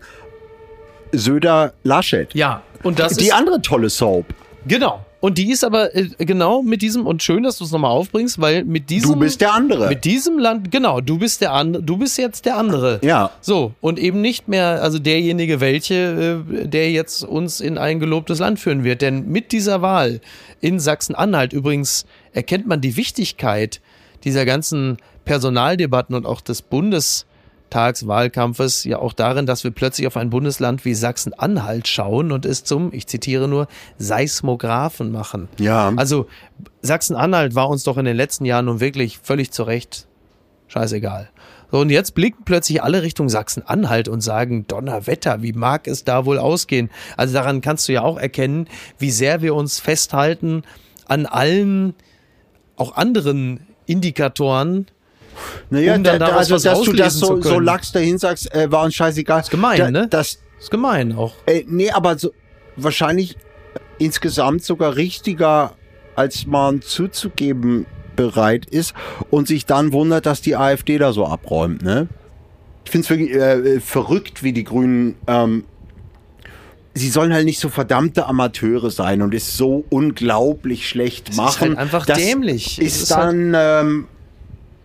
[1.12, 2.34] Söder Laschet.
[2.34, 4.26] ja, und das Die ist andere tolle Soap.
[4.68, 5.06] genau.
[5.24, 8.42] Und die ist aber äh, genau mit diesem und schön, dass du es nochmal aufbringst,
[8.42, 9.88] weil mit diesem Du bist der andere.
[9.88, 13.00] mit diesem Land genau, du bist der andere, du bist jetzt der andere.
[13.04, 13.30] Ja.
[13.40, 18.40] So und eben nicht mehr also derjenige welche, äh, der jetzt uns in ein gelobtes
[18.40, 20.22] Land führen wird, denn mit dieser Wahl
[20.60, 23.80] in Sachsen-Anhalt übrigens erkennt man die Wichtigkeit
[24.24, 26.64] dieser ganzen Personaldebatten und auch des
[27.72, 32.64] Bundestagswahlkampfes ja auch darin, dass wir plötzlich auf ein Bundesland wie Sachsen-Anhalt schauen und es
[32.64, 33.68] zum, ich zitiere nur,
[33.98, 35.48] Seismographen machen.
[35.58, 35.92] Ja.
[35.96, 36.28] Also
[36.82, 40.08] Sachsen-Anhalt war uns doch in den letzten Jahren nun wirklich völlig zu Recht
[40.68, 41.30] scheißegal.
[41.72, 46.26] So, und jetzt blicken plötzlich alle Richtung Sachsen-Anhalt und sagen, Donnerwetter, wie mag es da
[46.26, 46.90] wohl ausgehen?
[47.16, 48.68] Also daran kannst du ja auch erkennen,
[48.98, 50.64] wie sehr wir uns festhalten
[51.08, 51.94] an allen,
[52.76, 54.88] auch anderen Indikatoren.
[55.70, 58.72] Naja, um dann da, also, was dass du das so, so lax dahin sagst, äh,
[58.72, 59.42] war uns scheißegal.
[59.42, 60.08] Ist gemein, da, ne?
[60.10, 61.34] Das, Ist gemein auch.
[61.46, 62.32] Äh, nee, aber so,
[62.76, 63.38] wahrscheinlich
[63.98, 65.74] insgesamt sogar richtiger,
[66.16, 67.86] als man zuzugeben
[68.16, 68.94] bereit ist
[69.30, 71.82] und sich dann wundert, dass die AfD da so abräumt.
[71.84, 72.08] Ne?
[72.86, 75.16] Ich finde es wirklich äh, äh, verrückt, wie die Grünen.
[75.28, 75.64] Ähm,
[76.94, 81.70] sie sollen halt nicht so verdammte Amateure sein und es so unglaublich schlecht ist machen.
[81.70, 82.80] halt einfach das dämlich.
[82.82, 83.54] Ist, ist halt- dann.
[83.56, 84.08] ähm,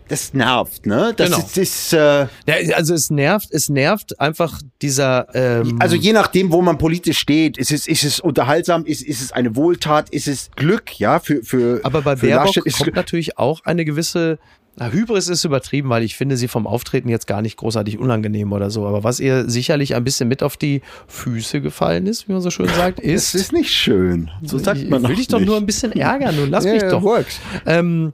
[0.08, 1.12] das nervt, ne?
[1.16, 1.38] Das Genau.
[1.44, 5.26] ist, ist äh, Ja, also es nervt, es nervt einfach dieser.
[5.34, 9.20] Ähm, Also je nachdem, wo man politisch steht, ist es, ist es unterhaltsam, ist, ist
[9.22, 13.38] es eine Wohltat, ist es Glück, ja, für, für, Aber bei für Baerbock kommt natürlich
[13.38, 14.38] auch eine gewisse.
[14.78, 18.52] Na, Hybris ist übertrieben, weil ich finde sie vom Auftreten jetzt gar nicht großartig unangenehm
[18.52, 18.86] oder so.
[18.86, 22.50] Aber was ihr sicherlich ein bisschen mit auf die Füße gefallen ist, wie man so
[22.50, 23.34] schön sagt, ist.
[23.34, 24.30] ist nicht schön.
[24.42, 26.72] So sagt ich man will doch dich doch nur ein bisschen ärgern, nun lass Ja,
[26.74, 27.02] mich ja, doch.
[27.02, 27.40] works.
[27.64, 28.12] Ähm,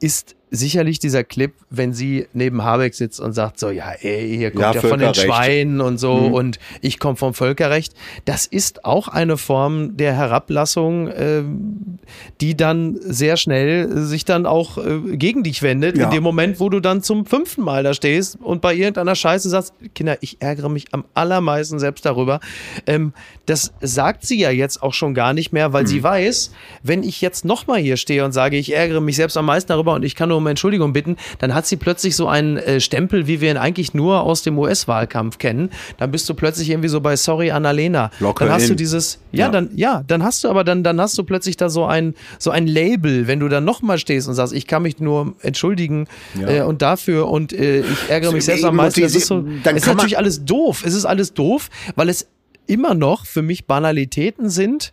[0.00, 4.50] ist sicherlich dieser Clip, wenn sie neben Habeck sitzt und sagt so, ja, ey, hier
[4.50, 5.14] kommt Ja, ja, von den.
[5.14, 7.94] Schweinen und so und ich komme vom Völkerrecht.
[8.24, 11.98] Das ist auch eine Form der Herablassung, ähm,
[12.40, 16.06] die dann sehr schnell sich dann auch äh, gegen dich wendet, Ja.
[16.06, 19.48] in dem Moment, wo du dann zum fünften Mal da stehst und bei irgendeiner Scheiße
[19.48, 22.40] sagst, Kinder, ich ärgere mich am allermeisten selbst darüber.
[22.86, 23.12] Ähm,
[23.46, 26.52] das sagt sie ja jetzt auch schon gar nicht mehr, weil sie weiß,
[26.82, 29.94] wenn ich jetzt nochmal hier stehe und sage, ich ärgere mich selbst am meisten darüber
[29.94, 33.26] und ich kann nur um Entschuldigung bitten, dann hat sie plötzlich so einen äh, Stempel,
[33.26, 35.70] wie wir ihn eigentlich nur aus dem US-Wahlkampf kennen.
[35.98, 38.10] Dann bist du plötzlich irgendwie so bei Sorry Annalena.
[38.20, 38.76] Locker dann hast du in.
[38.76, 39.50] dieses, ja, Ja.
[39.52, 42.50] dann, ja, dann hast du aber dann, dann hast du plötzlich da so ein, so
[42.50, 46.06] ein Label, wenn du dann nochmal stehst und sagst, ich kann mich nur entschuldigen
[46.38, 46.48] Ja.
[46.48, 49.00] äh, und dafür und äh, ich ärgere mich selbst am meisten.
[49.02, 50.82] Das ist so, dann es ist natürlich alles doof.
[50.84, 52.26] Es ist alles doof, weil es
[52.66, 54.92] immer noch für mich Banalitäten sind.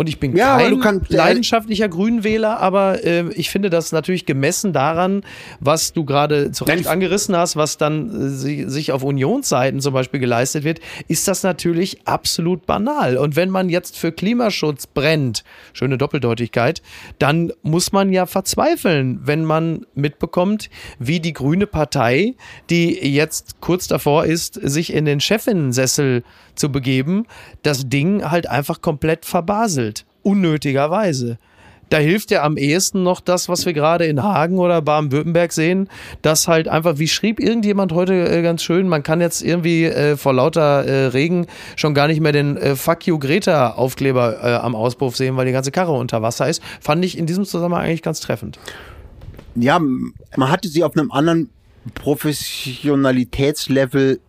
[0.00, 4.72] Und ich bin Ja, kein kannst- leidenschaftlicher Grünwähler, aber äh, ich finde das natürlich gemessen
[4.72, 5.22] daran,
[5.60, 9.92] was du gerade zu Recht angerissen hast, was dann äh, si- sich auf Unionsseiten zum
[9.92, 13.18] Beispiel geleistet wird, ist das natürlich absolut banal.
[13.18, 15.44] Und wenn man jetzt für Klimaschutz brennt,
[15.74, 16.80] schöne Doppeldeutigkeit,
[17.18, 22.36] dann muss man ja verzweifeln, wenn man mitbekommt, wie die grüne Partei,
[22.70, 26.22] die jetzt kurz davor ist, sich in den Chefinnensessel
[26.54, 27.26] zu begeben,
[27.62, 29.89] das Ding halt einfach komplett verbaselt.
[30.30, 31.38] Unnötigerweise.
[31.90, 35.88] Da hilft ja am ehesten noch das, was wir gerade in Hagen oder Baden-Württemberg sehen,
[36.22, 40.16] dass halt einfach, wie schrieb irgendjemand heute äh, ganz schön, man kann jetzt irgendwie äh,
[40.16, 44.54] vor lauter äh, Regen schon gar nicht mehr den äh, Fuck you Greta Aufkleber äh,
[44.54, 46.62] am Auspuff sehen, weil die ganze Karre unter Wasser ist.
[46.80, 48.60] Fand ich in diesem Zusammenhang eigentlich ganz treffend.
[49.56, 51.50] Ja, man hatte sie auf einem anderen
[51.94, 54.20] Professionalitätslevel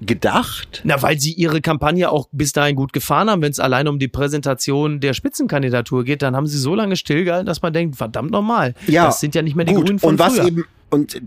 [0.00, 0.80] gedacht.
[0.84, 3.42] Na, weil sie ihre Kampagne auch bis dahin gut gefahren haben.
[3.42, 7.46] Wenn es allein um die Präsentation der Spitzenkandidatur geht, dann haben sie so lange stillgehalten,
[7.46, 8.74] dass man denkt, verdammt nochmal.
[8.86, 9.84] Ja, das sind ja nicht mehr die gut.
[9.86, 10.46] Grünen von Und was früher.
[10.46, 11.20] eben und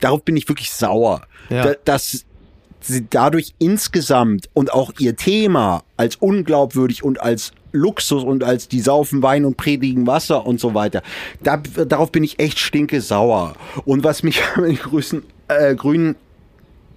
[0.00, 1.64] darauf bin ich wirklich sauer, Ja.
[1.64, 2.24] da, dass
[2.80, 8.80] sie dadurch insgesamt und auch ihr Thema als unglaubwürdig und als Luxus und als die
[8.80, 11.02] saufen Wein und predigen Wasser und so weiter.
[11.42, 13.52] Da, darauf bin ich echt stinke sauer.
[13.84, 16.16] Und was mich an den Grüßen, äh, Grünen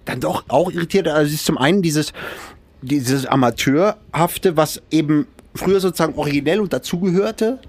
[0.06, 2.14] dann doch auch irritiert, also ist zum einen dieses,
[2.82, 7.60] dieses Amateurhafte, was eben früher sozusagen originell und dazugehörte.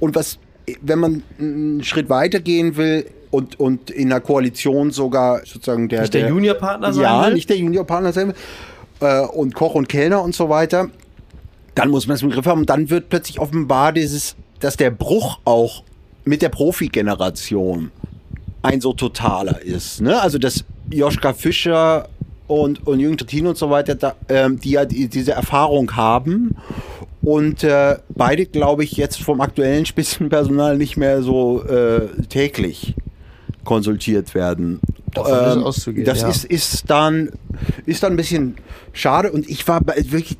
[0.00, 0.38] Und was,
[0.80, 6.02] wenn man einen Schritt weiter gehen will und, und in einer Koalition sogar sozusagen der,
[6.02, 7.34] Nicht der Juniorpartner sein ja, will?
[7.34, 8.34] nicht der Juniorpartner sein will
[9.00, 10.88] äh, und Koch und Kellner und so weiter,
[11.74, 12.60] dann muss man es im Griff haben.
[12.60, 15.82] Und dann wird plötzlich offenbar dieses, dass der Bruch auch
[16.24, 17.90] mit der Profi-Generation
[18.66, 20.00] ein so totaler ist.
[20.00, 20.20] Ne?
[20.20, 22.08] Also dass Joschka Fischer
[22.46, 26.56] und, und Jürgen Trittin und so weiter, da, ähm, die ja die, diese Erfahrung haben
[27.22, 32.94] und äh, beide, glaube ich, jetzt vom aktuellen Spitzenpersonal nicht mehr so äh, täglich
[33.64, 34.80] konsultiert werden.
[35.16, 36.28] Davon ist auszugehen, das ja.
[36.28, 37.30] ist, ist, dann,
[37.86, 38.56] ist dann ein bisschen
[38.92, 40.38] schade und ich war wirklich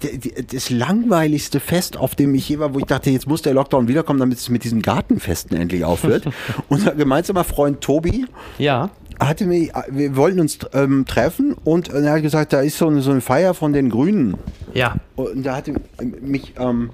[0.51, 3.89] das langweiligste Fest, auf dem ich je war, wo ich dachte, jetzt muss der Lockdown
[3.89, 6.25] wiederkommen, damit es mit diesen Gartenfesten endlich aufhört.
[6.69, 8.27] Unser gemeinsamer Freund Tobi,
[8.59, 8.91] Ja.
[9.21, 13.03] hatte mir, wir wollten uns ähm, treffen und er hat gesagt, da ist so eine,
[13.03, 14.37] so eine Feier von den Grünen.
[14.75, 14.97] Ja.
[15.17, 15.75] Und da hatte
[16.21, 16.91] mich ähm,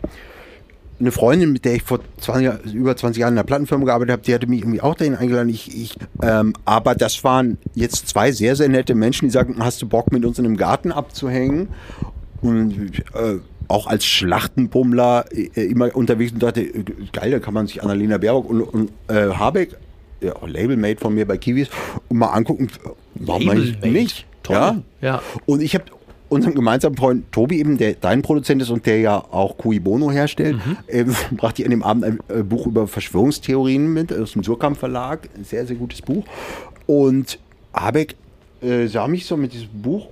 [1.02, 4.12] eine Freundin, mit der ich vor 20, Jahr- über 20 Jahren in einer Plattenfirma gearbeitet
[4.12, 5.48] habe, die hatte mich irgendwie auch dahin eingeladen.
[5.48, 9.82] Ich, ich, ähm, aber das waren jetzt zwei sehr, sehr nette Menschen, die sagten, hast
[9.82, 11.68] du Bock mit uns in einem Garten abzuhängen?
[12.40, 13.38] Und äh,
[13.68, 18.18] auch als Schlachtenbummler äh, immer unterwegs und dachte, äh, geil, da kann man sich Annalena
[18.18, 19.76] Baerbock und, und äh, Habeck,
[20.20, 21.68] ja, auch Labelmate von mir bei Kiwis,
[22.10, 22.68] mal angucken.
[23.14, 23.88] Warum Labelmate.
[23.88, 24.26] nicht?
[24.42, 24.56] Toll.
[24.56, 24.82] Ja.
[25.00, 25.22] Ja.
[25.46, 25.84] Und ich habe
[26.32, 30.10] unseren gemeinsamen Freund Tobi eben, der dein Produzent ist und der ja auch Cui Bono
[30.10, 31.04] herstellt, äh,
[31.36, 35.28] brachte ich an dem Abend ein äh, Buch über Verschwörungstheorien mit aus dem Surkamp Verlag.
[35.36, 36.24] Ein sehr, sehr gutes Buch.
[36.86, 37.38] Und
[37.74, 38.16] Habeck
[38.62, 40.08] äh, sah mich so mit diesem Buch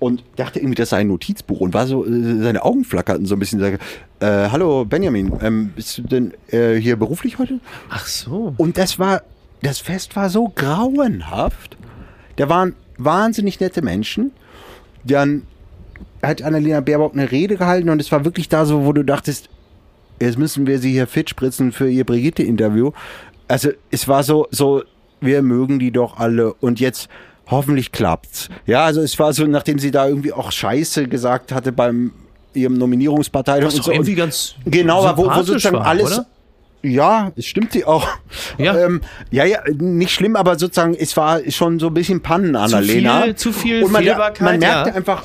[0.00, 3.36] und dachte irgendwie, das sei ein Notizbuch und war so, äh, seine Augen flackerten so
[3.36, 3.60] ein bisschen.
[3.60, 3.78] Sage,
[4.20, 7.60] äh, Hallo Benjamin, ähm, bist du denn äh, hier beruflich heute?
[7.90, 8.54] Ach so.
[8.56, 9.22] Und das war,
[9.62, 11.76] das Fest war so grauenhaft.
[12.36, 14.32] Da waren wahnsinnig nette Menschen.
[15.08, 15.42] Dann
[16.22, 19.48] hat Annalena Baerbock eine Rede gehalten und es war wirklich da so, wo du dachtest,
[20.20, 22.92] jetzt müssen wir sie hier fit spritzen für ihr Brigitte-Interview.
[23.46, 24.82] Also es war so, so,
[25.20, 27.08] wir mögen die doch alle und jetzt
[27.50, 28.48] hoffentlich klappt's.
[28.66, 32.12] Ja, also es war so, nachdem sie da irgendwie auch Scheiße gesagt hatte beim
[32.54, 33.92] ihrem Nominierungsparteitag Was und so.
[33.92, 36.06] irgendwie ganz Genau, aber wo, wo sozusagen war, alles.
[36.06, 36.26] oder?
[36.82, 38.06] Ja, es stimmt sie auch.
[38.56, 38.76] Ja.
[38.78, 39.00] ähm,
[39.30, 43.22] ja, ja, nicht schlimm, aber sozusagen, es war schon so ein bisschen Pannen, Annalena.
[43.22, 44.04] viel- zu viel Und man,
[44.40, 44.94] man merkte ja.
[44.96, 45.24] einfach,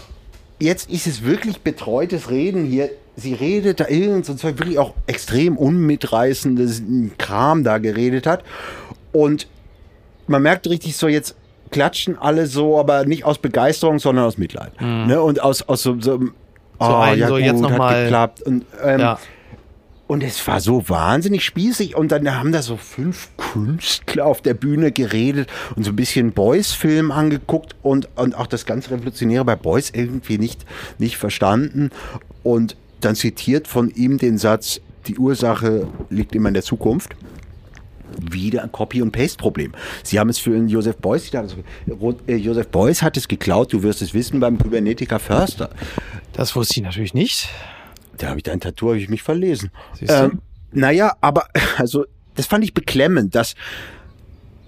[0.60, 2.90] jetzt ist es wirklich betreutes Reden hier.
[3.16, 6.82] Sie redet da irgend so wirklich auch extrem unmitreißendes
[7.20, 8.44] Kram da geredet hat.
[9.12, 9.48] Und
[10.26, 11.36] man merkt richtig so, jetzt
[11.70, 14.80] klatschen alle so, aber nicht aus Begeisterung, sondern aus Mitleid.
[14.82, 15.22] Ne?
[15.22, 16.20] Und aus, aus so, so,
[16.80, 17.30] oh, ein, ja Mhm.
[17.30, 18.42] so jetzt gut, noch hat mal- geklappt.
[18.42, 19.20] Und, ähm, Ja.
[20.14, 21.96] Und es war so wahnsinnig spießig.
[21.96, 26.34] Und dann haben da so fünf Künstler auf der Bühne geredet und so ein bisschen
[26.34, 30.68] Boys-Film angeguckt und, und auch das ganz Revolutionäre bei Boys irgendwie nicht,
[31.00, 31.90] nicht verstanden.
[32.44, 37.16] Und dann zitiert von ihm den Satz, die Ursache liegt immer in der Zukunft.
[38.20, 39.72] Wieder ein Copy- und Paste-Problem.
[40.04, 44.04] Sie haben es für einen Joseph Beuys, äh, Joseph Beuys hat es geklaut, du wirst
[44.04, 45.72] es wissen, beim Kybernetiker Förster.
[46.34, 47.50] Das wusste ich natürlich nicht.
[48.18, 49.72] Da habe ich dein Tattoo, habe ich mich verlesen.
[50.00, 50.16] Siehst du?
[50.16, 50.42] Ähm,
[50.72, 53.56] naja, aber also das fand ich beklemmend, dass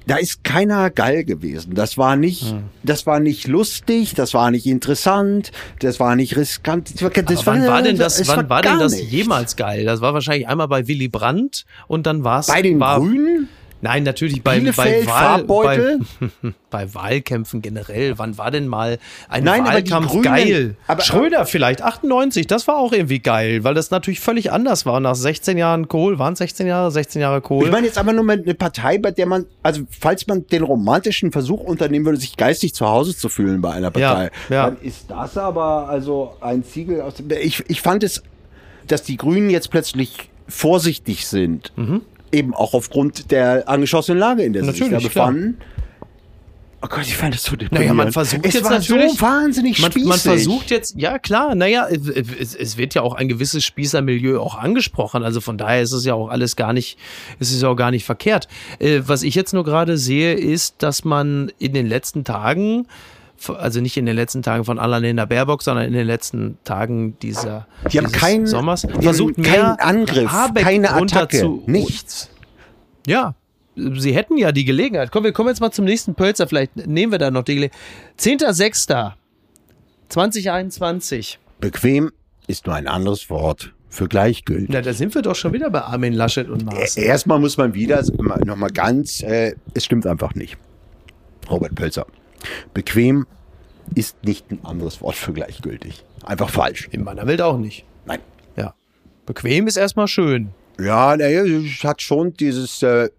[0.08, 1.74] da ist keiner geil gewesen.
[1.74, 2.66] Das war nicht, Hm.
[2.84, 6.94] das war nicht lustig, das war nicht interessant, das war nicht riskant.
[6.94, 9.12] Das war, das wann war denn das, wann war denn das nichts.
[9.12, 9.84] jemals geil?
[9.86, 12.48] Das war wahrscheinlich einmal bei Willy Brandt und dann war es.
[12.48, 13.50] Bei den war, Grünen?
[13.82, 16.00] Nein, natürlich bei, bei, Bielefeld, Wahl, Farbbeutel?
[16.20, 18.18] bei, bei Wahlkämpfen generell.
[18.18, 18.98] Wann war denn mal
[19.30, 20.76] ein Nein, Wahlkampf Grünen- geil?
[20.88, 25.00] aber- Schröder vielleicht, 98, das war auch irgendwie geil, weil das natürlich völlig anders war.
[25.00, 26.90] Nach 16 Jahren Kohl, waren es 16 Jahre?
[26.90, 27.66] 16 Jahre Kohl.
[27.66, 30.64] Ich meine jetzt aber nur mal eine Partei, bei der man, also falls man den
[30.64, 34.66] romantischen Versuch unternehmen würde, sich geistig zu Hause zu fühlen bei einer Partei, Ja, ja.
[34.70, 37.30] dann ist das aber also ein Ziegel aus dem.
[37.30, 38.24] Ich, ich fand es,
[38.88, 42.02] dass die Grünen jetzt plötzlich vorsichtig sind, Mhm.
[42.36, 45.28] Eben auch aufgrund der angeschossenen Lage, in der sie sich da Natürlich, klar.
[45.28, 45.58] befanden.
[46.86, 47.88] Oh Gott, ich fand das so deprimierend.
[47.88, 49.14] Naja, man versucht es jetzt war natürlich.
[49.14, 50.08] so wahnsinnig man, spießig.
[50.08, 54.54] man versucht jetzt, ja klar, naja, es, es, wird ja auch ein gewisses Spießermilieu auch
[54.54, 55.24] angesprochen.
[55.24, 57.00] Also von daher ist es ja auch alles gar nicht,
[57.40, 58.48] ist es ja auch gar nicht verkehrt.
[58.78, 62.88] Äh, was ich jetzt nur gerade sehe, ist, dass man in den letzten Tagen,
[63.48, 67.68] also nicht in den letzten Tagen von Annalena Baerbock, sondern in den letzten Tagen dieser
[67.92, 72.30] Die haben keinen, Sommers die haben versucht keinen mehr Angriff, Habeck keine Attacke, zu, nichts.
[73.06, 73.36] Ja,
[73.76, 75.12] Sie hätten ja die Gelegenheit.
[75.12, 76.48] Komm, wir kommen jetzt mal zum nächsten Pölzer.
[76.48, 77.82] Vielleicht nehmen wir da noch die Gelegenheit.
[80.10, 81.38] 10.06.2021.
[81.60, 82.12] Bequem
[82.48, 84.70] ist nur ein anderes Wort für gleichgültig.
[84.70, 87.04] Na, da sind wir doch schon wieder bei Armin Laschet und Maaßen.
[87.04, 88.02] Erstmal muss man wieder
[88.46, 90.58] nochmal ganz, äh, es stimmt einfach nicht.
[91.50, 92.06] Robert Pölzer.
[92.74, 93.26] Bequem
[93.94, 96.04] ist nicht ein anderes Wort für gleichgültig.
[96.24, 96.88] Einfach falsch.
[96.92, 97.86] In meiner Welt auch nicht.
[98.06, 98.20] Nein.
[98.56, 98.74] Ja.
[99.26, 100.50] Bequem ist erstmal schön.
[100.80, 101.44] Ja, naja,
[101.84, 103.10] hat schon dieses, äh,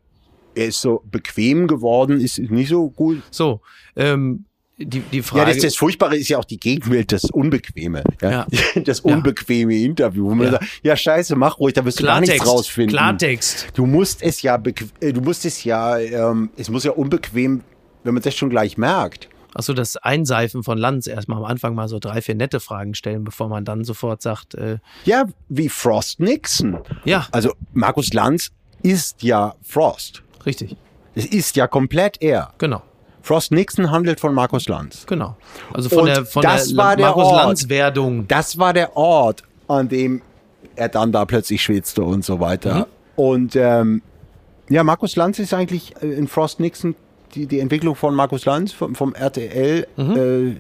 [0.55, 3.23] er ist so bequem geworden, ist nicht so gut.
[3.31, 3.61] So,
[3.95, 4.45] ähm,
[4.79, 5.49] die, die Frage.
[5.49, 8.03] Ja, das, das Furchtbare ist ja auch die Gegenwelt, das Unbequeme.
[8.21, 8.31] Ja?
[8.31, 8.47] Ja.
[8.85, 10.53] Das unbequeme Interview, wo man Ja.
[10.53, 12.53] sagt, ja scheiße, mach ruhig, da wirst du gar nichts Klartext.
[12.53, 12.91] rausfinden.
[12.91, 13.69] Klartext.
[13.75, 14.57] Du musst es ja,
[15.01, 17.63] äh, du musst es ja, ähm, es muss ja unbequem,
[18.07, 19.29] wenn man das schon gleich merkt.
[19.55, 23.25] Achso, das Einseifen von Lanz erstmal am Anfang mal so drei, vier nette Fragen stellen,
[23.25, 26.79] bevor man dann sofort sagt, äh, Ja, wie Frost Nixon.
[27.05, 28.51] ja, Also Markus Lanz
[28.83, 30.23] ist ja Frost.
[30.45, 30.77] richtig.
[31.15, 32.53] Es ist ja komplett er.
[32.59, 32.83] Genau.
[33.23, 35.07] Frost Nixon handelt von Markus Lanz.
[35.07, 35.37] Genau.
[35.73, 37.45] Also von Und der, von das der war der Markus Ort.
[37.47, 38.29] Lanz-Werdung.
[38.29, 40.21] Das war der Ort, an dem
[40.77, 42.75] er dann da plötzlich schwitzte und so weiter.
[42.81, 42.85] Mhm.
[43.17, 44.03] Und ähm,
[44.69, 46.95] ja, Markus Lanz ist eigentlich äh, in Frost Nixon
[47.37, 50.17] die, die Entwicklung von Markus Lanz vom, vom RTL Mhm.
[50.17, 50.57] äh,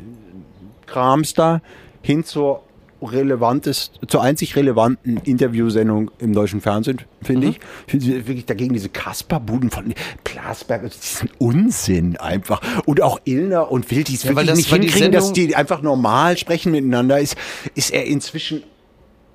[1.35, 1.61] da
[2.03, 2.63] hin zur
[3.03, 7.61] relevantes, zur einzig relevanten Interviewsendung im deutschen Fernsehen, finde ich.
[7.87, 9.93] Ich finde wirklich dagegen diese Kasperbuden von
[10.25, 12.63] Plasberg, das ist ein Unsinn einfach.
[12.87, 15.83] Und auch Illner und Wild, die es Ja, wirklich das- nicht hinkriegen, dass die einfach
[15.83, 17.37] normal sprechen miteinander, ist,
[17.75, 18.63] ist er inzwischen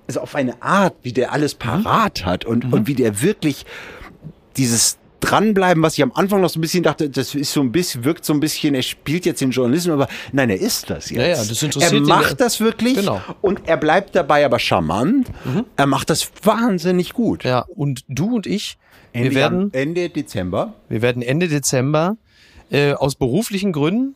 [0.07, 2.73] also auf eine Art, wie der alles parat hat und, Mhm.
[2.73, 3.65] und wie der wirklich
[4.57, 7.72] dieses dranbleiben, was ich am Anfang noch so ein bisschen dachte, das ist so ein
[7.72, 11.10] bisschen, wirkt so ein bisschen, er spielt jetzt den Journalismus, aber nein, er ist das
[11.10, 11.19] jetzt.
[11.19, 12.35] Ja, ja, das interessiert er ihn, macht ja.
[12.35, 13.18] das wirklich Genau.
[13.18, 13.35] Mhm.
[13.41, 15.27] und er bleibt dabei aber charmant.
[15.77, 17.43] Er macht das wahnsinnig gut.
[17.43, 18.77] Ja, und du und ich,
[19.14, 20.73] wir Ende, werden, Ende Dezember.
[20.89, 22.18] wir werden Ende Dezember
[22.69, 24.15] äh, aus beruflichen Gründen,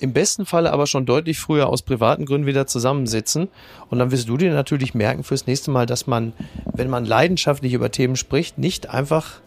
[0.00, 3.48] im besten Falle aber schon deutlich früher aus privaten Gründen wieder zusammensitzen.
[3.90, 6.32] Und dann wirst du dir natürlich merken fürs nächste Mal, dass man,
[6.72, 9.40] wenn man leidenschaftlich über Themen spricht, nicht einfach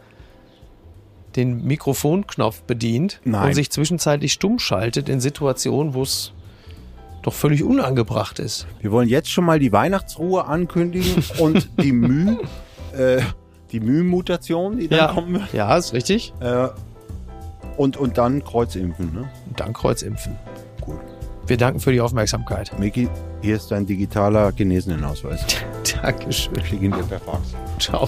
[1.36, 3.48] den Mikrofonknopf bedient Nein.
[3.48, 6.34] und sich zwischenzeitlich stumm schaltet in Situationen, wo es
[7.22, 8.68] doch völlig unangebracht ist.
[8.82, 12.38] Wir wollen jetzt schon mal die Weihnachtsruhe ankündigen und die Müh,
[12.96, 13.22] äh,
[13.72, 15.54] die Müh-Mutation, die dann kommen wird.
[15.54, 16.34] ja, ist richtig.
[16.40, 16.68] Äh,
[17.78, 19.30] und, und dann Kreuzimpfen, ne?
[19.48, 20.36] Und dann Kreuzimpfen.
[20.82, 21.00] Gut.
[21.48, 22.78] Wir danken für die Aufmerksamkeit.
[22.80, 23.10] Miki,
[23.42, 25.46] hier ist dein digitaler Genesenenausweis.
[26.02, 26.54] Dankeschön.
[26.58, 27.54] Ich schicke ihn dir per Fax.
[27.80, 28.08] Ciao.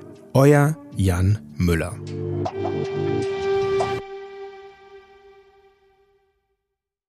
[0.33, 1.93] Euer Jan Müller.